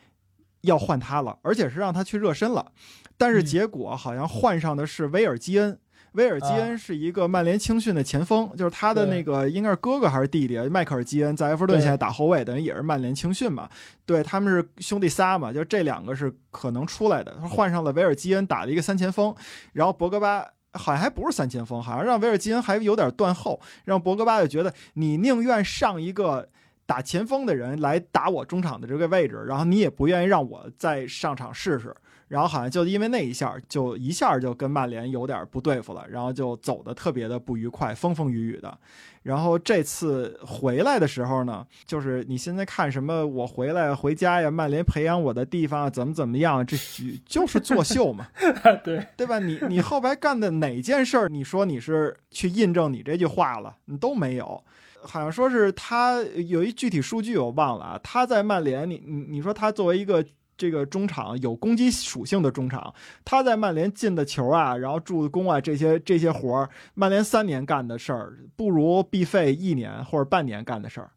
[0.62, 2.72] 要换他了，而且是让他去热身了，
[3.16, 5.78] 但是结果好像换上的是威尔基恩。
[6.16, 13.68] 威尔基恩是一个曼联青训的前锋，就是他的那个应该是哥哥还是弟弟，迈克尔基恩在埃弗顿现在打后卫，等于也是曼联青训嘛。
[14.04, 17.36] 对，他们是兄弟仨嘛，就这两个是可能出来的。
[17.40, 19.34] 他换上了威尔基恩，打了一个三前锋，
[19.74, 26.48] 然后博格巴好像还不是三前锋，好像让威尔基恩还有点断后，让博格巴就觉得你宁愿上一个
[26.86, 31.94] 打前锋的人来打我中场的这个位置，然后你也不愿意让我再上场试试。
[32.28, 38.76] 然后好像就因为那一下，就一下就跟曼联有点不对付了，然后就走的特别的不愉快，风风雨雨的。
[39.22, 46.76] 然后这次回来的时候呢，就是你现在看什么，我回来回家呀，曼联培养我的地方怎么怎么样，这
[47.24, 48.26] 就是作秀嘛，
[48.84, 49.38] 对对吧？
[49.38, 54.62] 你你后边干的哪件事儿，你说你是去印证你这句话了，你都没有。
[55.02, 60.24] 好像说是他有一具体数据我忘了啊，他在曼联，你你你说他作为一个。
[60.56, 71.10] 这个中场有攻击属性的中场，他在曼联进的球啊，然后助攻啊，这些这些活儿，曼联三年干的事儿，不如毕费一年或者半年干的事儿。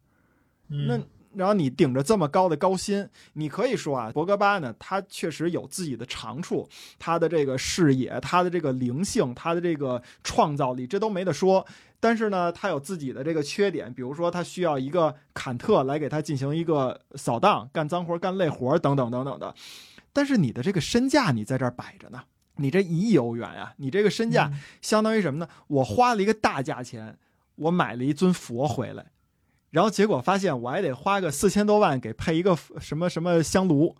[0.67, 0.99] 那
[1.35, 6.67] 然后你顶着这么高的高薪，你可以说啊，博格巴呢，他确实有自己的长处，
[6.97, 11.65] 他的这个视野，他的这个灵性，他的这个创造力，这都没得说。
[11.99, 19.53] 但是呢，他有自己的这个缺点，比如说他需要一个坎特来给他进行一个扫荡、干脏活、干累活等等等等的。
[20.13, 22.23] 但是你的这个身价你在这儿摆着呢，
[22.55, 24.51] 你这一亿欧元啊，你这个身价
[24.81, 25.47] 相当于什么呢？
[25.67, 27.17] 我花了一个大价钱，
[27.55, 29.05] 我买了一尊佛回来，
[29.71, 33.95] 然后结果发现我还得花个四千多万给配一个什么什么香炉，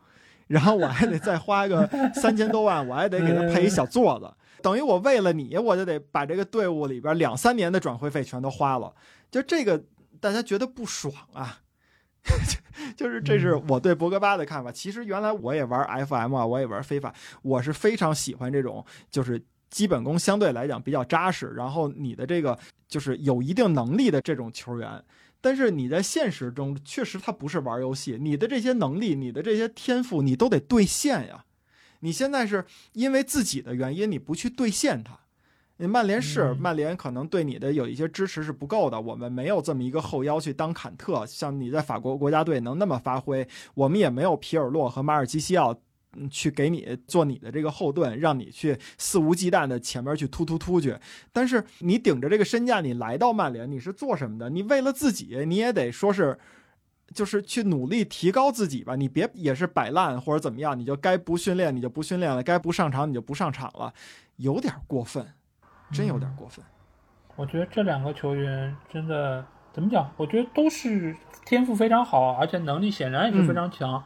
[0.48, 4.34] 然后我还得再花个三千多万，我还得给他配一小座子。
[4.62, 8.94] 等于我为了你，我就得把这个队伍里边两三年的转会费全都花了，
[9.32, 9.84] 就这个
[10.20, 11.60] 大家觉得不爽啊，
[12.96, 14.72] 就是这是我对博格巴的看法。
[14.72, 22.58] 其实原来我也玩 FM 啊，我也玩非法，我是非常喜欢这种就是基本功相对来讲比较扎实，然后你的这个
[22.88, 25.04] 就是有一定能力的这种球员。
[25.42, 31.46] 但是你在现实中确实他不是玩游戏，你的这些能力、你的这些天赋，你都得兑现呀。
[32.00, 35.20] 你现在是因为自己的原因，你不去兑现它。
[35.88, 39.00] 曼联是曼联，可能对你的有一些支持是不够的。
[39.00, 43.48] 我们没有这么一个后腰去当坎特，像你在法国国家队能那么发挥。
[43.74, 45.80] 我们也没有皮尔洛和马尔基西奥。
[46.32, 50.98] 去给你做你的这个后盾，让你去肆无忌惮的前面去突突突去。
[51.32, 54.50] 但是你顶着这个身价，你来到曼联，你是做什么的？
[54.50, 56.40] 你为了自己，你也得说是，
[57.14, 58.96] 就是去努力提高自己吧。
[58.96, 63.94] 你别也是摆烂或者怎么样，你就该不训练你就不训练了，该不上场你就不上场了，
[64.38, 65.26] 有点过分，
[65.92, 66.64] 真有点过分。
[67.36, 70.12] 我觉得这两个球员真的怎么讲？
[70.18, 71.16] 我觉得都是
[71.46, 74.04] 天赋非常好，而且能力显然也是非常强。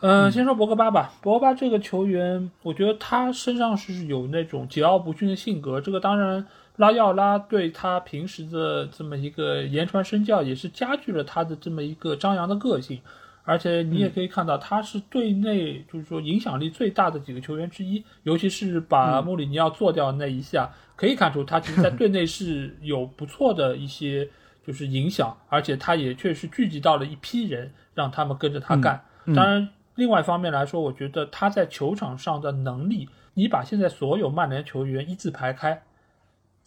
[0.00, 1.12] 嗯，先说博格巴吧。
[1.20, 5.80] 博格巴这个球员，我觉得他身上是有那种桀骜不驯的性格。
[5.80, 6.46] 这个当然，
[6.80, 12.98] 拉要拉对他平时的这么一个言传身教，也是加剧了他的这么一个张扬的个性。
[13.42, 18.02] 而且你也可以看到，他是队内就是说影响力最大的几个球员之一。
[18.22, 24.26] 尤其是把穆里尼奥做掉那一下，可以看出他其实在队内是有不错的一些
[24.66, 29.04] 就是影响，而且他也确实聚集到了一批人，让他们跟着他干。
[29.36, 29.68] 当然。
[29.96, 35.82] 另外一方面来说，我觉得他在球场上的能力，你把现在所有曼联球员一字排开，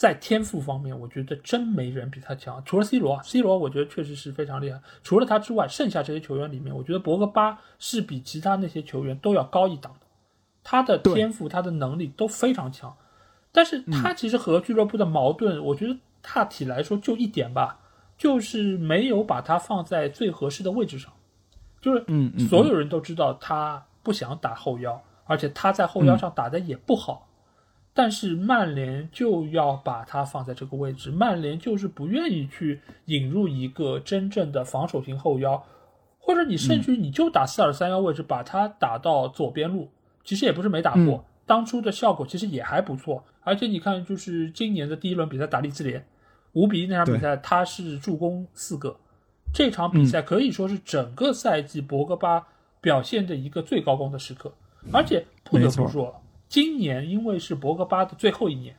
[0.04, 2.62] 在天赋方面，我觉得真没人比他强。
[2.66, 4.78] 除了 C 罗，C 罗我觉得确实是非常厉害。
[5.02, 10.08] 除了他之外，剩下这些球员里面，我觉得博格巴是比其他那些球员都要高一档的。
[10.62, 12.94] 他的天赋、他的能力都非常强，
[13.54, 17.80] 但是他其实和俱乐部的矛盾，我觉得大体来说就一点吧，
[18.18, 21.14] 就是没有把他放在最合适的位置上。
[21.80, 27.30] 就是，嗯，所有人都知道他不想打后腰，而且他在后腰上打的也不好，
[27.94, 35.64] 但是曼联就要把他放在这个位置，曼联就是不愿意去引入一个真正的防守型后腰，
[36.18, 39.90] 或者你甚至于你就打四二三幺位置，把他打到左边路，
[40.24, 46.04] 其实也不是没打过，当初的效果其实也还不错，而且你看，就是今年的第一轮比赛打利兹联，
[46.54, 48.98] 五比一那场比赛，他是助攻四个。
[49.54, 52.48] 这场比赛可以说是整个赛季博格巴
[52.82, 54.52] 表现的一个最高光的时刻，
[54.92, 56.23] 而且不得不说，
[56.54, 58.76] 今年因为是博格巴的最后一年，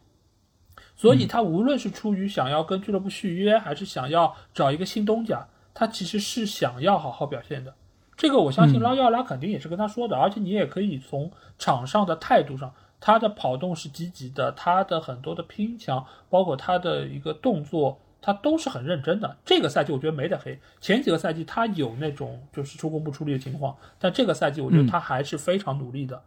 [0.94, 7.74] 所以他无论是出于想要跟俱乐部续约，还是想要找一个新东家，他其实是想要好好表现的。
[8.16, 17.98] 这个我相信拉奥拉肯定也是跟他说的，而且你也可以从场上的态度上，他的跑动是积极的，他的很多的拼抢，包括他的一个动作。
[18.22, 19.36] 他都是很认真的。
[19.44, 20.58] 这个赛季我觉得没得黑。
[20.80, 26.22] 前几个赛季他有那种就是出工不出力的情况，但这个赛季我觉得他还是非常努力的。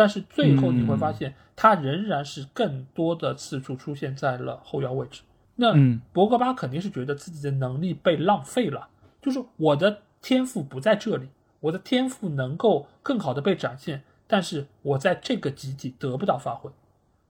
[0.00, 5.20] 但是最后你会发现，他仍然是更多的次数出现在了后腰位置。
[5.56, 5.74] 那
[6.10, 8.88] 博格巴肯定是觉得自己的能力被浪费了，
[9.20, 11.28] 就是我的天赋不在这里，
[11.60, 16.70] 我的天赋能够更好的被展现，但是我在这个集体得不到发挥，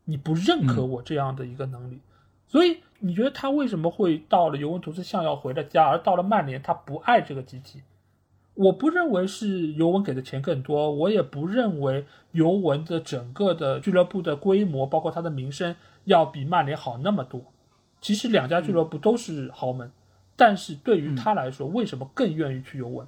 [0.05, 1.99] 你不认可我这样的一个能力。
[2.47, 7.83] 所以你觉得他为什么会到了尤文图斯像要回了家，而到了曼联他不爱这个集体？
[8.55, 15.75] 我不认为是尤文给的钱更多，我也不认为尤文的整个的俱乐部的规模，包括他的名声
[16.05, 17.41] 要比曼联好那么多。
[18.01, 19.91] 其实两家俱乐部都是豪门，
[20.37, 23.07] 但是对于他来说，为什么更愿意去尤文？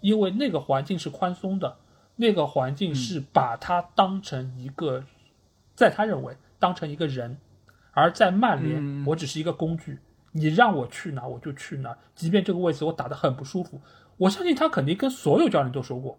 [0.00, 1.76] 因为那个环境是宽松的，
[2.16, 5.04] 那个环境是把他当成一个，
[5.74, 7.36] 在他认为当成一个人。
[7.92, 9.98] 而在曼联，我只是一个工具，
[10.32, 13.80] 你让我去哪我就去哪，即便这个位置我打得很不舒服，
[14.20, 16.18] 我相信他肯定跟所有教练都说过，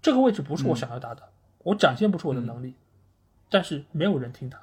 [0.00, 1.22] 这个位置不是我想要打的，
[1.58, 2.74] 我展现不出我的能力，
[3.50, 4.58] 但是没有人听他，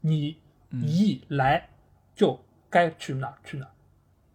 [0.00, 0.36] 你
[0.70, 1.70] 一来
[2.14, 3.66] 就该去哪去哪。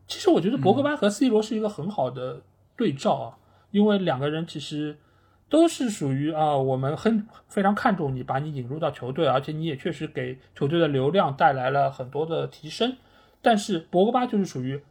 [0.07, 2.41] 其实我觉得博格巴和 C 罗是一个很好的
[2.75, 3.37] 对照啊，
[3.71, 4.97] 因为两个人其实。
[5.49, 12.97] 都是属于啊，我们很非常看重你，把你引入到球队，而且你也确实给球队的流量带来了很多的提升。
[13.41, 14.81] 但是博格巴就是属于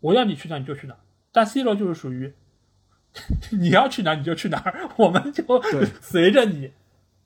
[0.00, 0.96] 我要你去哪你就去哪，
[1.32, 2.32] 但 C 罗就是属于
[3.52, 5.44] 你要去哪你就去哪儿，我们就
[6.00, 6.72] 随着你。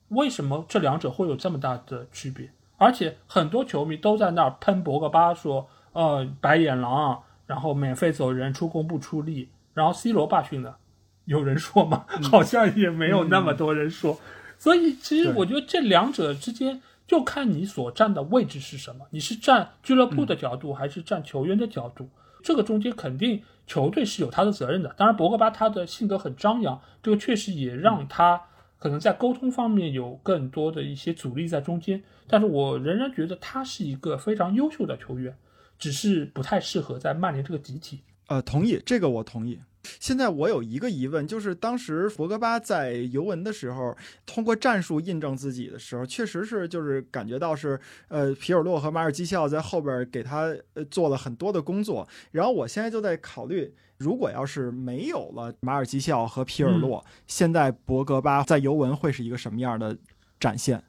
[0.09, 2.49] 为什么这两者会有这么大的区别？
[2.77, 10.77] 而且很多球迷都在那儿喷博格巴，说呃白眼狼，然后免费走人，出工不出力，然后 C 罗罢训了。
[11.25, 12.05] 有人说吗？
[12.31, 14.19] 好像也没有那么多人说，
[14.59, 19.07] 所以其实我觉得这两者之间就看你所站的位置是什么。
[19.09, 22.07] 你是站俱乐部的角度，还是站球员的角度？
[22.43, 24.93] 这个中间肯定球队是有他的责任的。
[24.97, 28.41] 当然，博格巴他的性格很张扬，这个确实也让他
[28.77, 32.03] 可能在沟通方面有更多的一些阻力在中间。
[32.27, 35.35] 但是我仍然觉得他是一个非常优秀的球员，
[35.77, 38.01] 只是不太适合在曼联这个集体。
[38.27, 39.59] 呃，同意这个，我同意。
[39.99, 43.95] 现在我有一个疑问，就是当时博格巴在尤文的时候，
[44.25, 52.07] 通过战术印证自己的时候，确实是就是感觉到是呃皮尔洛和马尔基肖在后边给他呃做了很多的工作。
[52.31, 59.97] 然后我现在就在考虑，如果要是没有了马尔基肖和皮尔洛，现在博格巴在尤文会是一个什么样的
[60.39, 60.83] 展现？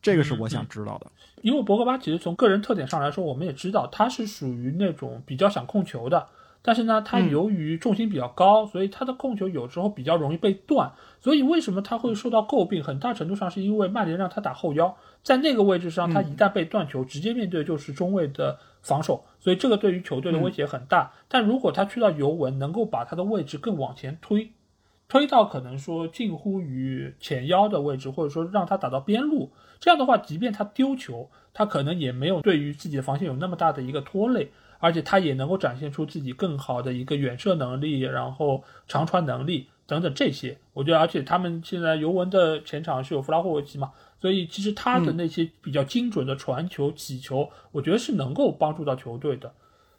[0.00, 1.10] 这个是我想知道的。
[1.40, 6.28] 因为博格巴其实从个人特点上来说，我们也知道他是属于那种比较想控球的。
[6.66, 10.90] 但是呢，他由于重心比较高，所以他的控球有时候比较容易被断。
[11.20, 12.82] 所以为什么他会受到诟病？
[12.82, 21.12] 很大程度上是因为曼联让他打后腰，在那个位置上，他一旦被断球，直接面对就是中卫的防守，所以这个对于球队的威胁很大。
[21.28, 24.50] 但如果他去到尤文，能够把他的位置更往前推，
[25.06, 34.50] 推到可能说近乎于前腰的位置，或者说让他打到边路，这样的话，即便他丢球，他可能也没有对于自己的防线有那么大的一个拖累。
[34.84, 40.58] 而且他也能够展现出自己更好的一个远射能力，然后长传能力等等这些。
[40.74, 43.90] 我觉得，而且他们现在尤文的前场是有弗拉霍维奇嘛，
[44.20, 49.50] 所以其实他的那些比较精准的传球、起球，我觉得是能够帮助到球队的。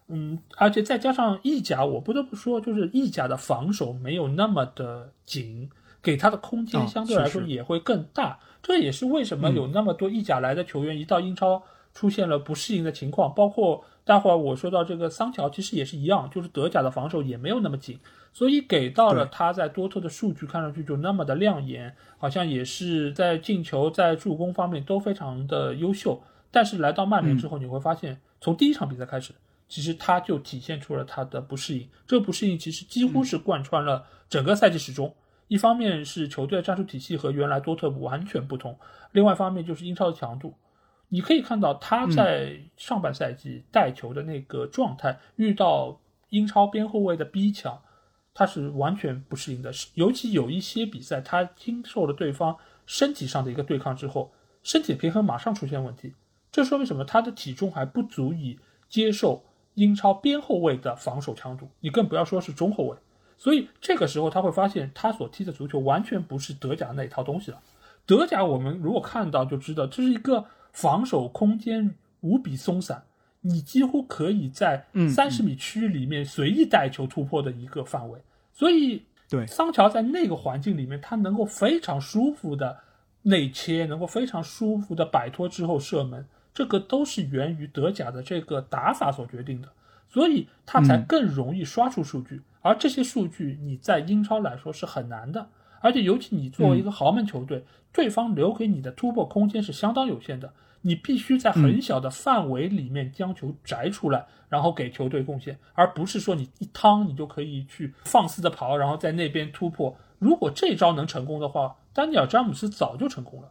[0.07, 5.68] 嗯，而且再加上意甲，我不得不说，就是意甲的防守没有那么的紧，
[5.99, 8.38] 给他的空间相对来说也会更大。
[8.62, 13.84] 这也是为什么有那么多意甲来的球员一到英超出现了不适应的情况，包括。
[14.06, 17.99] 待会儿我说到这个桑乔，其实也是一样，就是德甲的防守也没有那么紧，
[18.32, 26.22] 所以给到了他在多特的数据看上去就那么的亮眼，好像也是在进球、在助攻方面都非常的优秀。
[26.52, 29.34] 但是来到曼联之后，你会发现，从第一场比赛开始，
[29.68, 31.90] 其实他就体现出了他的不适应。
[32.06, 35.14] 这不适应其实几乎是贯穿了整个赛季始终。
[35.48, 38.77] 一方面是球队战术体系和原来多特完全不同，
[39.11, 40.56] 另外一方面就是英超的强度。
[41.10, 45.99] 你可以看到他在上半赛季带球的那个状态，遇到
[46.30, 47.80] 英超边后卫的逼抢，
[48.34, 49.72] 他是完全不适应的。
[49.94, 54.34] 尤其有一些比赛，他经受了对方身体上的一个对抗之后，
[54.64, 56.14] 身体平衡马上出现问题。
[56.52, 57.06] 这说明什么？
[57.06, 58.60] 他的体重还不足以
[58.90, 59.44] 接受
[59.76, 62.98] 英超边后卫的防守强度，你更不要说是中后卫。
[63.38, 67.61] 所以这个时候他会发现，他所踢的足球完全不是德甲那一套东西了。
[68.06, 70.45] 德甲我们如果看到就知道，这是一个。
[70.76, 73.02] 防守空间无比松散，
[73.39, 78.19] 你几乎可以在三十米区域里面随意带球突破的一个范围。
[78.52, 82.77] 所以，对桑乔在那个环境里面，他能够非常舒服的
[83.22, 89.69] 内切，能够非常舒服的摆脱之后射门，这个都是源于德甲的这个打法所决定的。
[90.10, 92.41] 所以，他才更容易刷出数据。
[92.61, 95.47] 而这些数据你在英超来说是很难的。
[95.80, 100.52] 而且，尤其你作为一个豪门球队，对方留给你的突破空间是相当有限的。
[100.88, 109.98] 你必须在很小的范围里面将球摘出来，然后给球队贡献，而不是说你一趟你就可以去放肆的跑，然后在那边突破。
[110.20, 113.49] 如果这招能成功的话，丹尼尔詹姆斯早就成功了。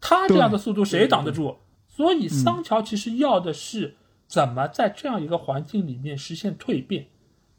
[0.00, 1.58] 他这样的速度谁挡得住？
[1.88, 3.96] 所以桑乔其实要的是
[4.26, 7.08] 怎么在这样一个环境里面实现蜕变，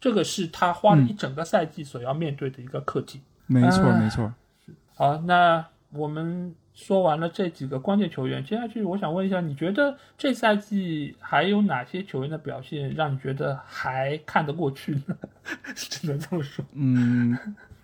[0.01, 3.21] 这个是他花了一整个赛季所要面对的一个课题。
[3.45, 4.33] 没错，没错。
[4.95, 6.55] 好，那我们。
[6.73, 15.15] 说完了这几个关键球员，接下去我想问一下，你觉得这赛季还有哪些球员的表现让你觉得还看得过去呢？
[15.75, 16.65] 只能这么说。
[16.73, 17.37] 嗯，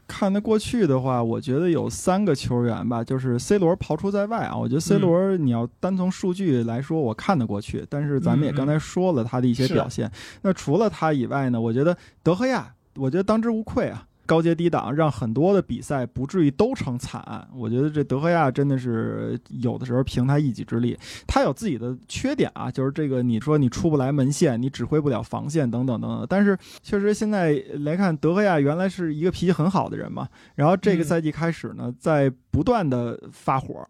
[0.07, 4.57] 看得过去的话，我觉得有三个球员吧，就是 C 罗刨除在外啊。
[4.57, 7.85] 我觉得 C 罗你要单从数据来说，我看得过去。
[7.87, 10.11] 但是咱们也刚才说了他的一些表现。
[10.41, 11.61] 那除了他以外呢？
[11.61, 14.07] 我觉得德赫亚，我觉得当之无愧啊。
[14.29, 17.47] 高阶低档，让很多的比赛不至于都成惨案。
[17.51, 20.95] 我觉得这德赫亚真的是有的时候凭他一己之力，
[21.25, 26.27] 他有自己的缺点啊，就是这个你说你出不来门线，你指挥不了防线等等等等。
[26.29, 33.83] 但是确实现在来看，德赫亚原来是一个脾气很好的人嘛，然后这个赛季开始呢，在不断的发火，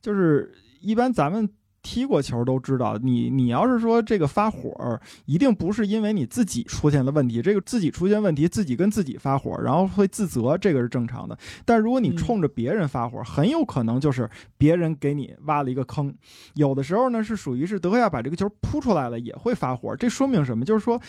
[0.00, 0.50] 就是
[0.80, 1.46] 一般咱们。
[1.82, 11.36] 踢过球都知道，你你要是说这个发火，一定不是因为你自己出现了问题，这个自己出现问题，自己跟自己发火，然后会自责，这个是正常的。
[11.64, 16.14] 但如果你冲着别人发火，很有可能就是别人给你挖了一个坑。
[16.54, 19.96] 有的时候呢，是属于是德赫亚把这个球扑出来了，也会发火。
[19.96, 20.64] 这说明什么？
[20.64, 21.00] 就是说，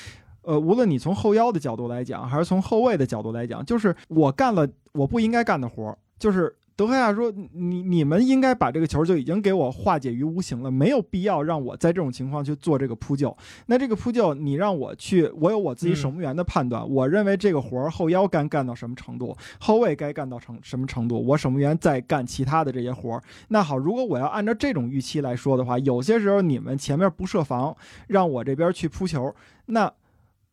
[0.41, 6.55] 呃，无论你从后腰的角度来讲，还是从后卫的角度来讲，就是我干了我不应该干的活，就是。
[6.83, 13.35] 德德赫亚说：“你你们应该把这个球就已经给我化解于无形了，没有必要让我在这种情况去做这个扑救。
[13.67, 16.87] 那这个扑救，你让我去，我有我自己守门员的判断。
[16.89, 23.23] 我认为这个活儿后腰该干到什么程度，后卫该干到成什么程度，我守门员再干其他的这些活儿。
[23.47, 27.75] 那好，如果我要按照这种预期来说的话，有些时候你们前面不设防，
[28.07, 29.33] 让我这边去扑球，
[29.67, 29.89] 那。”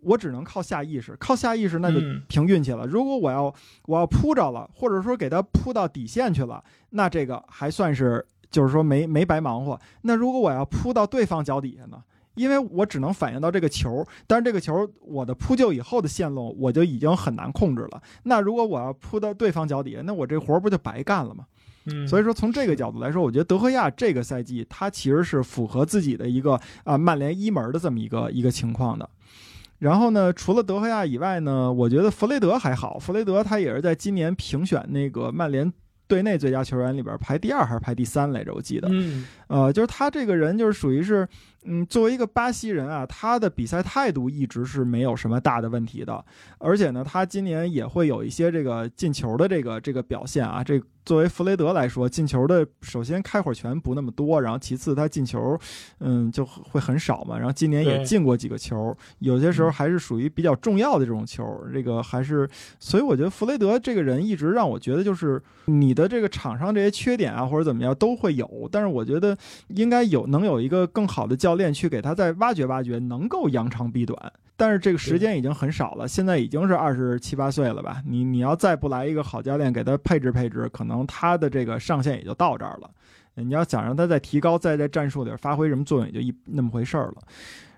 [0.03, 2.87] 我只能靠下意识，靠下意识那就凭运气了。
[2.87, 3.55] 如果我要
[3.87, 9.79] 我要扑着了，或者说给他扑到底线去了，那这个还算是就是说没没白忙活。
[10.03, 12.03] 那如果我要扑到对方脚底下呢？
[12.35, 18.01] 因为我只能反应到这个球，但是这个球我的扑救以后的线路我就已经很难控制了。
[18.23, 21.45] 那如果我要扑到对方脚底下，那我这活不就白干了吗？
[21.87, 29.11] 嗯，所以说从这个角度来说，我觉得德赫亚这个赛季他其实是符合自己的一个啊曼联一门的这么一个一个情况的。
[29.81, 32.99] 然后呢，除了德赫亚以外呢，我觉得弗雷德还好。
[32.99, 35.73] 弗雷德他也是在今年评选那个曼联
[36.07, 38.53] 队内最佳球员里边排第二还是排第三来着？
[38.53, 38.89] 我记得，
[39.51, 41.29] 呃，就是他这个人就是属于是。
[41.67, 46.25] 嗯，作为一个巴西人啊，他的比赛态度一直是没有什么大的问题的，
[46.57, 50.65] 而且呢，他今年也会有一些这个进球的这个这个表现啊。
[50.65, 55.59] 这作为弗雷德来说，进球的首先开火权不那么多，然后其次他进球，
[55.99, 57.37] 嗯，就会很少嘛。
[57.37, 61.45] 然后今年也进过几个球，有些时候还是属于比较重要的这种球。
[61.75, 62.49] 这个还是，
[62.79, 69.37] 所以我觉得弗雷德这个人一直让我觉得，就是你的这个场上这些缺点啊或者怎么样都会有，但是我觉得
[69.69, 71.51] 应该有能有一个更好的教。
[71.61, 76.09] 练去给他再挖掘挖掘，能够扬长避短，但是这个时间已经很少了。
[76.09, 78.03] 现在已经是二十七八岁了吧？
[78.07, 82.91] 你你要再不来一个好教练给他配置配置，可能他的这个上限也就到这儿了。
[83.35, 87.17] 你要想让他再提高，再在战术里发挥什么作用，也就一那么回事儿了。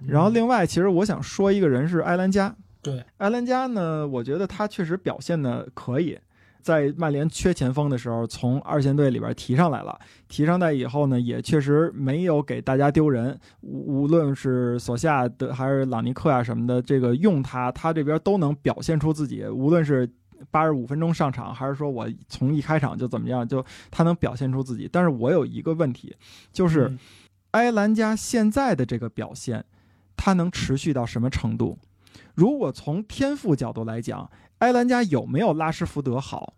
[0.06, 2.54] 然后另外，其实我想说一个人是埃兰加。
[2.82, 6.16] 对，埃兰加呢，我觉得他确实表现的可以。
[6.62, 9.98] 在曼联缺前锋的时候，从二线队里边提上来了。
[10.28, 13.38] 提上来以后呢，也确实没有给大家丢人。
[13.60, 19.44] 无论是索夏的还是朗尼克啊什么的，这个用他，他这边都能表现出自己。
[19.46, 20.08] 无论是
[20.50, 24.88] 八十五分钟上场，还是说我从一开场就怎么样，就他能表现出自己。
[24.90, 26.16] 但是我有一个问题，
[26.52, 26.96] 就是
[27.50, 29.64] 埃兰加现在的这个表现，
[30.16, 31.76] 他能持续到什么程度？
[32.34, 34.30] 如果从天赋角度来讲，
[34.62, 36.54] 埃兰加有没有拉什福德好？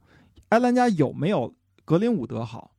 [0.51, 1.55] 埃兰加有没有
[1.87, 2.71] 格林伍德好？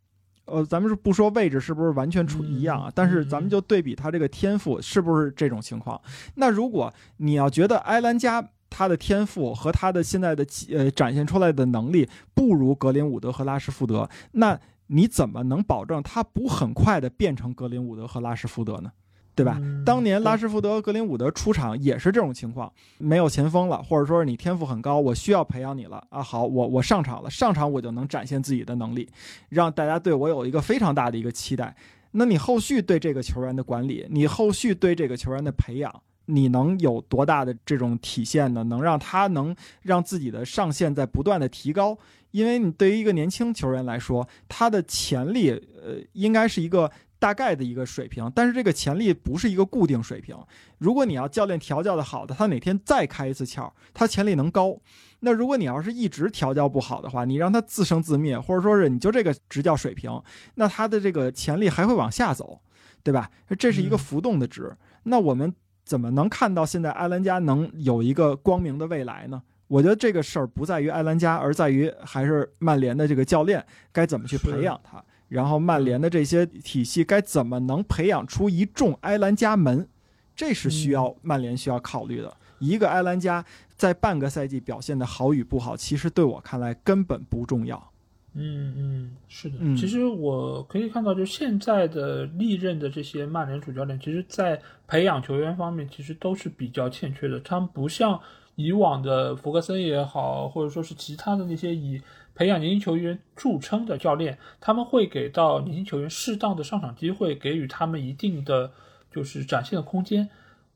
[0.46, 2.92] 呃，咱们是不说位置是不是完全出一样啊？
[2.94, 6.00] 但是咱们就对比他这个天赋是不是这种情况？
[6.36, 18.92] 那如果你要觉得埃兰加他的天赋和他的现在的呃展现出来的能力不如格林伍德和拉什福德，那你怎么能保证他不很快的变成格林伍德和拉什福德呢？
[19.36, 19.60] 对吧？
[19.86, 26.24] 当年拉什福德、格林伍德出场也是这种情况，没有前锋了，或者说是你天赋很高，我需要培养你了啊。
[26.24, 29.10] 好，我我上场了，上场我就能展现自己的能力，
[29.50, 31.76] 让大家对我有一个非常大的一个期待。
[32.12, 35.94] 那你后续对这个球员的管理，你后续对这个球员的培养，
[36.28, 38.64] 你能有多大的这种体现呢？
[38.64, 41.98] 能让他能让自己的上限在不断的提高？
[42.32, 46.90] 因为你对于一个年轻球员来说，他的潜力呃应该是一个。
[47.26, 50.38] 大概的一个水平，但是这个潜力不是一个固定水平。
[50.78, 54.78] 如果你要教练调教的好的，他哪天再开一次窍，他潜力能高。
[55.22, 60.22] 那如果你要是一直调教不好的话，你让他自生自灭，或者说是你就这个执教水平，
[60.54, 62.62] 那他的这个潜力还会往下走，
[63.02, 63.28] 对吧？
[63.58, 64.72] 这是一个浮动的值。
[65.06, 65.52] 那我们
[65.84, 69.42] 怎么能看到现在埃兰加能有一个光明的未来呢？
[69.68, 75.04] 我觉得这个事儿不在于埃兰加，而在于还是曼联的这个教练该怎么去培养他。
[75.36, 79.86] 然后曼联的这些体系该怎么能培养出一众埃兰加门？
[80.34, 82.34] 这是需要曼联需要考虑的。
[82.60, 83.44] 一个埃兰加
[83.76, 87.92] 在半个赛季表现的好与不好，其实对我看来根本不重要。
[88.34, 89.58] 嗯嗯，是的。
[89.76, 97.38] 其实我可以看到，就现在的历任的这些曼联主教练，其实在培养球员方面，其实都是比较欠缺的。
[97.42, 98.18] 他们不像
[98.56, 102.02] 以往的弗格森也好，或者说是其他的那些以。
[102.36, 108.72] 培养年轻球员著称的教练，他们会给到年轻球员适当的上场机会，给予他们一定的
[109.10, 110.30] 就是展现的空间。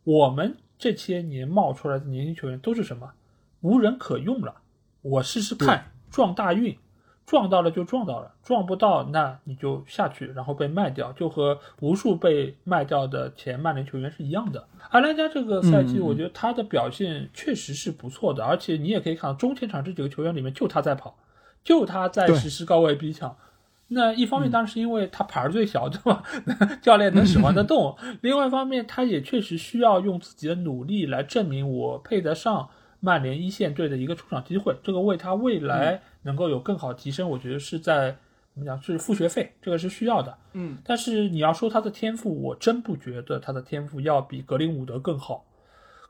[0.05, 3.11] 我们这些年冒出来的年轻球员都是什么？
[3.59, 4.55] 无人可用了，
[5.01, 6.77] 我试试看撞大运，
[7.25, 14.65] 撞到了就撞到了，撞不到那你就下去，然后被卖掉，就和无数被卖掉的前曼联球员是一样的。
[14.91, 21.17] 阿兰加这个赛季，我觉得他的表现确实是不错的，而且你也可以看到中前场这几个球员里面就他在跑。
[21.63, 23.35] 就他在实施高位逼抢，
[23.89, 26.23] 那一方面当然是因为他牌儿最小，对吧？
[26.81, 27.95] 教练能使唤得动。
[28.21, 32.69] 另外一方面，他也确实需要用自己的努力来证明我配得上
[32.99, 34.75] 曼联一线队的一个出场机会。
[34.83, 38.15] 这个为他未来能够有更好提升，我觉得是在
[38.53, 40.37] 怎么讲是付学费，这个是需要的。
[40.53, 45.45] 嗯，但是你要说他的天赋，我真不觉得他的天赋要比格林伍德更好。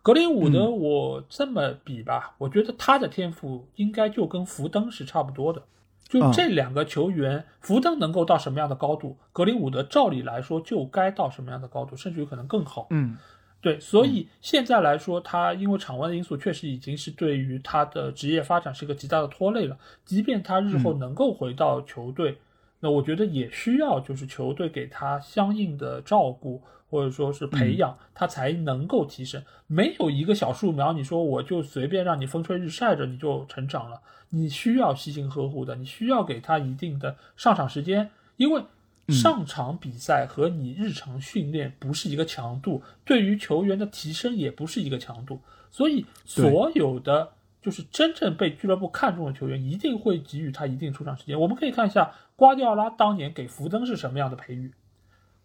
[0.02, 5.62] 格林伍德，我这么比吧，我觉得他的天赋应该就跟福登是差不多的。
[6.08, 12.88] 就这两个球员，福登能够到什么样的高度，格林伍德照理来说就该到什么样的高度，甚至有可能更好。
[12.90, 13.16] 嗯，
[13.62, 19.78] 对，所以现在来说，他因为场外的因素，确实已经是对于他的职业发展是一个极大的拖累了。
[20.04, 22.40] 即便他日后能够回到球队，
[22.80, 26.64] 那我觉得也需要就是球队给他相应的照顾。
[26.90, 38.64] 或者说是培养他才能够提升，没有一个小树苗，你说我就随便让你风吹日晒着你就成长了，你需要细心呵护的，你需要给他一定的上场时间，因为
[39.08, 45.40] 上场比赛和你日常训练不是一个强度，对于球员的提升也不是一个强度，
[45.72, 51.40] 所以所有的就是真正被俱乐部看中的球员，一定会给予他一定出场时间。
[51.40, 54.72] 我们可以看一下瓜迪奥拉当年给福登是什么样的培育。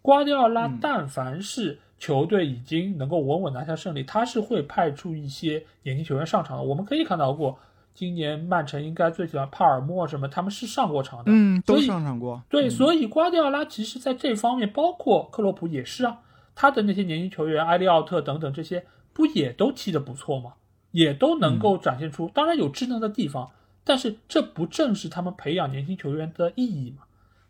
[0.05, 6.61] 瓜迪奥拉，但凡是球队已经能够稳稳拿下胜利，他是会派出一些年轻球员上场的。
[6.61, 7.57] 我们可以看到过，
[7.95, 12.39] 今年曼城应该最喜欢帕尔默什么，他们是上过场的，嗯，都上场过。
[12.47, 16.19] 对，所以瓜迪奥拉其实在这方面，包括克洛普也是啊，
[16.53, 20.53] 他的那些年轻球员埃利奥特等等这些，不也都踢得不错吗？
[20.91, 23.49] 也都能够展现出，当然有智能的地方，
[23.83, 27.05] 但是这不正是他们培养年轻球员的意义吗？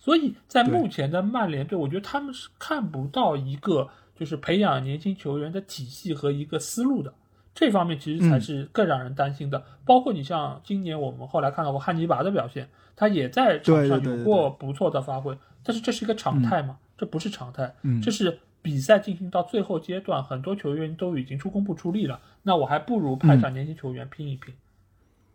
[0.05, 7.11] 所以在目前的曼联队，我觉得他们是看不到一个就是培养年轻球员的体系和一个思路的，
[7.55, 9.65] 这方面其实才是更让人担心的。
[9.83, 16.77] 包括你像今年我们后来看到过汉尼拔的表现，他也在场上有过不错的发挥，但是这是一个常态吗？
[16.95, 24.53] 这不是常态，这是比赛进行到最后阶段，很多球员都已经出工不出力了，那我还不如派上年轻球员拼一拼，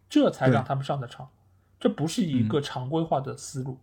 [0.09, 1.29] 这才让他们上的场，
[1.81, 3.77] 这不是一个常规化的思路。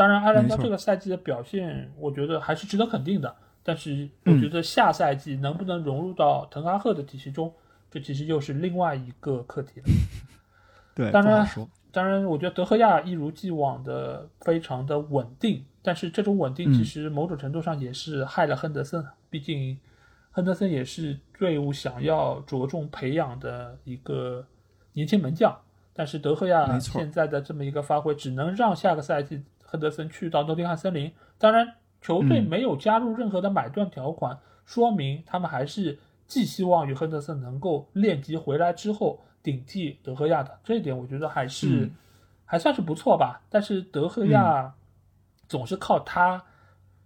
[0.00, 3.36] 当然，阿兰德这个赛季的表现，我觉得还是值得肯定的。
[3.62, 7.52] 但是，我觉得下赛季能不能融入到滕哈赫的体系中，
[7.90, 9.86] 这其实又是另外一个课题了。
[10.96, 11.46] 对，当然，
[11.92, 19.04] 当然，我觉得德赫亚一如既往的非常的稳定，但是这种稳定其实某种程度上也是害了亨德森。
[19.28, 19.78] 毕竟，
[20.30, 24.46] 亨德森也是队伍想要着重培养的一个
[24.94, 25.54] 年轻门将，
[25.92, 29.42] 但是德赫亚现在的这么一个发挥，只能让下个赛季。
[29.70, 34.36] 亨德森去到诺丁汉森林，当然球队没有加入任何的买断条款，
[34.66, 40.58] 说明他们还是寄希望于亨德森能够练级回来之后顶替德赫亚的。
[40.64, 41.88] 这一点我觉得还是
[42.44, 43.40] 还算是不错吧。
[43.48, 44.74] 但是德赫亚
[45.48, 46.42] 总是靠他，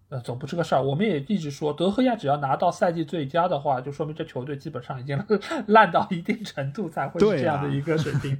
[0.08, 0.82] 呃，总不是个事儿。
[0.82, 5.22] 我们也一直说，德赫亚只要拿到赛季最佳的话，就说明这球队基本上已经
[5.68, 8.38] 烂到一定程度才会是这样的一个水平。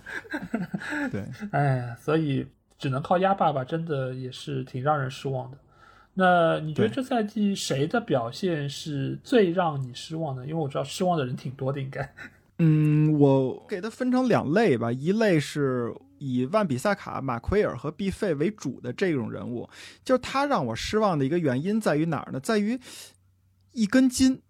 [1.12, 2.46] 对， 哎，所以。
[2.78, 5.58] 只能靠鸭爸爸，真的也是挺让人失望的。
[6.14, 10.46] 那你觉得这赛季谁的表现是最让你失望的？
[10.46, 12.14] 因为我知道失望的人挺多的，应该。
[12.58, 19.68] 嗯，我给它分成两类吧，一类是以万比萨卡、马奎尔和毕费为主的这种人物，
[20.02, 22.40] 就是他让我失望的一个原因在于哪儿呢？
[22.40, 22.80] 在于
[23.72, 24.40] 一根筋。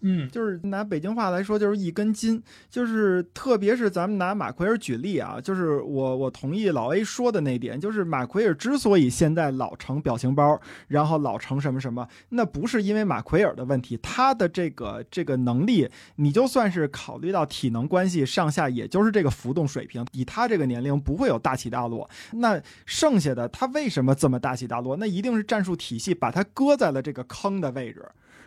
[0.00, 2.42] 嗯，就是拿北京话来说，就是一根筋。
[2.68, 22.08] 就是特别是咱们拿马奎尔举例啊，就是我我同意老 A 说的那点，就是马奎尔之所以现在老成表情包，然后老成什么什么，那不是因为马奎尔的问题，他的这个这个能力，你就算是考虑到体能关系，上下也就是这个浮动水平，以他这个年龄不会有大起大落。
[22.32, 24.96] 那剩下的他为什么这么大起大落？
[24.96, 28.04] 那一定是战术体系把他搁在了这个坑的位置。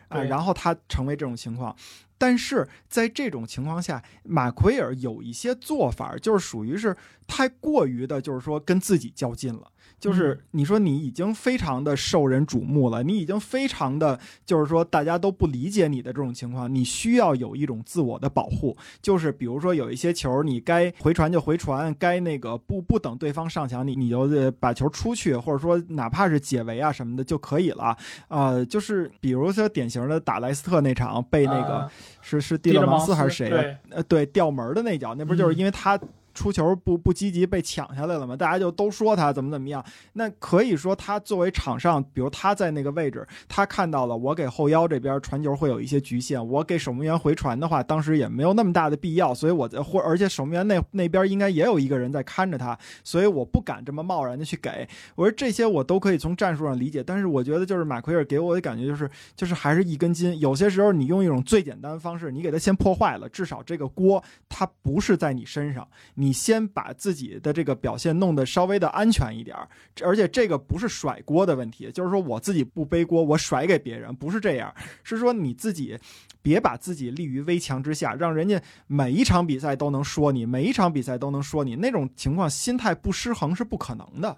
[0.10, 1.76] 啊，然后他成为这种情况，
[2.18, 6.96] 但是在这种情况下，马奎尔有一些做法，就是属于是
[7.26, 9.72] 太过于的，就是说跟自己较劲了。
[10.00, 18.76] 就是你说你已经非常的受人瞩目了，你已经非常的，就是说大家都不理解你的这种情况，你需要有一种自我的保护。
[19.02, 27.96] 就是比如说有一些球，你该回传就回传，该那个不不等对方上墙，你你就把球出去，或者说哪怕是解围啊什么的就可以了。
[28.30, 31.90] 呃，就是比如说典型的打莱斯特那场被那个
[32.22, 33.78] 是是蒂勒芒斯还是谁？
[33.90, 36.00] 呃，对，掉门的那脚，那不就是因为他。
[36.40, 38.34] 出球不不积极被抢下来了吗？
[38.34, 39.84] 大家就都说他怎么怎么样。
[40.14, 49.34] 那可以说他作为场上，比如他在那个位置，他看到了我给后腰这边传球会有一些局限，我给守门员回传的话，当时也没有那么大的必要。
[49.34, 54.88] 所以我在或而且守门员那那边应该也有一个人在看着他，所以我不敢这么贸然的去给。
[55.16, 60.40] 我说这些我都可以从战术上理解，但是我觉得就是马奎尔给我的感觉就是就是还是一根筋。
[60.40, 66.29] 有些时候你用一种最简单的方式，你给他先破坏了，至少这个锅他不是在你身上，你。
[66.30, 69.68] 你先把自己的这个表现弄得稍微的安全一点儿，
[70.04, 74.72] 而且这个不是甩锅的问题，就是说我自己不背锅，我甩给别人，不是这样，
[75.04, 75.98] 是说你自己
[76.44, 84.38] 别把自己立于危墙之下，让人家每一场比赛都能说你，每一场比赛都能说你，那种情况心态不失衡是不可能的。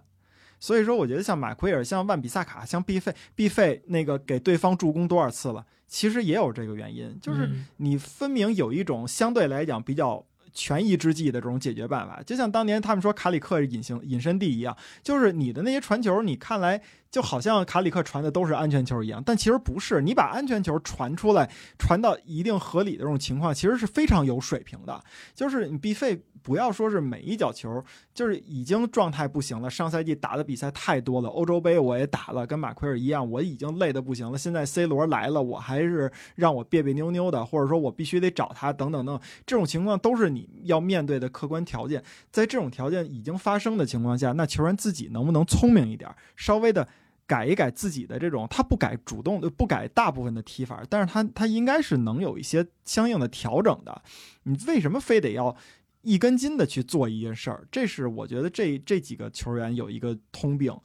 [0.62, 21.48] 所以说，我觉得像马奎尔、像万比萨卡、像毕费、毕费那个给对方助攻多少次了，其实也有这个原因，就是你分明有一种相对来讲比较权宜之计的这种解决办法，就像当年他们说卡里克隐形隐身地一样，就是你的那些传球，你看来就好像卡里克传的都是安全球一样，但其实不是，你把安全球传出来，
[21.78, 25.04] 传到一定合理的这种情况，其实是非常有水平的，
[25.36, 26.24] 就是你毕费。
[26.44, 27.86] 不要说是每一脚球，
[28.16, 29.70] 就是已经状态不行了。
[29.70, 34.36] 上赛季打的比赛太多了，欧洲杯我也打了，跟马奎尔一样，我已经累得不行了。
[34.36, 42.04] 现在 C 罗来了，我还是让我别别扭扭的，或者说我必须得找他，等等等，这种情况都是你要面对的客观条件。
[42.32, 46.88] 在这种条件已经发生的情况下，那球员自己能不能聪明一点，稍微的
[47.32, 54.02] 改一改自己的这种，他不改主动的，不改大部分的踢法，但是他他应该是能有一些相应的调整的。
[54.44, 55.56] 你为什么非得要？
[56.04, 60.76] 一根筋的去做一件事儿，这是我觉得这这几个球员有一个通病。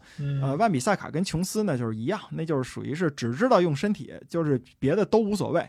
[0.43, 5.66] 呃，万比萨卡跟琼斯呢就是一样，那就是属于是只知道用身体，就是别的都无所谓。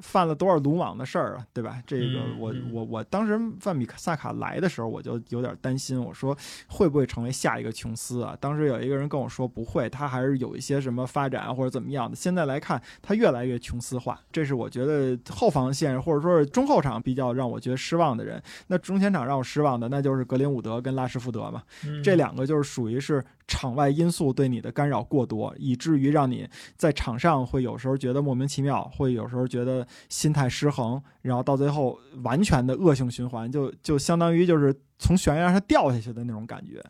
[0.00, 1.82] 犯了多少鲁莽的事儿啊，对吧？
[1.86, 6.36] 这个我我我当时范比萨卡来的时候，我就有点担心，我说
[6.68, 8.36] 会不会成为下一个琼斯啊？
[8.40, 12.16] 当时有一个人跟我说不会，他还是有一些什么发展或者怎么样的。
[12.16, 18.42] 现在来看，他越来越琼斯化，这是我觉得后防线或者说是中后场比较让我觉得失望的人。
[18.66, 21.62] 那中前场让我失望的，那就是格林伍德跟拉什福德嘛，
[22.04, 23.24] 这两个就是属于是。
[23.48, 36.84] 场外因素对你的干扰过多，以至于让你在场上会有时候觉得莫名其妙，会有时候觉得心态失衡，然后到最后完全的恶性循环，就就相当于就是从悬崖上掉下去的那种感觉。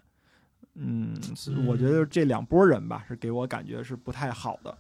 [0.75, 1.15] 嗯，
[1.67, 4.77] 我觉得这两拨人吧，是给我感觉是不太好的。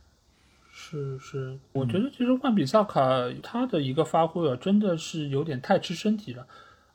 [0.70, 3.01] 是是，我觉得其实万比萨卡
[3.43, 6.47] 他的一个发挥啊，真的是有点太吃身体了。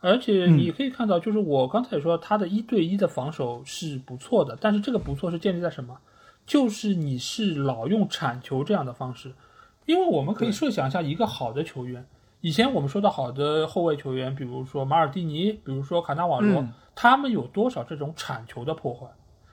[0.01, 5.97] 而且你可以看到，就是我刚才说他的一对一的防守是不错的，但是这个不错是建立在什么？
[6.45, 9.31] 就是你是老用铲球这样的方式，
[9.85, 12.03] 因为我们可以设想一下一个好的球员，
[12.41, 16.65] 以前我们说的好的后卫球员，比如说马尔蒂尼，比如说卡纳瓦罗，
[16.95, 19.05] 他们有多少这种铲球的破坏？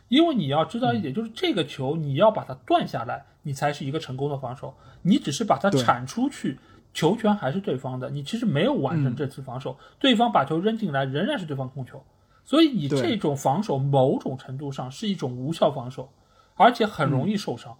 [0.09, 6.59] 因为你要知道一点，就是这个球你要把它断下来，你才是一个成功的防守，你只是把它铲出去。
[6.95, 12.03] 球权还是对方的，你其实没有完成这次防守，对方把球扔进来仍然是对方控球，
[12.45, 16.11] 所以你这种防守某种程度上是一种无效防守，
[16.57, 17.77] 而且很容易受伤，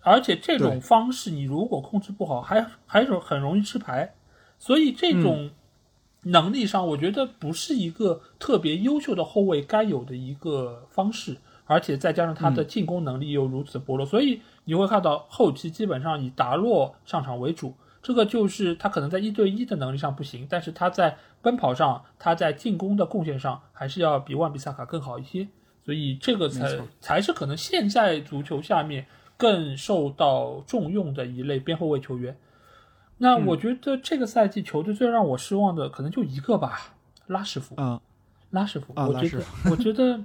[0.00, 4.12] 而且这种方式你如果控制不好，还还是很容易吃牌，
[4.58, 5.50] 所以这种
[6.24, 17.72] 能力上，我觉得不是一个特别优秀的后卫该有的一个方式，而且再加上他的进攻能力又如此薄弱，所以你会看到后期基本上以达洛上场为主。
[18.02, 25.46] 这个就是他可能在一对一的能力上不行，但是他在奔跑上，他在进攻的贡献上还是要比万比萨卡更好一些，
[25.84, 29.06] 所以这个才才是可能现在足球下面
[29.36, 32.36] 更受到重用的一类边后卫球员。
[33.18, 36.94] 那我觉得这个赛季球队最让我失望的可能就一个吧，
[37.28, 37.76] 拉什福。
[37.78, 38.00] 嗯，
[38.50, 40.20] 拉什福，我觉得，我觉得，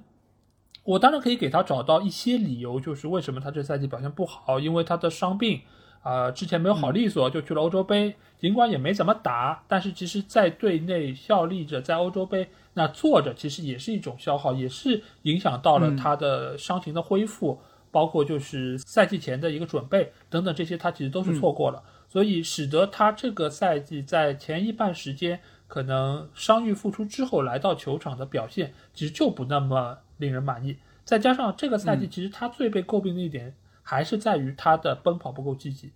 [0.84, 5.62] 我当然可以给他找到一些理由，就是为什么他这赛季表现不好，因为他的伤病。
[6.02, 17.60] 啊，之前没有好利索，就去了欧洲杯，尽管也没怎么打，但是其实，在队内效力着，在欧洲杯那坐着，其实也是一种消耗，也是影响到了他的伤情的恢复，
[17.91, 30.78] 包括就是赛季前的一个准备等等这些，他其实都是错过了，所以使得他这个赛季在前一半时间可能伤愈复出之后来到球场的表现，其实就不那么令人满意。
[31.03, 33.53] 再加上这个赛季，其实他最被诟病的一点。
[33.90, 35.94] 还是在于他的奔跑不够积极。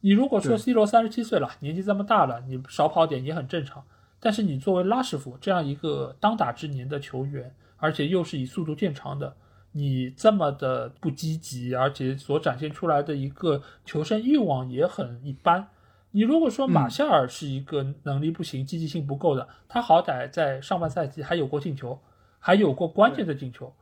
[0.00, 3.84] 你如果说 C 罗三十七岁了，年纪这么大了，你少跑点也很正常。
[4.18, 9.36] 但是你作为拉什福这样一个当打之年的球员，而且又是以速度见长的，
[9.70, 15.68] 你这么的不积极，而且所展现出来的一个求胜欲望也很一般。
[16.10, 22.00] 你如果说马夏尔是一个能力不行、积极性不够的，他好歹在上半赛季还有过进球，
[22.40, 23.72] 还有过关键的进球，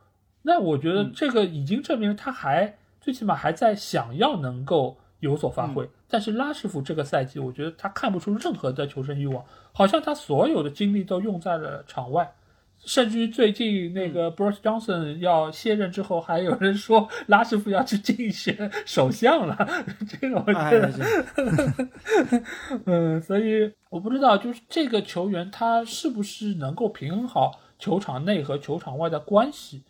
[0.43, 2.77] 那我觉得这个已经证明他还。
[3.01, 12.33] 最起码还在想要能够有所发挥，但是拉什福这个赛季，我觉得他看不出任何的求胜欲望，好像他所有的精力都用在了场外，
[12.79, 19.57] 甚至于最近那个 Bruce Johnson 要卸任之后，还有人说拉师傅要去竞选首相了。
[20.07, 21.89] 这个我觉得，
[22.85, 29.83] 嗯，所以我不知道，就是这个球员他是不是能够平衡好球场内和球场外的关系？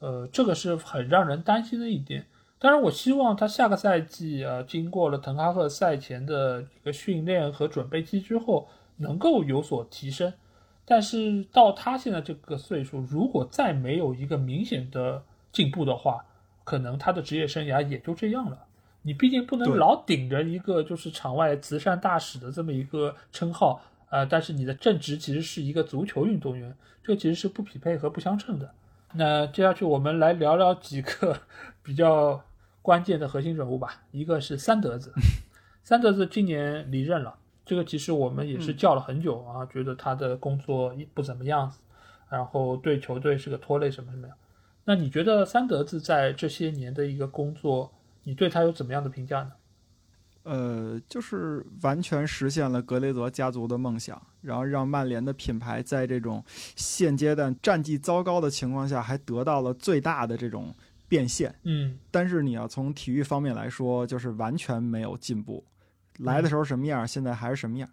[0.00, 2.26] 呃，这个是很让人担心的一点。
[2.64, 8.66] 当然，我希望他下个赛季呃，经过了滕哈赫赛前的一个训练和准备期之后，
[8.96, 10.32] 能够有所提升。
[10.86, 15.22] 但是到他现在这个岁数，如果再没有一个明显的
[15.52, 16.24] 进步的话，
[16.64, 18.58] 可能他的职业生涯也就这样了。
[19.02, 28.70] 你毕竟不能老顶着一个就是场外慈善大使的这么一个称号啊，但是你的正职其实是一个足球运动员，这其实是不匹配和不相称的。
[29.16, 31.36] 那接下去我们来聊聊几个
[31.84, 32.42] 比较
[32.84, 34.02] 关键的核心人物吧。
[34.10, 35.10] 一个是三德子，
[35.82, 37.34] 三德子今年离任了。
[37.64, 41.72] 这个其实我们也是叫了很久啊，觉得他的工作不怎么样，
[42.28, 44.36] 然后对球队是个拖累什么什么样。
[44.84, 47.90] 那你觉得三德子在这些年的一个工作，
[48.24, 49.52] 你对他有怎么样的评价呢？
[50.42, 56.44] 呃，就是完全实现了格雷泽家族的梦想，然后让曼联的品牌在这种
[56.76, 60.74] 现阶段战绩糟糕的情况下，还得到了最大的这种
[61.14, 61.54] 变现。
[61.62, 65.64] 嗯，但是你要从体育方面来说，就是完全没有进步。
[66.18, 67.88] 来的时候什么样，现在还是什么样，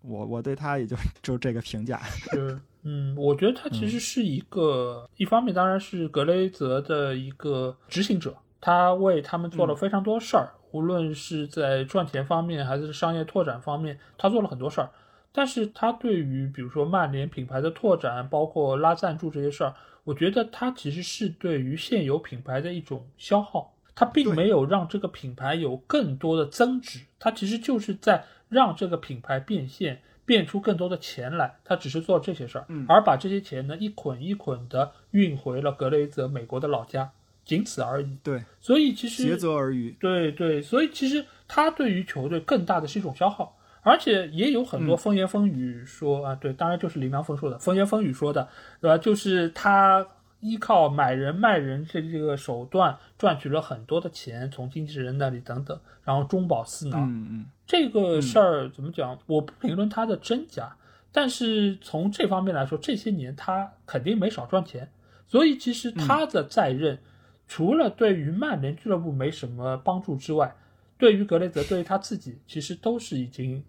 [0.00, 2.00] 我我对他也就就这个评价。
[2.32, 14.88] 是，嗯，我觉得他其实是一个，一方面当然是格雷泽的一个执行者，他为他们做了非常多事儿，无论是在赚钱方面还是商业拓展方面，他做了很多事儿。
[15.34, 23.74] 但是他对于比如说曼联品牌的拓展，包括拉赞助这些事儿，我觉得他其实是对于现有品牌的一种消耗。
[23.94, 31.56] 它并没有让这个品牌有更多的增值，它其实就是在让这个品牌变现，变出更多的钱来。
[31.62, 37.12] 它只是做这些事儿，而把这些钱呢一捆一捆的运回了格雷泽美国的老家，
[37.44, 38.16] 仅此而已。
[38.22, 39.94] 对，所以其实竭泽而渔。
[40.00, 48.48] 对对，所以其实他对于球队更大的是一种消耗，而且也有很多风言风语说啊，对，当然就是李良峰说的风言风语说的，
[48.80, 48.96] 对吧？
[48.96, 50.06] 就是他。
[50.44, 57.08] 依靠买人卖人这这个手段赚取了很多的钱，从经纪人那里等等，然后中饱私囊。
[57.08, 59.16] 嗯嗯，这个事儿怎么讲？
[59.26, 60.76] 我不评论他的真假，
[61.12, 64.90] 但是从这方面来说，这些年他肯定没少赚钱。
[65.28, 66.98] 所以其实他的在任，
[67.46, 70.56] 除了对于曼联俱乐部没什么帮助之外，
[70.98, 73.62] 对于格雷泽，对于他自己，其实都是已经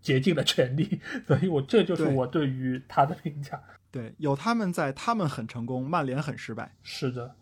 [0.00, 1.00] 竭尽了全力。
[1.26, 3.60] 所以我这就是我对于他的评价。
[3.90, 6.72] 对，有他们在，他们很成功，曼联很失败。
[6.82, 7.34] 是的，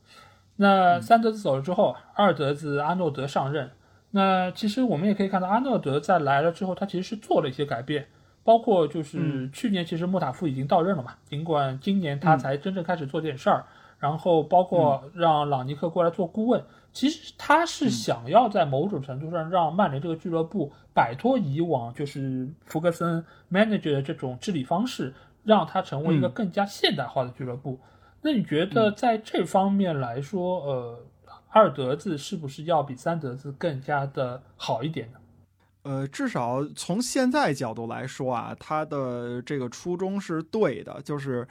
[0.56, 3.70] 那三德子走了之后，二德子阿诺德上任。
[4.10, 8.08] 那其实我们也可以看到，阿诺德在来了之后，他其实是做了一些改变，
[8.42, 13.64] 包括就是去年其实莫塔夫已经到任了嘛，尽管今年他才真正开始做点事儿。
[13.98, 16.62] 然后包括让朗尼克过来做顾问，
[16.98, 25.14] 其实他是想要在某种程度上让曼联这个俱乐部摆脱以往就是福格森 manager 的这种治理方式。
[25.44, 27.80] 让他成为一个更加现代化的俱乐部。
[28.20, 31.06] 那你觉得在这方面来说，呃，
[31.48, 35.18] 二德子是不是要比三德子更加的好一点呢？
[35.84, 41.48] 呃，至少从现在角度来说啊，他的这个初衷是对的，就是。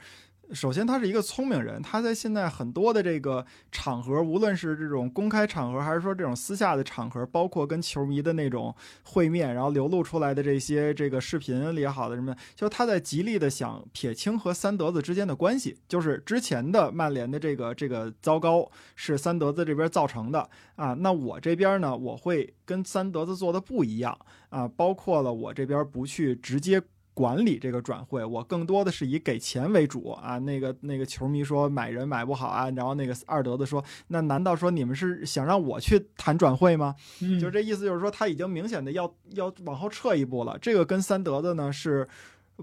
[0.52, 1.80] 首先，他是一个聪明人。
[1.82, 15.76] 他在现在很多的这个场合，无论是这种公开场合，还是说这种私下的场合，包括跟球迷的那种会面，然后流露出来的这些这个视频也好的什么，就他在极力的想撇清和三德子之间的关系。
[15.86, 20.94] 就是之前的曼联的这个这个糟糕是三德子这边造成的啊。
[20.94, 24.18] 那我这边呢，我会跟三德子做的不一样
[24.48, 26.82] 啊，包括了我这边不去直接。
[27.18, 30.38] 管理这个转会，我更多的是以给钱为主啊。
[30.38, 36.94] 那个那个球迷说买人买不好啊，然后那个二德子说，那难道说你们是想让我去谈转会吗？
[37.40, 40.56] 就这意思，就是说他已经明显的要要往后撤一步了。
[40.62, 42.06] 这个跟三德子呢是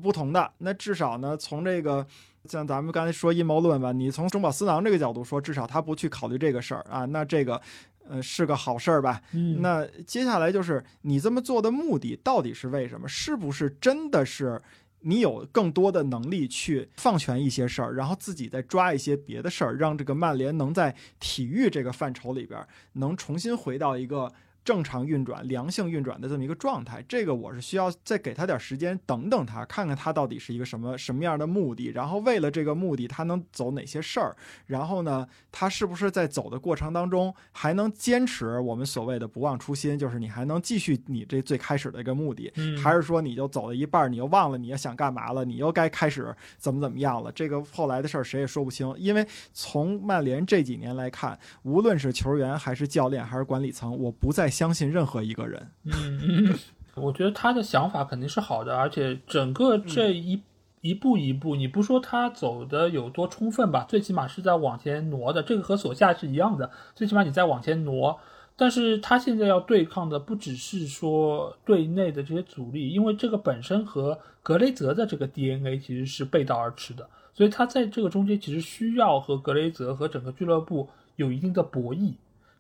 [0.02, 0.50] 不同的。
[0.60, 2.08] 那至少呢，从这个
[2.46, 7.04] 像咱们刚才说阴谋论吧，你从中饱私囊这个角度说，至少他不去考虑这个事儿啊。
[7.04, 7.62] 那这个。
[8.08, 9.22] 呃，是个好事儿吧？
[9.62, 13.08] 那接下来就是你这么做的目的到底是为什么？
[13.08, 14.62] 是不是真的是
[15.02, 22.60] 你有更多的能力去放权一些事儿，然后自己再抓一些别的事儿，让这个曼联能在体育这个范畴里边
[22.94, 24.32] 能重新回到一个
[24.66, 34.36] 正常运转、良性运转的这么一个状态，这个我是需要再给他点时间，等等他，看看他到底是一个什么什么样的目的，然后为了这个目的，他能走哪些事儿，
[34.66, 42.52] 然后呢，他是不是在走的过程当中还能坚持我们所谓的不忘初心，就是你还能继续你这最开始的一个目的，
[42.82, 47.32] 还是说你就走了一半，你又忘了你要想干嘛了，你又该开始怎么怎么样了？
[47.32, 49.24] 这个后来的事儿谁也说不清，因为
[49.54, 54.55] 从曼联这几年来看，无论是球员还是教练还是管理层，我不再。
[54.56, 56.58] 相信任何一个人，嗯，
[56.96, 60.42] 我觉得他的想法肯定是好的，而且整个这一
[60.80, 68.18] 一步一步，你不说他走的有多充分吧，最起码是在往前挪的，这个和索夏是一样的，最起码你在往前挪。
[68.58, 80.88] 但是他现在要对抗的不只是说队内的这些阻力，因为这个本身和格雷泽的这个 DNA 其实是背道而驰的，所以他在这个中间其实需要和格雷泽和整个俱乐部
[81.18, 82.14] 有一定的博弈。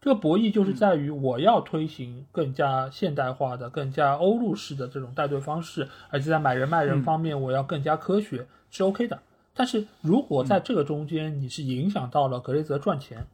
[0.05, 9.17] 这个博弈就是在于，我要推行更加现代化的、更加欧陆式的这种带队方式，而且在买人卖人方面，我要更加科学，是 OK 的。
[9.55, 13.25] 但是如果在这个中间，你是影响到了格雷泽赚钱，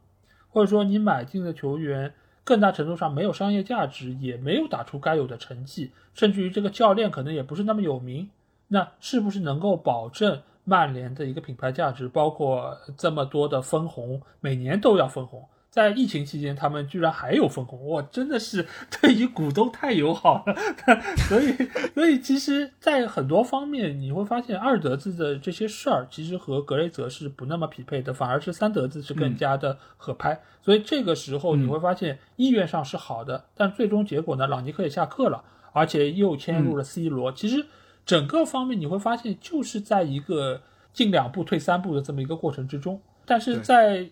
[0.48, 2.14] 或者说你买进的球员
[2.45, 8.30] 更大程度上没有商业价值，也没有打出该有的成绩，甚至于这个教练可能也不是那么有名，
[8.69, 12.07] 那是不是能够保证曼联的一个品牌价值？
[12.07, 15.45] 包括这么多的分红，每年都要分红。
[15.72, 18.68] 在疫情期间，他们居然还有分红，哇，真的是
[19.02, 20.53] 对于股东太友好了。
[21.30, 21.56] 所以，
[21.93, 30.38] 所以其实，在很多方面，你会发现二德子的这些事儿，其实和格雷泽是不那么匹配的，反而是三德子是更加的合拍。
[30.61, 35.41] 所以这个时候，你会发现意愿上是好的，但最终结果呢，朗尼克也下课了，
[35.72, 37.31] 而且又迁入了 C 罗。
[37.31, 37.65] 其实
[38.06, 40.61] 整个方面你会发现，就是在一个
[40.91, 44.10] 进两步退三步的这么一个过程之中，但是在。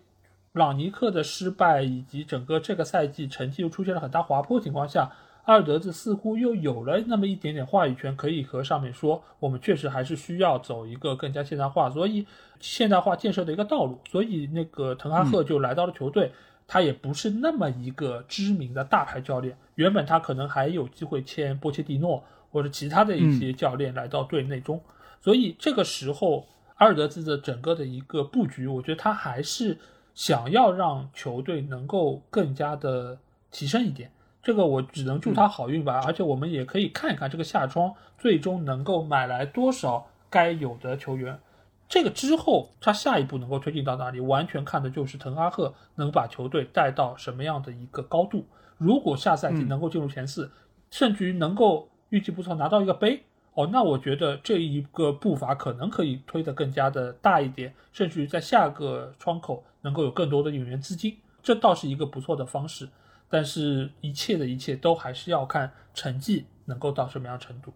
[0.54, 5.12] 朗尼克的失败以及整个这个赛季成绩又出现了很大滑坡情况下，
[5.46, 12.26] 阿尔德子似乎又有了那么一点点话语权，可以和上面说，我们确实还是需要走一个更加现代化，所以
[12.60, 14.00] 现代化建设的一个道路。
[14.10, 16.32] 所以那个滕哈赫就来到了球队，
[16.68, 24.82] 他也不是那么一个知名的大牌教练，原本他可能还有机会签波切蒂诺或者其他的一些教练来到队内中，
[25.22, 26.48] 所以这个时候
[26.78, 29.78] 阿尔德兹的整个的一个布局，我觉得他还是。
[30.20, 33.18] 想要让球队能够更加的
[33.52, 34.12] 提升一点，
[34.44, 36.02] 这个我只能祝他好运吧。
[36.06, 41.40] 而且我们也可以看一看这个夏窗最终能够买来多少该有的球员。
[41.88, 48.46] 这个之后他下一步能够推进到哪里，完全看的就是滕哈赫能把球队带到什么样的一个高度。
[48.78, 50.52] 如果下赛季能够进入前四，
[50.92, 53.24] 甚至于能够运气不错拿到一个杯。
[53.60, 62.88] 哦，那我觉得这一个步伐可能可以推得更加的大一点，甚至于在下个窗口能够有更多的引援资金，这倒是一个不错的方式。
[63.30, 67.74] 但是，一切的一切都还是要看成绩能够到什么样程度。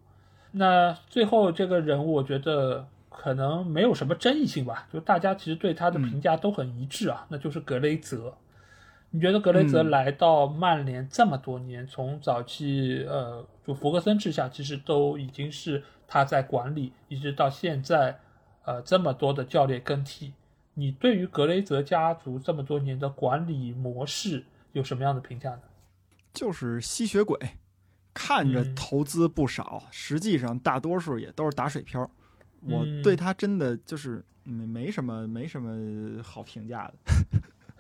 [0.53, 8.33] 那最后这个人物，我觉得可能没有什么争议性吧，就大家其实对他的评价都很一致啊，那就是格雷泽。
[9.11, 18.19] 你觉得格雷泽来到曼联这么多年，从早期呃就弗格森治下，其实都已经是他在管理，一直到现在，
[18.65, 20.33] 呃这么多的教练更替，
[20.73, 25.61] 你对于格雷泽家族这么多年的管理模式有什么样的评价呢？
[26.33, 27.37] 就是吸血鬼，
[28.13, 32.09] 看着投资不少，实际上大多数也都是打水漂。
[32.61, 36.93] 我对他真的就是没没什么没什么好评价的。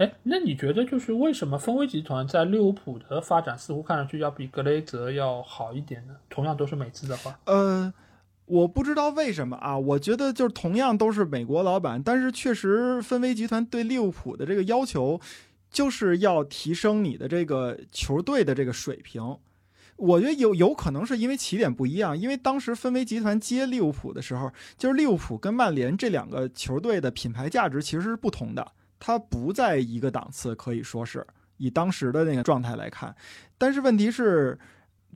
[0.03, 6.13] 哎，那你觉得就是为什么丰威集团在利物浦的发展似乎看上去要比格雷泽要好一点呢？
[6.29, 7.93] 同样都是美资的话，呃，
[8.43, 9.77] 我不知道为什么啊。
[9.77, 15.21] 我觉得就是同样都是美国老板，但是确实分威集团对利物浦的这个要求
[15.71, 19.37] 就是要提升你的这个球队的这个水平。
[19.95, 28.73] 我觉得有有可能是因为起点不一样，因为当时分威集团接利物浦的时候，就是利物浦跟曼联这两个球队的品牌价值其实是不同的。
[29.05, 31.27] 它不在一个档次，可以说是
[31.57, 33.13] 以当时的那个状态来看，
[33.57, 34.57] 但是问题是，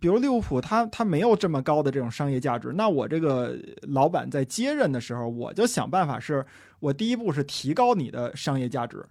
[0.01, 2.73] 比如利物浦，它它没有这么高的这种商业价值。
[2.73, 6.45] 那我这个老板在接任的时候，我就想办法，是
[6.81, 9.05] 我第一步是提高你的商业价值，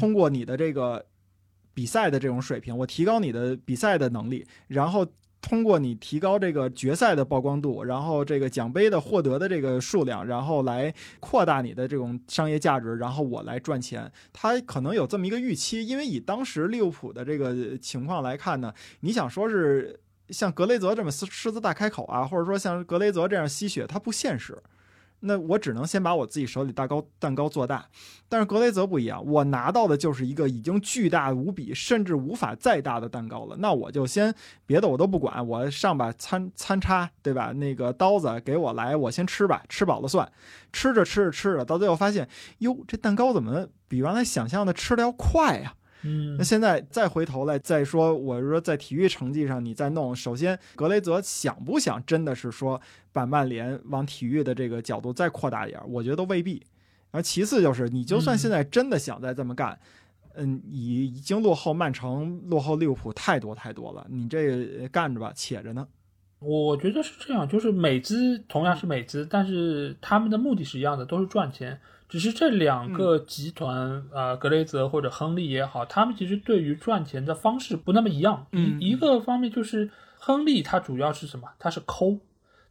[0.00, 1.04] 通过你的这个
[1.74, 5.06] 比赛的这种水平，我提高你的比赛的能力，然后。
[5.42, 14.10] 通过你提高这个决赛的曝光度，然后这个奖杯的获得的这个数量，然后来扩大你的这种商业价值，然后我来赚钱。
[14.32, 24.56] 他可能有这么一个预期，因为以当时利物浦的这个情况来看呢，你想说是像格雷泽这么狮子大开口啊，或者说像格雷泽这样吸血，它不现实。
[25.22, 27.86] 那我只能先把我自己手里蛋糕蛋糕做大。
[28.28, 33.56] 但是格雷泽不一样，我拿到的就是一个已经巨大无比，甚至无法再大的蛋糕了。
[33.58, 34.34] 那我就先
[34.64, 37.52] 别的我都不管，我上把餐餐叉，对吧？
[37.52, 40.30] 那个刀子给我来，我先吃吧，吃饱了算。
[40.72, 42.28] 吃着吃着吃着，到最后发现，
[42.58, 45.74] 哟，这蛋糕怎么比原来想象的吃的要快呀？
[46.04, 52.80] 嗯，那现在再回头来再说，我是说在体育成绩上你再弄，首先格雷泽想不想真的是说
[53.12, 55.80] 把曼联往体育的这个角度再扩大一点？
[55.88, 56.62] 我觉得都未必。
[57.10, 59.78] 然后其次就是，你就算现在真的想再这么干，
[60.34, 65.86] 嗯，已已经落后曼城、落后利物浦太多太多了，你这干着吧，且着呢。
[66.40, 71.78] 我觉得是这样，就是美资同样是美资，但是他们的目的是一样的，都是赚钱。
[72.12, 78.46] 只是这两个集团啊，格雷泽或者亨利也好，他们其实对于赚钱的方式不那么一样。
[78.50, 81.48] 一一个方面就是亨利他主要是什么？
[81.58, 82.18] 他是抠，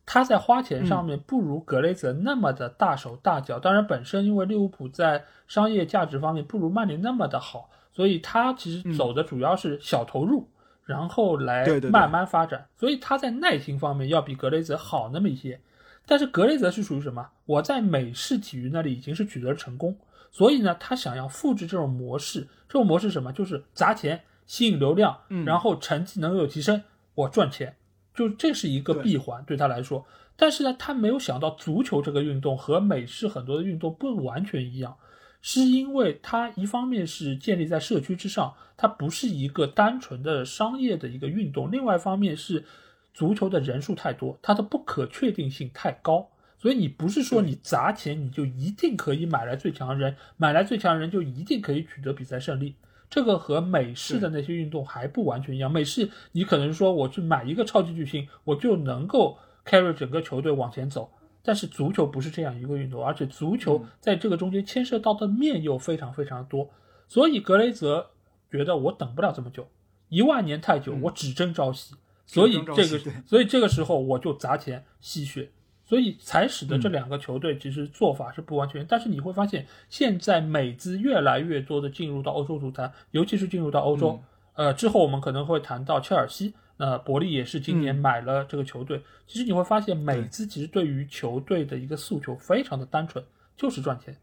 [0.05, 3.57] 他在花钱上面不如格雷泽那么的大手大脚。
[3.57, 10.47] 当然，本身因为利物浦在商业价值方面不如曼联那么的好，所以他其实走的主要是小投入，
[10.85, 12.68] 然后来慢慢发展。
[12.77, 15.59] 所以他在耐心方面要比格雷泽好那么一些。
[16.05, 17.29] 但是格雷泽是属于什么？
[17.45, 19.97] 我在美式体育那里已经是取得了成功，
[20.29, 22.47] 所以呢，他想要复制这种模式。
[22.67, 23.31] 这种模式什么？
[23.31, 26.83] 就是砸钱吸引流量，然后成绩能有提升，
[27.15, 27.75] 我赚钱，
[28.13, 30.05] 就这是一个闭环对他来说。
[30.35, 34.97] 但是呢，他没有想到足球这个运动和美式很多的运动不完全一样，
[35.41, 42.65] 是因为它一方面是建立在社区之上，它不是一个单纯的商业的一个运动；另外一方面是。
[43.13, 52.75] 足球的人数太多，它的不可确定性太高，所以你不是说你砸钱你就一定可以买来最强人，买来最强人就一定可以取得比赛胜利。
[53.09, 55.69] 这个和美式的那些运动还不完全一样。
[55.69, 61.11] 美式你可能说我去买一个超级巨星，我就能够 carry 整个球队往前走，
[61.43, 66.69] 但是足球不是这样一个运动，而且足球在这个中间牵涉到的面又非常非常多。
[67.09, 68.11] 所以格雷泽
[68.49, 69.67] 觉得我等不了这么久，
[70.07, 71.95] 一万年太久，我只争朝夕。
[72.33, 75.49] 所以这个，所以这个时候我就砸钱吸血，
[75.83, 78.85] 所以才使得这两个球队其实做法是不完全。
[78.87, 84.17] 但是你会发现，现在美资越来越多的进入到欧洲足坛，尤其是进入到欧洲。
[84.53, 89.01] 呃，之后我们可能会谈到切尔西，那伯利也是今年买了这个球队。
[89.27, 93.21] 其实你会发现，美资其实对于球队的一个诉求非常的单纯，
[93.57, 94.15] 就是赚钱。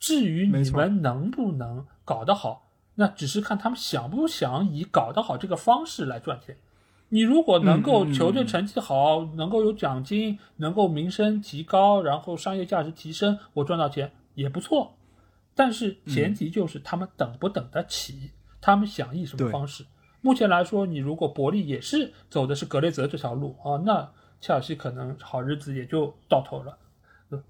[0.00, 6.56] 至于你们能不能搞得好，那只是看他们想不想以搞得好这个方式来赚钱。
[7.14, 14.94] 你如果能够球队成绩好，能够有奖金，能够名声提高，然后商业价值提升，我赚到钱也不错。
[15.54, 18.30] 但是前提就是他们等不等得起，
[18.62, 19.84] 他们想以什么方式？
[20.22, 24.10] 目前来说，你如果伯利也是走的是格雷泽这条路啊，那
[24.40, 26.78] 切尔西可能好日子也就到头了。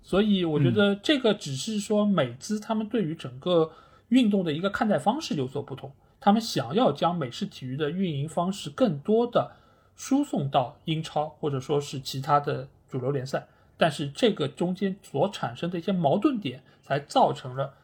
[0.03, 3.71] 所以我觉得这个只是说美资他们对于整个
[4.09, 5.93] 运动的一个看待方式有所不同。
[6.25, 9.51] 他们想要将美式体育的运营方式更多的
[9.97, 13.45] 输送到英超或者说是其他的主流联赛，
[13.77, 17.75] 但是这个中间所产生的一些矛盾点，才造成了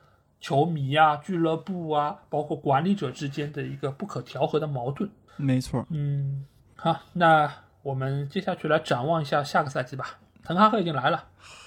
[0.41, 5.11] 球迷啊、俱乐部啊，包括管理者之间的一个不可调和的矛盾。
[5.37, 6.47] 没错，嗯，
[6.77, 7.53] 好，那
[7.83, 10.17] 我们接下去来展望一下下个赛季吧。
[10.45, 11.25] 滕哈赫已经来了，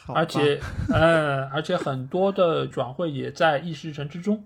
[0.08, 0.58] 而且，
[0.90, 4.42] 嗯，而且很多的转会也在议事日程之中。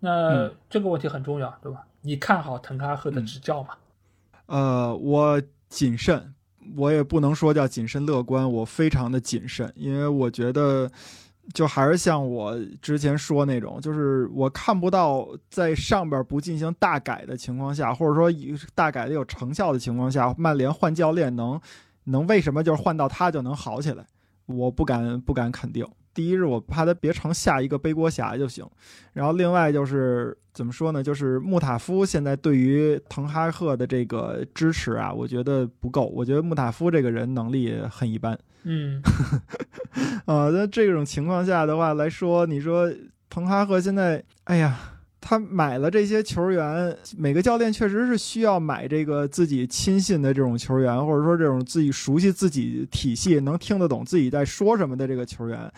[0.00, 1.84] 那这个问题很重要，对吧？
[2.02, 3.70] 你看好滕哈赫的执教吗？
[4.46, 6.32] 呃，我谨慎，
[6.76, 10.90] 我也不能说叫谨慎乐观，我非常的谨慎，因为我觉得，
[11.52, 18.30] 就还是像我之前说那种，就是我看不到在上边不进行大改的情况下，或者说
[18.74, 21.60] 大改的有成效的情况下，曼联换教练能
[22.04, 24.06] 能为什么就是换到他就能好起来？
[24.46, 25.86] 我不敢不敢肯定。
[26.18, 28.68] 第一是我怕他别成下一个背锅侠就行，
[29.12, 31.00] 然后另外就是怎么说呢？
[31.00, 36.06] 就是穆塔夫现在对于滕哈赫的这个支持啊，我觉得不够。
[36.06, 38.36] 我觉得穆塔夫这个人能力很一般。
[38.64, 39.00] 嗯，
[40.26, 42.92] 啊， 那这种情况下的话来说，你说
[43.30, 44.76] 滕哈赫现在，哎呀。
[45.20, 55.70] 他买了这些球员，每个教练确实是需要买这个自己亲信的这种球员，或者说这种自己熟悉自己体系、能听得懂自己在说什么的这个球员。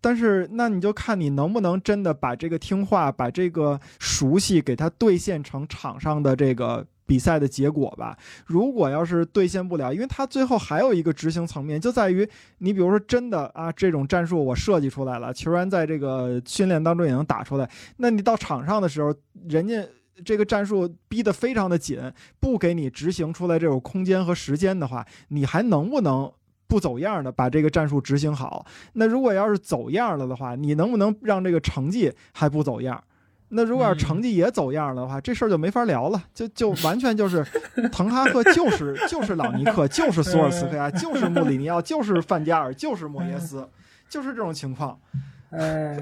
[0.00, 6.86] 但是，那你就看你能不能真的把这个听话、把这个熟悉给他兑现成场上的这个。
[7.08, 8.14] 比赛的结果吧，
[8.44, 12.28] 如果要是兑现不了，因为他最后还有一个执行层面，就在于
[12.58, 19.14] 你比如说真的啊，这种战术我设计出来了，球员在这个训练当中也能打出来，那你到场上的时候，
[19.48, 19.82] 人家
[20.22, 21.98] 这个战术逼得非常的紧，
[22.38, 26.30] 不给你执行出来这种空间和时间的话，你还能不能
[26.66, 28.66] 不走样的把这个战术执行好。
[28.92, 33.02] 那如果要是走样了的话，你能不能让这个成绩还不走样？
[33.50, 37.42] 那如果要成绩也走样了的话，这事儿就没法聊了，就就完全就是
[37.90, 43.66] 滕哈赫就是就是朗尼克，就是索尔斯克亚，就是穆里尼奥，就是范加尔，就是莫耶斯，
[44.08, 45.00] 就是这种情况。
[45.50, 45.96] 哎，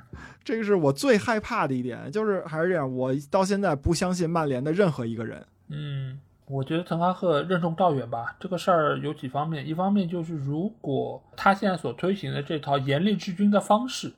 [0.44, 5.42] 这个是我最害怕的一点，就是还是这样，我到现在不相信曼联的任何一个人。
[5.68, 8.36] 嗯，我觉得滕哈赫任重道远吧。
[8.38, 14.12] 这个事儿有几方面，一方面就是如果他现在所推行的这套严厉治军的方式。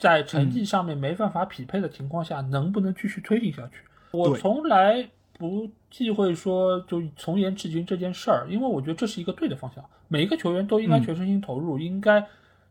[0.00, 3.82] 在成绩上面没办法匹配的情况下，能不能继续推进下去？
[4.12, 9.84] 我从来不忌讳说就从严治军这件事儿，因为我觉得这是一个对的方向。
[10.08, 12.26] 每一个球员都应该全身心投入，应该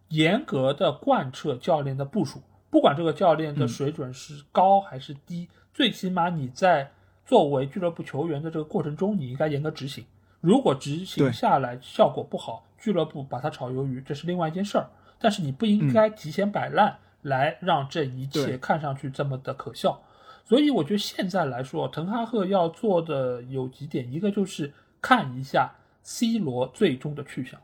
[0.09, 2.41] 严格的贯彻教练的部署，
[2.71, 6.91] 不管这个教练的水准是高还是低，最起码你在
[7.25, 10.03] 作为俱乐部球员的这个过程中，你应该严格执行。
[10.41, 14.89] 如果执行下来效果不好，俱乐部把他炒鱿鱼，这是另外一件事儿。
[15.19, 16.97] 但是你不应该提前摆烂。
[17.21, 20.01] 来让这一切看上去这么的可笑，
[20.45, 25.71] 所以我觉得现在来说，滕哈赫要做的有几点，一个就是看一下
[26.03, 27.59] C 罗最终的去向。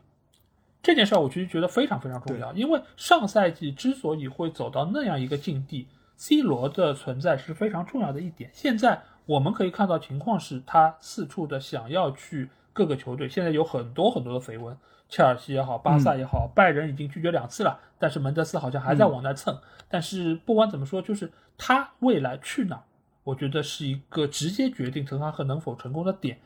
[0.82, 8.50] 这件事儿我其实觉得非常非常重要，因为上赛季之所以会走到那样一个境地，C 罗的存在是非常重要的一点。
[8.52, 14.76] 现在我们可以看到情况是，他四处的想要去各个球队，现在有很多很多的绯闻。
[15.08, 19.58] 切尔西也好，巴萨也好，拜仁已经拒绝两次了，但是门德斯好像还在往那蹭。
[19.88, 22.82] 但是不管怎么说，就是他未来去哪，
[23.24, 26.38] 我觉得是一个直接决定滕哈赫能否成功的点。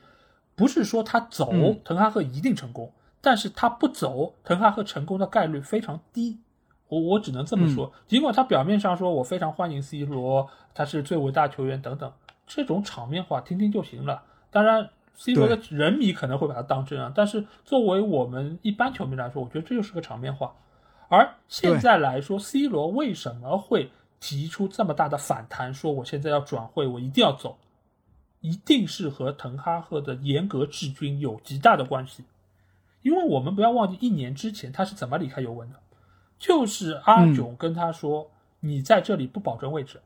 [0.55, 1.51] 不是说他走，
[1.85, 6.39] 滕哈赫一定成功，但是他不走，滕哈赫成功的概率非常低。
[6.89, 7.93] 我我只能这么说。
[8.07, 12.13] 尽管他表面上说我非常欢迎 C 罗，他是最伟大球员等等，
[12.47, 14.23] 这种场面话听听就行了。
[14.51, 14.91] 当然。
[15.17, 20.51] C 罗的人迷可能会把他当真啊，但是作为我们一般球迷来说，我觉得这就是个场面话。
[21.11, 23.91] 而现在来说，C 罗为什么会
[24.21, 27.59] 提出这么大的反弹，说我现在要转会，我一定要走，
[28.41, 32.25] 一定是和滕哈赫的严格治军有极大的关系。
[33.03, 35.81] 因为我们不要忘记，一年之前他是怎么离开尤文的，
[36.39, 38.31] 就是阿囧跟他说
[38.61, 40.01] ：“你在这里不保证位置，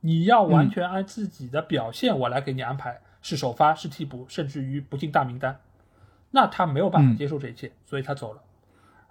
[0.00, 5.60] 你要完全按自己的表现，我来给你安排。”是首发，是替补，甚至于不进大名单，
[6.30, 8.40] 那他没有办法接受这一切，所以他走了。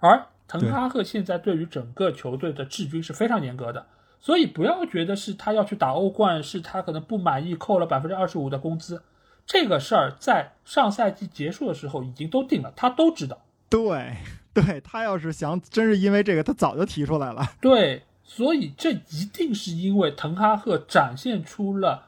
[0.00, 0.26] 而
[0.58, 3.86] 滕哈赫现在对于整个球队的治军是非常严格的，
[4.20, 9.02] 所以不要觉得是他要去打欧冠，是他可能不满意扣了百分之二十五的工资，
[9.46, 13.38] 这个事儿在上赛季结束的时候已经都定了，他都知道。
[13.68, 14.16] 对，
[14.52, 17.46] 对他要是想，真是因为这个，他早就提出来了。
[17.60, 22.06] 对，所以这一定是因为滕哈赫展现出了。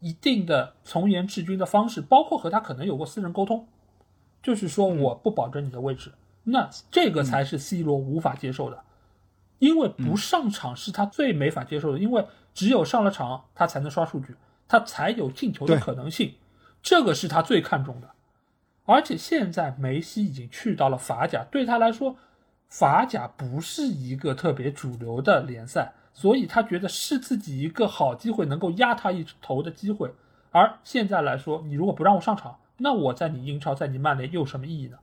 [0.00, 3.66] 一定的从严治军的方式，包括和他可能有过私人沟通，
[4.42, 6.12] 就是说我不保证你的位置，
[6.44, 8.82] 那这个才是 C 罗无法接受的，
[9.58, 12.24] 因为不上场是他最没法接受的，因为
[12.54, 14.36] 只有上了场，他才能刷数据，
[14.68, 16.34] 他才有进球的可能性，
[16.82, 18.10] 这个是他最看重的。
[18.84, 22.16] 而且现在梅西已经去到了法甲，对他来说，
[22.68, 25.92] 法甲不是一个特别主流的联赛。
[26.16, 30.14] 所以他觉得是自己一个好机会，能够压他一头的机会。
[30.52, 34.96] 而现在来说，你如果不让我上场，那我在你英超，在你曼联又有什么意义呢？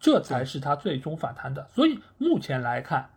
[0.00, 1.68] 这才是他最终反弹的。
[1.68, 3.10] 所以目前来看，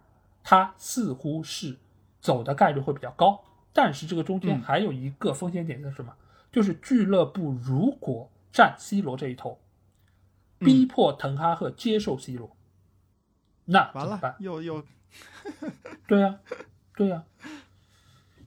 [0.44, 1.78] 他似乎是
[2.20, 3.44] 走的概率会比较高。
[3.72, 6.14] 但是这个中间还有一个风险点是什么？
[6.52, 9.60] 就是俱乐部如果站 C 罗这一头，
[10.60, 12.56] 逼迫滕哈赫接受 C 罗，
[13.66, 14.86] 那完了，又又，
[16.08, 16.40] 对呀。
[16.96, 17.24] 对呀，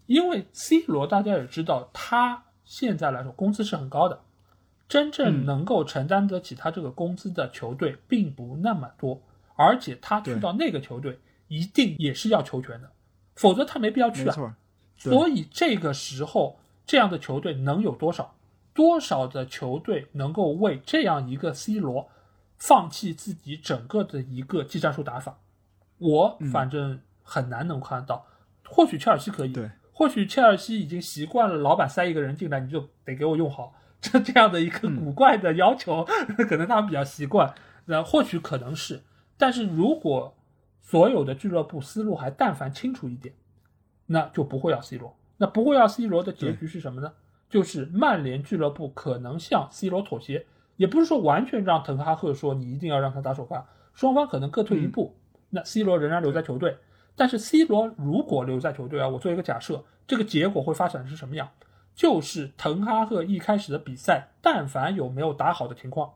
[0.06, 4.20] 因为 C 罗大家也知道，他现在来说工资是很高的，
[4.88, 9.20] 真正能够承担得起他这个工资的球队并不那么多，
[9.54, 12.90] 而且他去到那个球队一定也是要球权的，
[13.34, 14.56] 否则他没必要去啊。
[14.96, 18.34] 所以这个时候这样的球队能有多少？
[18.72, 22.10] 多少的球队能够为这样一个 C 罗
[22.58, 25.38] 放弃自己整个的一个技战术打法？
[25.98, 28.26] 我反正很难能看到。
[28.68, 33.72] 或许切尔西可以，对，或许切尔西已经习惯了老板塞一个人进来，你就得给我用好，
[34.10, 36.04] 这 这样的一个古怪的要求，
[36.48, 37.54] 可能他们比较习惯。
[37.86, 39.02] 那或许可能是，
[39.36, 40.34] 但是如果
[40.80, 43.34] 所有的俱乐部思路还但凡清楚一点，
[44.06, 45.16] 那就不会要 C 罗。
[45.38, 47.12] 那不会要 C 罗的结局是什么呢？
[47.48, 55.14] 就是曼联俱乐部可能向 C 罗妥协，也不是说完全让滕哈赫说你一定要让他打首发，双方可能各退一步，
[55.50, 56.76] 那 C 罗仍然留在球队。
[57.14, 61.48] 但是 C 罗如果留在球队啊，我做一个假设，这个结果会发展是什么样？
[61.96, 66.12] 就是滕哈赫一开始的比赛，但凡有没有打好的情况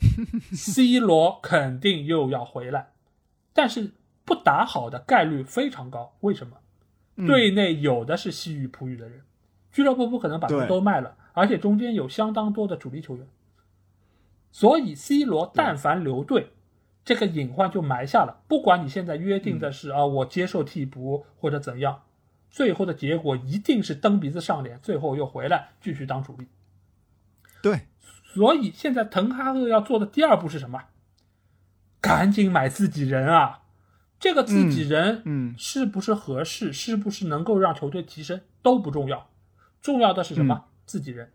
[0.52, 2.90] C 罗肯定又要回来，
[3.52, 3.92] 但是
[4.24, 6.14] 不打好的概率非常高。
[6.20, 6.56] 为什么？
[7.14, 9.20] 嗯队内有的是西语葡语的人，
[9.70, 13.28] 俱乐部不可能把他们都卖了，而且中间有相当多的主力球员，
[14.50, 16.48] 所以 C 罗但凡留队，
[17.04, 18.40] 这个隐患就埋下了。
[18.48, 22.02] 不管你现在约定的是、啊，我接受替补或者怎样，
[22.52, 26.46] 最后的结果一定是蹬鼻子上脸，最后又回来继续当主力。
[27.60, 27.88] 对，
[28.34, 30.84] 所以现在滕哈赫要做的第二步是什么？
[32.00, 33.62] 赶紧买自己人啊！
[34.20, 39.28] 这个自己人，嗯是不是合适，是不是能够让球队提升都不重要，
[39.80, 40.66] 重要的是什么？
[40.84, 41.32] 自己人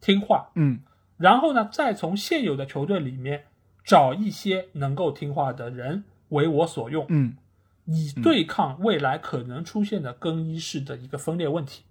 [0.00, 0.80] 听话，嗯
[1.16, 3.44] 然后呢，再从现有的球队里面
[3.84, 7.36] 找一些能够听话的人为我所用，嗯
[7.84, 11.84] 以对抗未来可能出现的更衣室的一个分裂问题。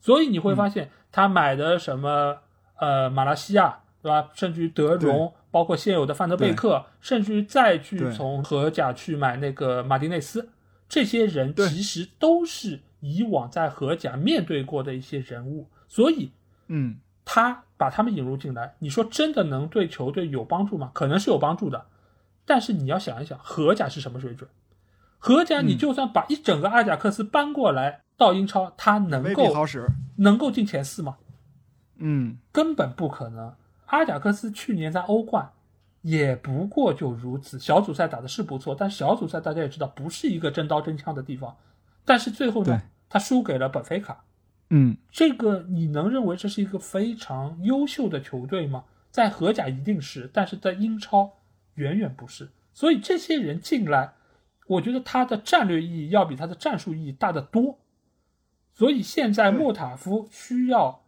[0.00, 2.38] 所以你会发现，他买的什么
[2.78, 4.30] 呃马来西亚，对吧？
[4.34, 10.50] 甚至于德容，包括现有的范德贝克，甚至于再去从荷甲去买那个马丁内斯，
[10.88, 16.30] 这些人其实都是以往在荷甲面对过的一些人物，所以
[16.68, 20.92] 嗯他把他们引入进来，你说真的能对球队有帮助吗？
[20.94, 21.86] 可能是有帮助的，
[22.44, 24.48] 但是你要想一想，荷甲是什么水准？
[25.18, 29.86] 荷甲你嗯就算把一整个阿贾克斯搬过来到英超，他能够好使。
[30.16, 31.16] 能够进前四吗？
[31.98, 33.54] 嗯根本不可能。
[33.86, 35.50] 阿贾克斯去年在欧冠
[36.02, 41.56] 也不过就如此，小组赛打的是不错，但小组赛大家也知道不是一个真刀真枪的地方，
[42.04, 44.24] 但是最后呢，他输给了本菲卡。
[44.70, 48.84] 嗯这个你能认为这是一个非常优秀的球队吗？
[49.10, 51.32] 在荷甲一定是，但是在英超
[51.74, 52.50] 远远不是。
[52.74, 54.12] 所以这些人进来，
[54.66, 57.78] 我觉得他的战略意义要比他的战术意义大得多。
[58.72, 61.00] 所以现在莫塔夫需要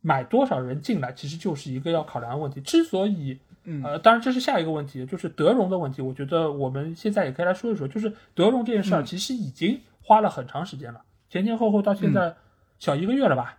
[0.00, 2.60] 买多少人进来，其实就是一个要考量的问题。
[2.60, 6.02] 之所以嗯呃，当然这是下一个问题，就是德容的问题。
[6.02, 12.34] 我觉得我们现在也可以来说一说，就是德容这件事儿，嗯其实已经花了很长时间了，前前后后到现在
[12.78, 13.58] 小一个月了吧，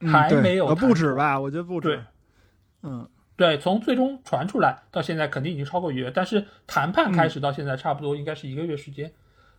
[0.00, 1.40] 嗯还没有不止吧？
[1.40, 2.02] 我觉得不止。
[2.82, 9.12] 嗯对，从最终传出来到现在肯定已经超过一个月，但是谈判开始到现在差不多应该是一个月时间。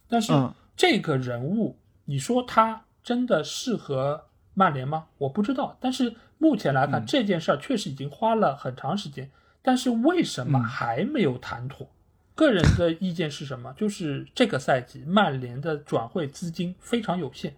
[0.10, 5.06] 但是嗯这个人物，你说他真的适合曼联吗？
[5.20, 5.78] 我不知道。
[5.80, 9.30] 但是目前来看，嗯这件事儿确实已经花了很长时间，
[9.62, 11.88] 但是为什么嗯还没有谈妥？
[12.34, 13.74] 个人的意见是什么？
[13.74, 17.56] 就是这个赛季曼联的转会资金非常有限，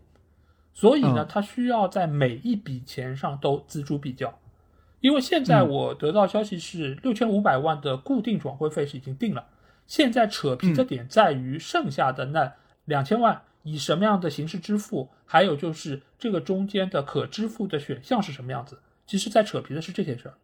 [0.73, 4.37] 所以呢嗯，他需要在每一笔钱上都锱铢必较。
[5.01, 9.47] 因为现在嗯我得到消息是六千五百万的固定转会费是已经定了，
[9.87, 12.53] 现在扯皮的点在于剩下的那
[12.85, 18.79] 两千万以什么样的形式支付，还有就是这个中间的可支付的选项是什么样子。
[19.05, 20.35] 其实，在扯皮的是这些事儿，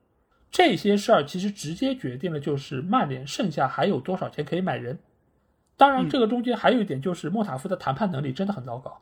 [0.50, 4.98] 这些事儿其实直接决定了就是曼联剩下还有多少钱可以买人。
[5.78, 9.02] 当然，嗯这个中间还有一点就是莫塔夫的谈判能力真的很糟糕，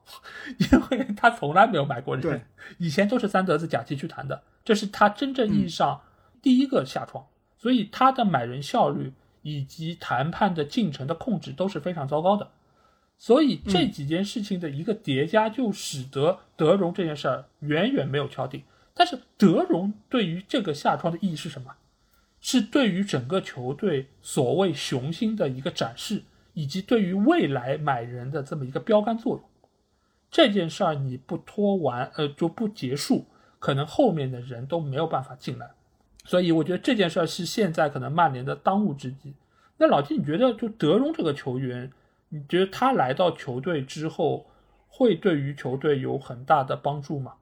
[0.58, 2.42] 因为他从来没有买过对人，
[2.78, 6.02] 以前都是三德子假期去谈的，这是他真正意义上
[6.42, 7.26] 第一个下窗，
[7.58, 12.50] 所以他的买人效率以及谈判的进程的控制都是非常糟糕的。
[13.20, 18.64] 所以这几件事情的一个叠加，就使得德容这件事儿远远没有敲定。
[18.96, 21.76] 但是德容对于这个下窗的意义是什么？
[22.42, 29.44] 是对于整个球队所谓雄心的一个展示，以及对于未来买人的这么一个标杆作用。
[30.32, 33.26] 这件事儿你不拖完，呃，就不结束，
[33.60, 35.72] 可能后面的人都没有办法进来。
[36.26, 39.34] 所以我觉得这件事儿是现在可能曼联的当务之急。
[39.78, 41.92] 那老金，你觉得就德容这个球员，
[42.30, 44.48] 你觉得他来到球队之后，
[44.88, 47.34] 会对于球队有很大的帮助吗？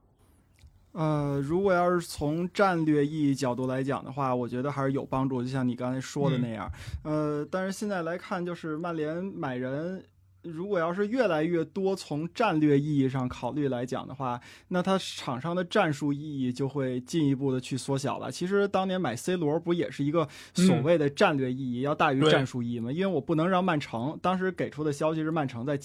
[0.94, 6.72] 呃，如果要是从战略意义角度来讲的话，我觉得还是有帮助，就像你刚才说的那样。
[7.04, 10.04] 呃，但是现在来看，就是曼联买人。
[10.44, 14.40] 如果要是越来越多从战略意义上考虑来讲的话，
[14.70, 18.32] 那它场上的战术意义就会进一步的去缩小了。
[18.32, 22.92] 其实当年买 C 罗不也是一个所谓的战略意义、要大于战术意义吗？
[22.92, 25.80] 因为我不能让曼城当时给出的消息是曼城在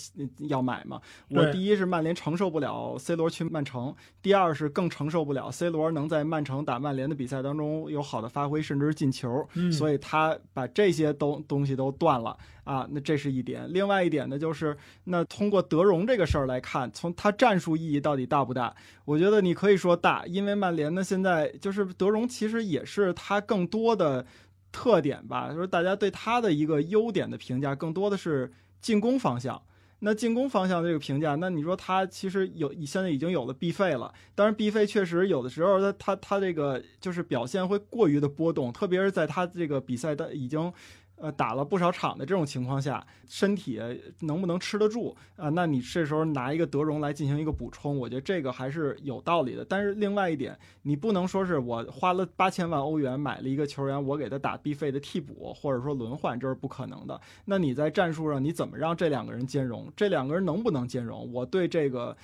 [0.49, 1.01] 要买嘛。
[1.29, 9.47] 我第一是曼联承受不了 C 罗去曼城，第二是更承受不了 C 罗能在曼城打曼联的比赛当中有好的发挥，甚至是进球。
[9.55, 12.37] 嗯所以他把这些东东西都断了
[12.67, 13.65] 啊，那这是一点。
[13.73, 18.75] 另外一点呢，就是那通过德容这个事儿来看，从他战术意义到底大不大？
[19.05, 24.27] 我觉得你可以说大，因为曼联呢现在就是德容其实也是他更多的
[24.73, 29.63] 特点吧，就是大家对他的一个优点的评价更多的是进攻方向。
[30.01, 40.73] 那进攻方向这个评价，那你说他其实有现在已经有了 B 费了，当然 B 费确实有的时候他他他这个就是表现会过于的波动，特别是在他这个比赛的已经。
[41.19, 43.81] 呃，打了不少场的这种情况下，身体
[44.21, 45.49] 能不能吃得住啊？
[45.49, 49.65] 那你这时候拿一个德容来进行一个补充，我觉得这个还是有道理的。
[49.65, 57.21] 但是另外一点，你不能说是我花了八千万欧元买了一个球员，我给他打必费的替补或者说轮换，这是不可能的。
[57.47, 59.91] 那你在战术上你怎么让这两个人兼容？
[59.97, 61.33] 这两个人能不能兼容？
[61.33, 62.17] 我对这个。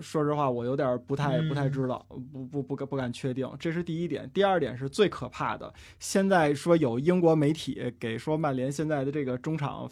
[0.00, 4.28] 说实话，我有点不太不太知道，不不不敢不敢确定，这是第一点。
[4.32, 9.90] 第二点是最可怕的，现在说有英国媒体给说曼联现在的这个中场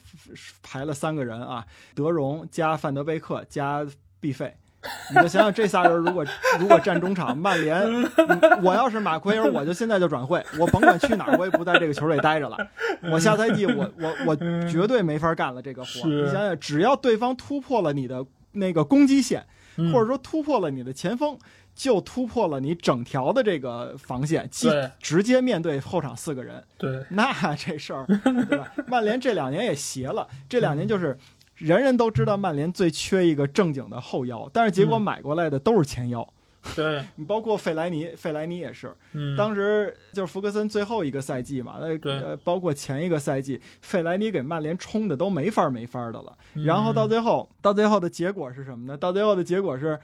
[0.62, 3.86] 排了三个人啊，德容加范德贝克加
[4.20, 4.56] 毕费，
[5.10, 6.24] 你就想想这仨人如果
[6.58, 7.82] 如果站中场，曼联，
[8.62, 12.56] 我要是马奎尔，我就现在就转会，我甭管去哪儿，我也不在这个球队待着了，
[13.10, 14.36] 我下赛季我我我
[14.68, 16.08] 绝对没法干了这个活。
[16.08, 19.44] 你想想，只要对方突破了你的那个攻击线。
[19.92, 21.38] 或者说突破了你的前锋，
[21.74, 24.68] 就突破了你整条的这个防线，即，
[25.00, 28.72] 直接面对后场四个人，对， 那这事儿，对吧？
[28.86, 31.16] 曼联这两年也邪了，这两年就是
[31.54, 36.28] 人人都知道曼联最缺一个正经的后腰，但是结果买过来的都是前腰。
[36.74, 46.36] 对你 包括费莱尼，费莱尼也是，嗯，当时就是福格森最后一个赛季嘛，那呃，包括前一个赛季，费莱尼给曼联冲的都没法没法的了。
[46.64, 48.96] 然后到最后，到最后的结果是什么呢？
[48.96, 49.98] 到最后的结果是，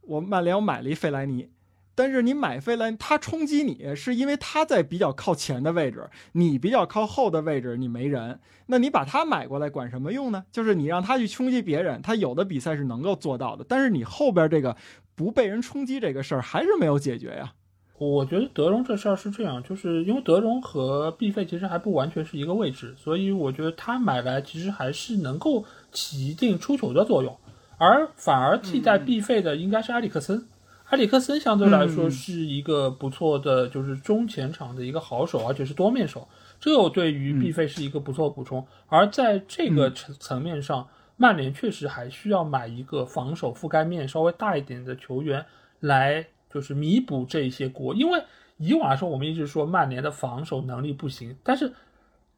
[0.00, 1.50] 我曼联我买了一费莱尼，
[1.94, 10.44] 但是你买费莱，他冲击你是因为他在比较靠前的位置，你比较靠后的位置你没人，那你把他买过来管什么用呢？
[10.50, 14.74] 就是你让他去冲击别人，他有的比赛是能够做到的，但是你后边这个。
[15.20, 17.52] 不被人冲击这个事儿还是没有解决呀？
[17.98, 27.36] 我觉得德容这事儿是这样，就是因为德容和毕费其实还不完全是一个位置，所以我觉得他买来其实还是能够起一定出球的作用，
[27.76, 30.42] 而反而替代毕费的应该是埃里克森。
[30.86, 36.26] 埃里克森相对来说是一个不错的，就是中前场的一个好手，而且是多面手，
[36.58, 38.66] 这个对于毕费是一个不错补充。
[38.88, 40.88] 而在这个层层面上。
[41.20, 45.44] 曼联确实还需要买一个防守覆盖面稍微大一点的球员
[45.80, 47.94] 来，就是弥补这些锅。
[47.94, 48.22] 因为
[48.56, 51.74] 以往来说，我们一直说曼联的防守能力不行，但是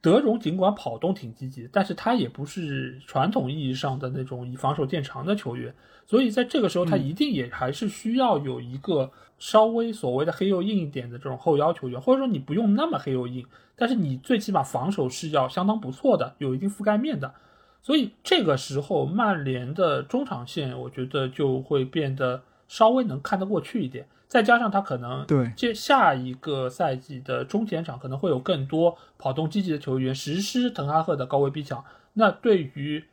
[0.01, 5.73] 德容尽管跑动挺积极，但是他也不是传统意义上的那种以防守见长的球员。
[6.05, 13.47] 所以在这个时候，他一定也还是需要有一个稍微所谓的黑又硬一点的这种后腰球员，或者说你不用那么黑又硬，
[13.77, 17.33] 但是你最起码防守是要相当不错的，有一定覆盖面的。
[17.83, 24.07] 所以这个时候，曼联的中场线，我觉得就会变得稍微能看得过去一点。
[24.29, 33.05] 再加上他可能对接下一个赛季的中前场可能会有更多跑动积极的球员实施滕哈赫的高位逼抢，那对于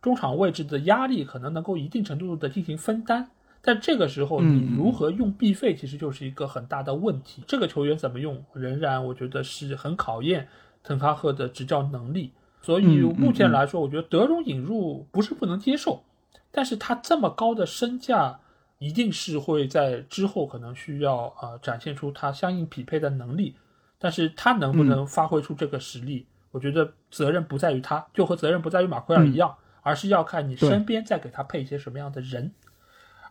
[0.00, 3.30] 中场位置的压力可能能够一定程度的进行分担。
[3.60, 7.42] 但这个时候，你如何用必费，其实就是一个很大的问题。
[7.48, 10.46] 这个球员怎么用，仍然我觉得是很考验
[10.84, 12.30] 滕哈赫的执教能力。
[12.68, 16.04] 所以目前来说，我觉得德容引入不是不能接受，
[16.50, 18.38] 但是他这么高的身价，
[18.78, 23.56] 一定是会在之后可能需要啊展现出他相应匹配的能力，
[23.98, 32.52] 但是他能不能发挥出这个实力，我觉得责任不在于他，就和责任不在于马奎尔一样，而是要看你身边再给他配一些什么样的人。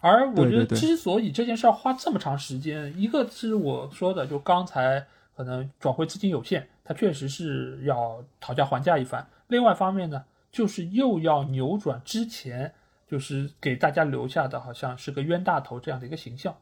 [0.02, 6.68] 而我觉得之所以这件事要花这么长时间，一个是我说的，就刚才可能转会资金有限。
[6.88, 9.28] 他确实是要讨价还价一番。
[9.48, 12.74] 另外一方面呢，就是又要扭转之前
[13.06, 16.56] 就是给大家留下的好像是个冤大头这样的一个形象。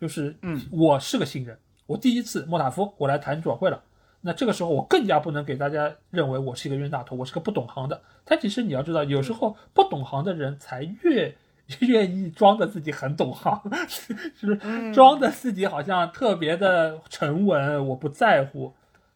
[0.00, 3.82] 就是，嗯，我是个新人，我第一次莫塔夫我来谈转会了。
[4.20, 8.00] 那这个时候我更加不能给大家认为我是一个冤大头，我是个不懂行的。
[8.24, 11.36] 但其实你要知道，有时候不懂行的人才越
[11.80, 18.72] 愿意装的自己很懂行， 是装的自己好像特别的沉稳，我不在乎。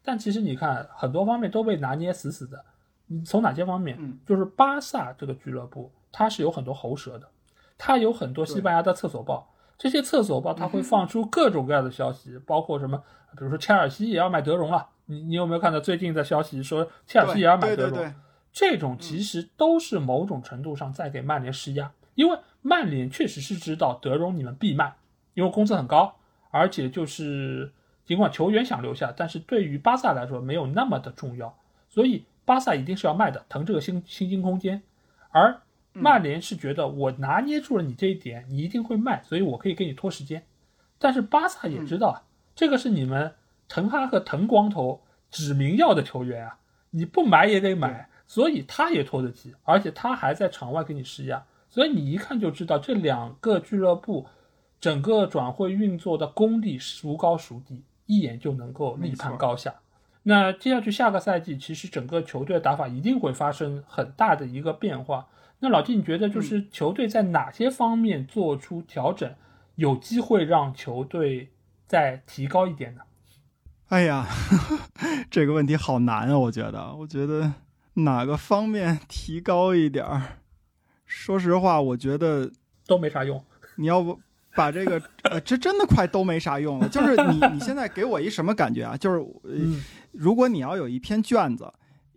[0.08, 2.64] 但其实你看，很多方面都被拿捏死死的。
[3.08, 3.94] 你从哪些方面？
[4.00, 7.28] 嗯，就是巴萨这个俱乐部，它是有很多喉舌的，
[7.76, 9.52] 它有很多西班牙的厕所报。
[9.76, 12.96] 这些厕所报它会放出各种各样的消息，包括什么，
[13.32, 14.88] 比如说切尔西也要买德容了。
[15.04, 18.14] 你你有没有看到最近的消息说切尔西也要买德容？
[18.50, 24.96] 这种其实都是某种程度上在给曼联施压，因为曼联确实是知道德容你们必卖，
[25.34, 26.16] 因为工资很高，
[26.50, 27.74] 而且就是。
[28.08, 31.54] 尽管球员想留下，但是对于巴萨来说没有那么的重要，
[31.90, 34.80] 所以巴萨一定是要卖的，腾这个薪薪金空间。
[35.30, 35.60] 而
[35.92, 40.42] 曼联是觉得我拿捏住了你这一点，你一定会卖，所以我可以给你拖时间。
[40.98, 42.22] 但是巴萨也知道啊，
[42.54, 43.34] 这个是你们
[43.68, 54.26] 滕哈和滕光头指明要的球员啊，你不买也得买，所以他也拖得急，而且他还在场外给你施压，所以你一看就知道这两个俱乐部
[54.80, 59.72] 整个转会运作的功力孰高孰低，一眼就能够立判高下。
[60.24, 65.28] 那接下去下个赛季，其实整个球队的打法一定会发生很大的一个变化。
[65.60, 69.32] 那老季，你觉得就是球队在哪些方面做出调整，
[69.76, 71.50] 有机会让球队
[71.86, 73.02] 再提高一点呢？
[73.88, 74.26] 哎呀，
[75.30, 76.36] 这个问题好难啊！
[76.36, 77.54] 我觉得，我觉得
[77.94, 80.40] 哪个方面提高一点儿？
[81.06, 82.50] 说实话，我觉得
[82.86, 83.42] 都没啥用。
[83.76, 84.20] 你要不
[84.58, 86.88] 把这个，呃，这真的快都没啥用了。
[86.90, 88.96] 就是你，你现在给我一什么感觉啊？
[88.96, 89.24] 就是，
[90.10, 91.72] 如果你要有一篇卷子，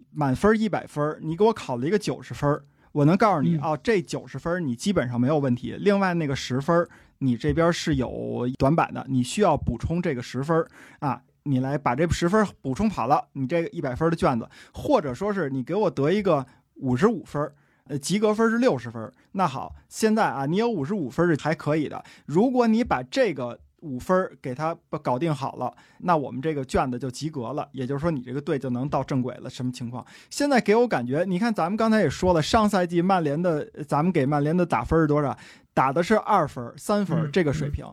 [0.10, 2.60] 满分一百分，你给我考了一个九十分，
[2.94, 5.76] 我能告诉你，哦，这九十分你基本上没有问题。
[5.80, 6.88] 另外那个十分，
[7.20, 10.66] 你这边是有短板的，你需要补充这个十分
[10.98, 11.22] 啊。
[11.44, 16.46] 你来把这十分补充跑了，你这个一百分的卷子，或者说是你给我得一个
[16.76, 17.52] 五十五分，
[17.92, 19.12] 呃，及格分是六十分。
[19.34, 22.02] 那好，现在啊，你有五十五分是还可以的。
[22.26, 29.50] 如果你把这个五分给他搞定好了，那我们这个卷子就及格了，也就是说你这个队就能到正轨了。
[29.50, 30.06] 什么情况？
[30.30, 35.38] 现在给我感觉，你看咱们刚才也说了，上赛季曼联的，咱们给曼联的打分是多少？
[35.74, 37.86] 打的是二分、三分这个水平。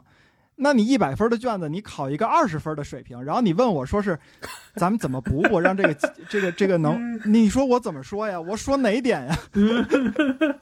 [0.61, 4.19] 那你一百分的卷子，你考一个二十分的水平，然后你问我说是，
[4.75, 5.95] 咱们怎么补补，让这个
[6.29, 7.21] 这个这个能？
[7.25, 8.41] 你说我怎么说呀？
[8.41, 9.39] 我说哪点呀？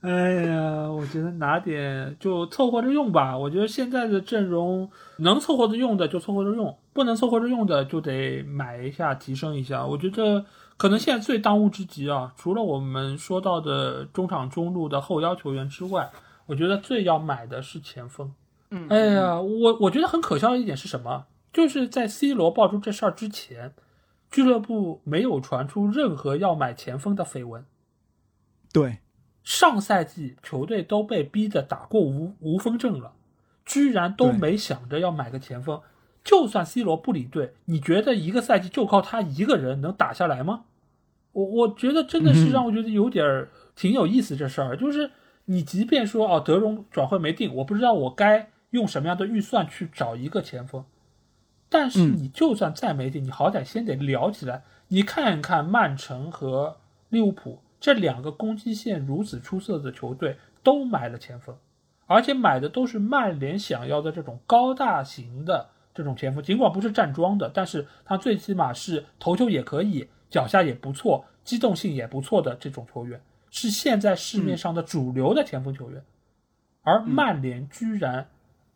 [0.00, 3.36] 哎呀，我觉得哪点就凑合着用吧。
[3.36, 9.84] 我觉得现在的阵容能凑合着用的就凑合着用，不能凑合着用的就得买一下提升一下。
[9.84, 10.44] 我觉得
[10.76, 16.08] 可能现在最当务之急啊，除了我们说到的中场中路的后腰球员之外，
[16.46, 18.32] 我觉得最要买的是前锋。
[18.70, 21.26] 嗯，哎呀，我我觉得很可笑的一点是什么？
[21.50, 23.72] 就是在 C 罗爆出这事儿之前，
[24.30, 27.64] 俱乐部没有传出任何要买前锋的绯闻。
[28.70, 28.98] 对，
[29.42, 33.14] 上赛季球队都被逼得打过无无锋阵了，
[33.64, 35.80] 居然都没想着要买个前锋。
[36.22, 40.64] 就算 C 罗不离队，你觉得一个赛季就靠他一个人能打下来吗？
[41.32, 45.10] 我我觉得真的是让我觉得有点儿挺有意思这事儿，就是
[45.46, 48.50] 你即便说哦德容转会没定，我不知道我该。
[48.70, 50.84] 用什么样的预算去找一个前锋？
[51.70, 54.62] 但是你就算再没底，你好歹先得聊起来。
[54.88, 56.78] 你看一看曼城和
[57.10, 61.54] 利物浦这两个攻击线如此出色的球队都买了前锋，
[62.06, 66.42] 而且买的都是曼联想要的这种高大型的这种前锋。
[66.42, 76.02] 尽管不是站桩的，但是他最起码是头球也可以，脚下也不错，机动性也不错的这种球员，是现在市面上的主流的前锋球员。
[76.82, 78.26] 而曼联居然。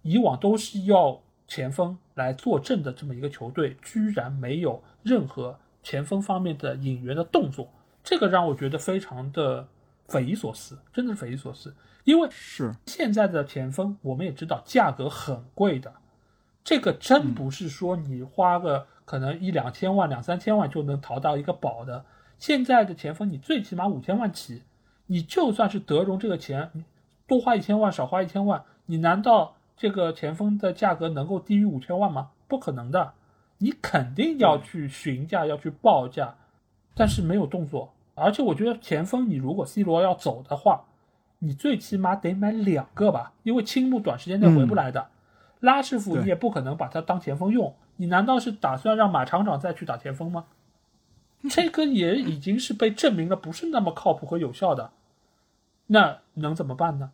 [0.02, 7.68] 以往都是要前锋来坐镇的这么一个球队，居然没有任何前锋方面的引援的动作，
[8.02, 9.66] 这个让我觉得非常的
[10.08, 11.74] 匪夷所思，真的是匪夷所思。
[12.04, 15.92] 因为是现在的前锋，我们也知道价格很贵的，
[16.64, 22.04] 这个真不是说你花个可能一两千万、两三千万就能淘到一个宝的。
[22.38, 24.62] 现在的前锋，你最起码五千万起，
[25.06, 26.70] 你就算是德容这个钱，
[27.26, 29.56] 多花一千万、少花一千万，你难道？
[29.82, 32.30] 这个前锋的价格能够低于五千万吗？
[32.46, 33.14] 不可能的，
[33.58, 36.36] 你肯定要去询价，要去报价，
[36.94, 37.92] 但是没有动作。
[38.14, 40.84] 而且我觉得前锋，你如果 C 罗要走的话，
[41.40, 45.08] 你最起码得买两个吧，因为青木短时间内回不来的。
[45.58, 50.44] 拉师傅你也不可能把他当前锋用，你难道是打算让马厂长再去打前锋吗？
[51.50, 54.92] 这个也已经是被证明了不是那么靠谱和有效的，
[55.88, 57.10] 那能怎么办呢？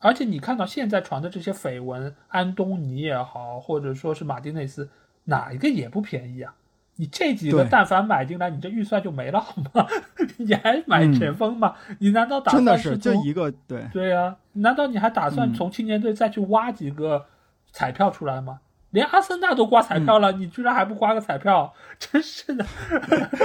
[0.00, 4.88] 而且你看到现在传的这些绯闻，安东尼也好，或者说是马丁内斯，
[5.24, 6.54] 哪一个也不便宜啊！
[7.00, 9.86] 你这几个但凡买进来，你这预算就没了好吗？
[10.38, 11.74] 你还买前锋吗？
[11.98, 14.36] 你难道打算真的是就一个对对呀？
[14.54, 17.26] 难道你还打算从青年队再去挖几个
[17.72, 18.60] 彩票出来吗？
[18.90, 21.74] 连阿森纳都刮彩票了，你居然还不刮个彩票？
[21.98, 22.64] 真是的！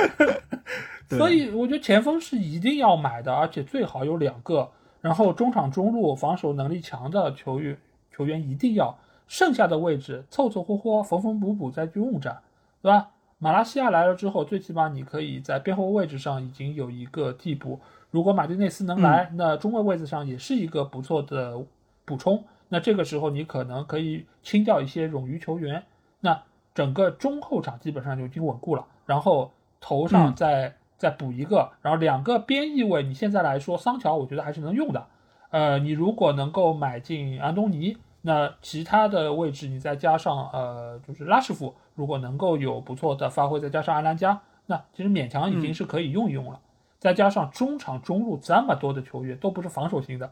[1.09, 4.72] 所以我觉得前锋是一定要买的，而且最好有两个。
[5.03, 7.77] 然后中场中路防守能力强的球员
[8.09, 12.41] 球员一定要，剩下的位置凑凑合合缝缝补补再去用着，
[12.82, 13.09] 对吧？
[13.38, 17.82] 马来西亚来了之后，最起码你可以在边后卫位置上已经有一个替补。
[18.11, 21.61] 如果马丁内斯能来，那中卫位置上也是一个不错的
[22.06, 22.41] 补充。
[22.69, 25.83] 那这个时候你可能可以清掉一些冗余球员，
[26.22, 26.41] 那
[26.73, 28.88] 整个中后场基本上就已经稳固了。
[29.06, 29.51] 然后
[29.82, 30.73] 头上再。
[30.98, 35.06] 再补一个，然后两个边翼位，你现在来说，桑乔我觉得还是能用的。
[35.52, 46.60] 呃，你如果能够买进安东尼，那其他的位置你再加上呃，就是拉什福，如果能够有不错的发挥，再加上阿兰加，那其实勉强已经是可以用一用了。
[47.00, 50.32] 再加上中场中路这么多的球员都不是防守型的，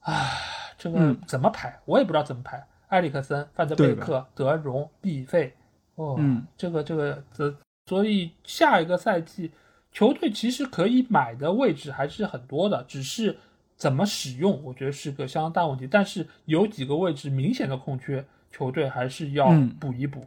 [0.00, 0.30] 唉，
[0.76, 2.62] 这个怎么排我也不知道怎么排。
[2.88, 5.54] 埃里克森、范德贝克、德容、毕费，
[5.94, 6.20] 哦，
[6.58, 7.48] 这个这个这，
[7.86, 9.50] 所以下一个赛季
[9.90, 13.38] 球队其实可以买的位置还是很多的，只是
[13.76, 15.86] 怎么使用，我觉得是个相当大问题。
[15.86, 20.26] 但是有几个位置明显的空缺，球队还是要补一补。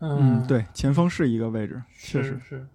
[0.00, 2.66] 嗯，对，前锋是一个位置，是是是。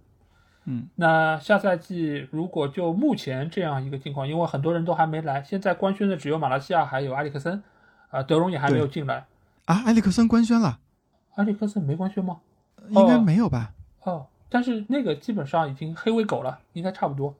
[0.65, 7.63] 嗯，那下赛季如果就目前这样一个情况，因为很多人都还没来，现在官宣的只有马来西亚还有埃里克森。
[8.09, 9.25] 啊，德容也还没有进来
[9.65, 9.83] 啊！
[9.85, 10.79] 埃里克森官宣了，
[11.35, 12.37] 埃里克森没官宣吗？
[12.87, 13.73] 应该没有吧？
[13.73, 13.76] 哦，
[14.49, 17.35] 但是那个基本上已经黑喂狗了，应该差不多。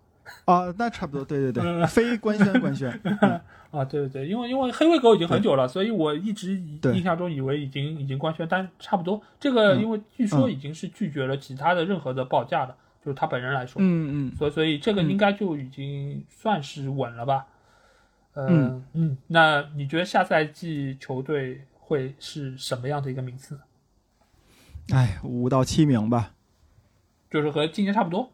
[0.45, 2.89] 啊，那差不多，对对对，非官宣官宣。
[3.71, 6.61] 啊，对对对，因为因为黑喂狗已经很久了，所以我一直
[6.93, 9.21] 印象中以为已经已经官宣，但差不多。
[9.39, 13.81] 这个因为据说已经是拒绝了其他的任何的报价了，就是他本人来说。
[13.81, 14.35] 嗯嗯。
[14.35, 17.45] 所以所以这个应该就已经算是稳了吧。
[18.33, 23.59] 嗯嗯，那你觉得下赛季球队会是什么样的一个名次？
[24.93, 26.33] 哎，五到七名吧，
[27.37, 28.27] 就是和今年差不多。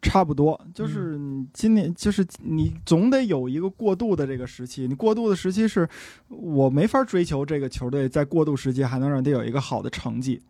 [0.00, 1.18] 差不多，就是
[1.52, 4.86] 今年，就是你总得有一个过渡的这个时期。
[4.86, 5.88] 你过渡的时期是，
[6.28, 10.40] 我没法追求这个球队在过渡时期还能让他有一个好的成绩，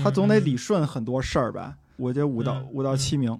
[0.00, 1.76] 他总得理顺很多事儿吧。
[1.96, 3.36] 我觉得五到五到七名。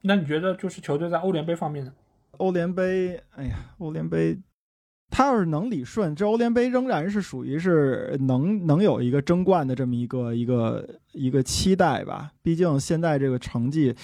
[0.00, 1.92] 那你觉得就是球队在欧联杯方面呢？
[2.38, 4.36] 欧联杯，哎呀，欧联杯，
[5.08, 12.30] 他要是能理顺，这欧联杯仍然是属于是能能有一个争冠的这么一个一个一个期待吧。
[12.42, 13.94] 毕竟现在这个成绩，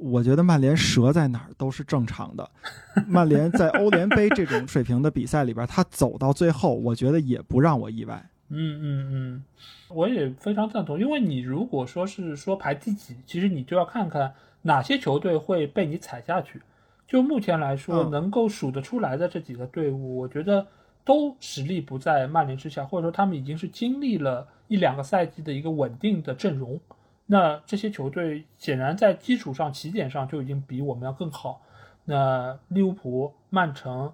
[0.00, 2.50] 我觉得曼联折在哪儿都是正常的。
[3.06, 8.30] 曼联在欧联杯这种水平的比赛里边，他走到最后，我觉得也不让我意外。
[8.48, 9.44] 嗯嗯嗯，
[9.88, 16.60] 我也非常赞同，因为你如果说是说排第几，其实你就要看看哪些球队会被你踩下去。
[17.06, 20.66] 就目前来说，能够数得出来的这几个队伍，我觉得
[21.04, 26.80] 都实力不在曼联之下，或者说他们已经是经历了一两个赛季的一个稳定的阵容。
[27.26, 31.62] 那这些球队显然在基础上、起点上就已经比我们要更好。
[32.04, 34.12] 那利物浦、曼城、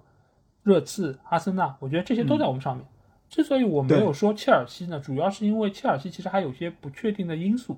[0.63, 2.85] 热刺、阿森纳，我觉得这些都在我们上面。
[3.29, 7.77] 之所以我没有说切尔西呢，主要是因为切尔西其实还有些不确定的因素。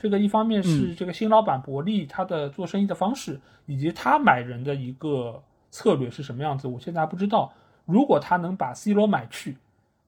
[0.00, 7.52] 这个一方面是这个新老板伯利他的做生意的方式，以及他买人的一个策略是什么样子，我现在还不知道。
[7.84, 9.58] 如果他能把 C 罗买去，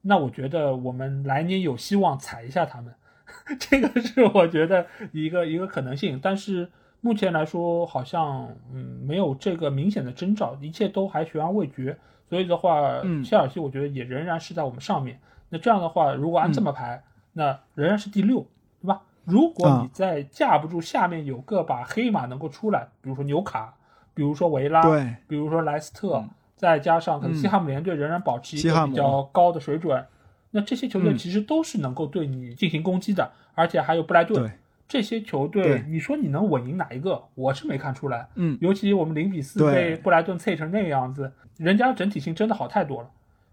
[0.00, 2.94] 那我觉得我们来年有希望踩一下他们，
[3.60, 6.18] 这个是我觉得一个一个可能性。
[6.22, 6.70] 但是
[7.02, 11.96] 目前来说，好像嗯没有这个明显的征兆，一切都还悬而未决。
[12.30, 15.20] 所以的话，切尔西我觉得也仍然是在我们上面。
[15.50, 17.04] 那这样的话，如果按这么排，
[17.34, 18.46] 那仍然是第六，
[18.80, 19.02] 对吧？
[19.24, 23.74] 如果你在架不住下面有个把黑马能够出来，比如说纽卡，
[24.14, 26.24] 比如说维拉，对，比如说莱斯特，
[26.56, 30.04] 再加上可能西汉姆联队仍然保持一个比较高的水准，
[30.50, 34.50] 那这些球队其实都是能够对你进行攻击的，而且还有布莱顿，
[34.88, 37.22] 这些球队，你说你能稳赢哪一个？
[37.34, 38.28] 我是没看出来。
[38.34, 43.10] 嗯，尤其我们零比四被布莱顿脆成那个样子，人家整体性真的好太多了，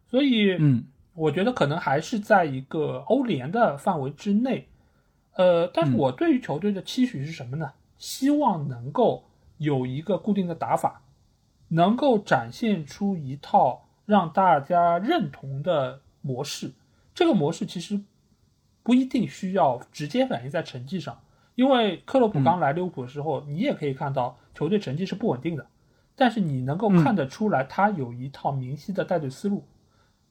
[0.09, 0.83] 所以，嗯，
[1.13, 4.67] 我觉得可能还是在一个欧联的范围之内。
[5.39, 7.71] 呃，但是我对于球队的期许是什么呢？
[7.97, 9.23] 希望能够
[9.57, 11.01] 有一个固定的打法，
[11.69, 16.73] 能够展现出一套让大家认同的模式。
[17.15, 18.01] 这个模式其实
[18.83, 21.17] 不一定需要直接反映在成绩上，
[21.55, 25.65] 因为克洛普刚来利物浦的时候，你也可以看到球队成绩是不稳定的。
[26.17, 29.63] 但是你能够看得出来，他有一套明晰的带队思路，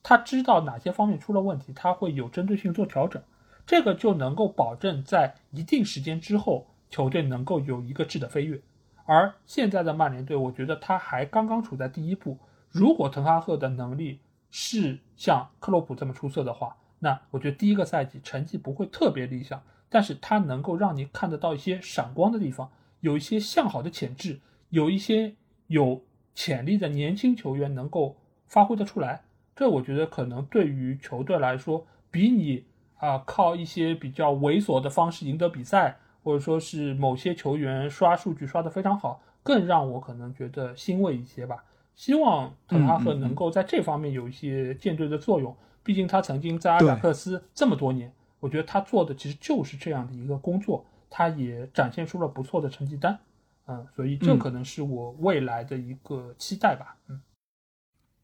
[0.03, 3.23] 他知道哪些方面出了问题，他会有针对性做调整。
[3.69, 8.59] 这个就能够保证在一定时间之后，球队能够有一个质的飞跃。
[9.05, 12.39] 而现在的曼联队，我觉得他还刚刚处在第一步。
[12.71, 24.41] 如果滕哈赫的能力是像克洛普这么出色的话，那我觉得第一个赛季成绩不会特别理想，但是他能够让你看得到一些闪光的地方，有一些向好的潜质，
[24.71, 25.35] 有一些
[25.67, 26.03] 有
[26.35, 28.17] 潜力的年轻球员能够
[28.47, 29.25] 发挥得出来。
[29.55, 32.65] 这我觉得可能对于球队来说，比你。
[32.99, 41.65] 啊，靠一些比较猥琐的方式赢得比赛，或者说是某些球员刷数据刷得非常好，更让我可能觉得欣慰一些吧。
[41.94, 45.57] 希望特拉赫能够在这方面有一些舰队的作用。
[45.83, 53.18] 毕竟他曾经在阿贾克斯这么多年，我觉得他做的其实就是这样的一个工作，他也展现出了不错的成绩单。
[53.67, 56.97] 嗯，所以这可能是我未来的一个期待吧。
[57.09, 57.20] 嗯，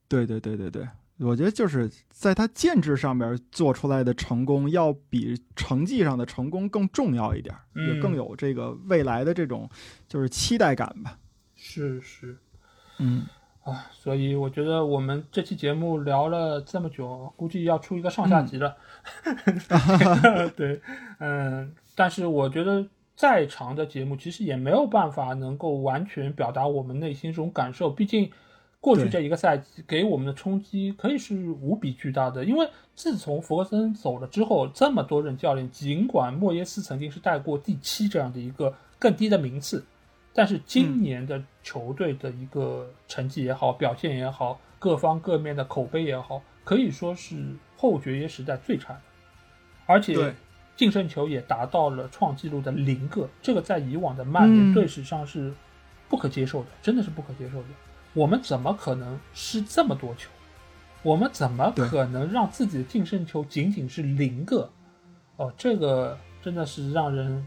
[0.08, 0.86] 对对对对对。
[1.20, 9.70] 我觉得就是在他建制上面做出来的成功，要比成绩上的成功更重要一点，也更有这个未来的这种
[10.08, 11.16] 就是期待感吧。
[11.54, 12.36] 是是，
[12.98, 13.26] 嗯
[13.62, 18.76] 啊，所以我觉得我们这期节目聊了这么久，估计要出一个上下集了。
[20.56, 20.80] 对，
[21.20, 22.84] 嗯，但是我觉得
[23.14, 28.28] 再长的节目其实也没有办法能够完全表达我们内心这种感受，毕竟。
[28.84, 39.82] 过去这一个赛季给我们的冲击可以是无比巨大的，因为自从弗格森走了之后，这么多任教练，尽管莫耶斯曾经是带过第七这样的一个更低的名次，
[40.34, 47.42] 但是今年的球队的一个成绩也好，表现也好，各方各面的口碑也好，可以说是
[47.78, 49.00] 后爵爷时代最差的，
[49.86, 50.34] 而且
[50.76, 55.54] 净胜球也达到了创纪录的零个，这个在以往的曼联队史上是
[56.06, 57.68] 不可接受的，真的是不可接受的。
[58.14, 60.30] 我们怎么可能失这么多球？
[61.02, 64.70] 我们怎么可能让自己的净胜球仅仅是零个？
[65.36, 67.46] 哦，这个真的是让人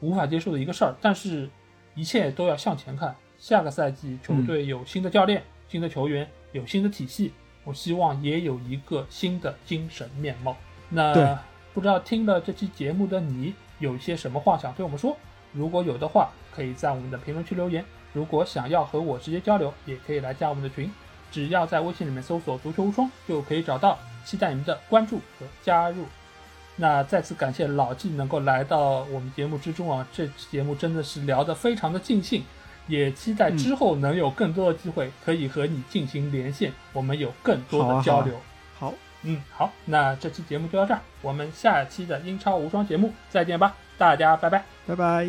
[0.00, 0.94] 无法接受的一个事儿。
[1.00, 1.50] 但是，
[1.94, 3.14] 一切都要向前看。
[3.36, 7.32] 下个赛季球队有新的教练、新的球员，有新的体系，
[7.64, 10.56] 我希望也有一个新的精神面貌。
[10.88, 11.38] 那
[11.74, 15.16] 不知道听了这期节目的你有一些什么话想对我们说？
[15.52, 17.84] 如果有的话，可以在我们的评论区留言。
[18.12, 20.90] 如果想要和我直接交流，也可以来加我们的群，
[21.30, 23.98] 只要在微信里面搜索“足球无双”就可以找到。
[24.24, 26.04] 期待你们的关注和加入。
[26.76, 32.44] 那再次感谢老纪能够来到我们节目之中啊，这期节目真的是聊得非常的尽兴，
[32.86, 38.34] 也期待之后能有更多的机会可以和你进行连线，我们有更多的交流。
[38.78, 45.28] 好，嗯，好，那这期节目就到这儿，我们下期的英超无双节目再见吧，大家拜拜，拜拜，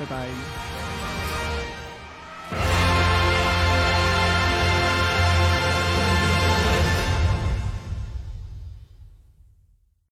[0.00, 0.95] 拜拜。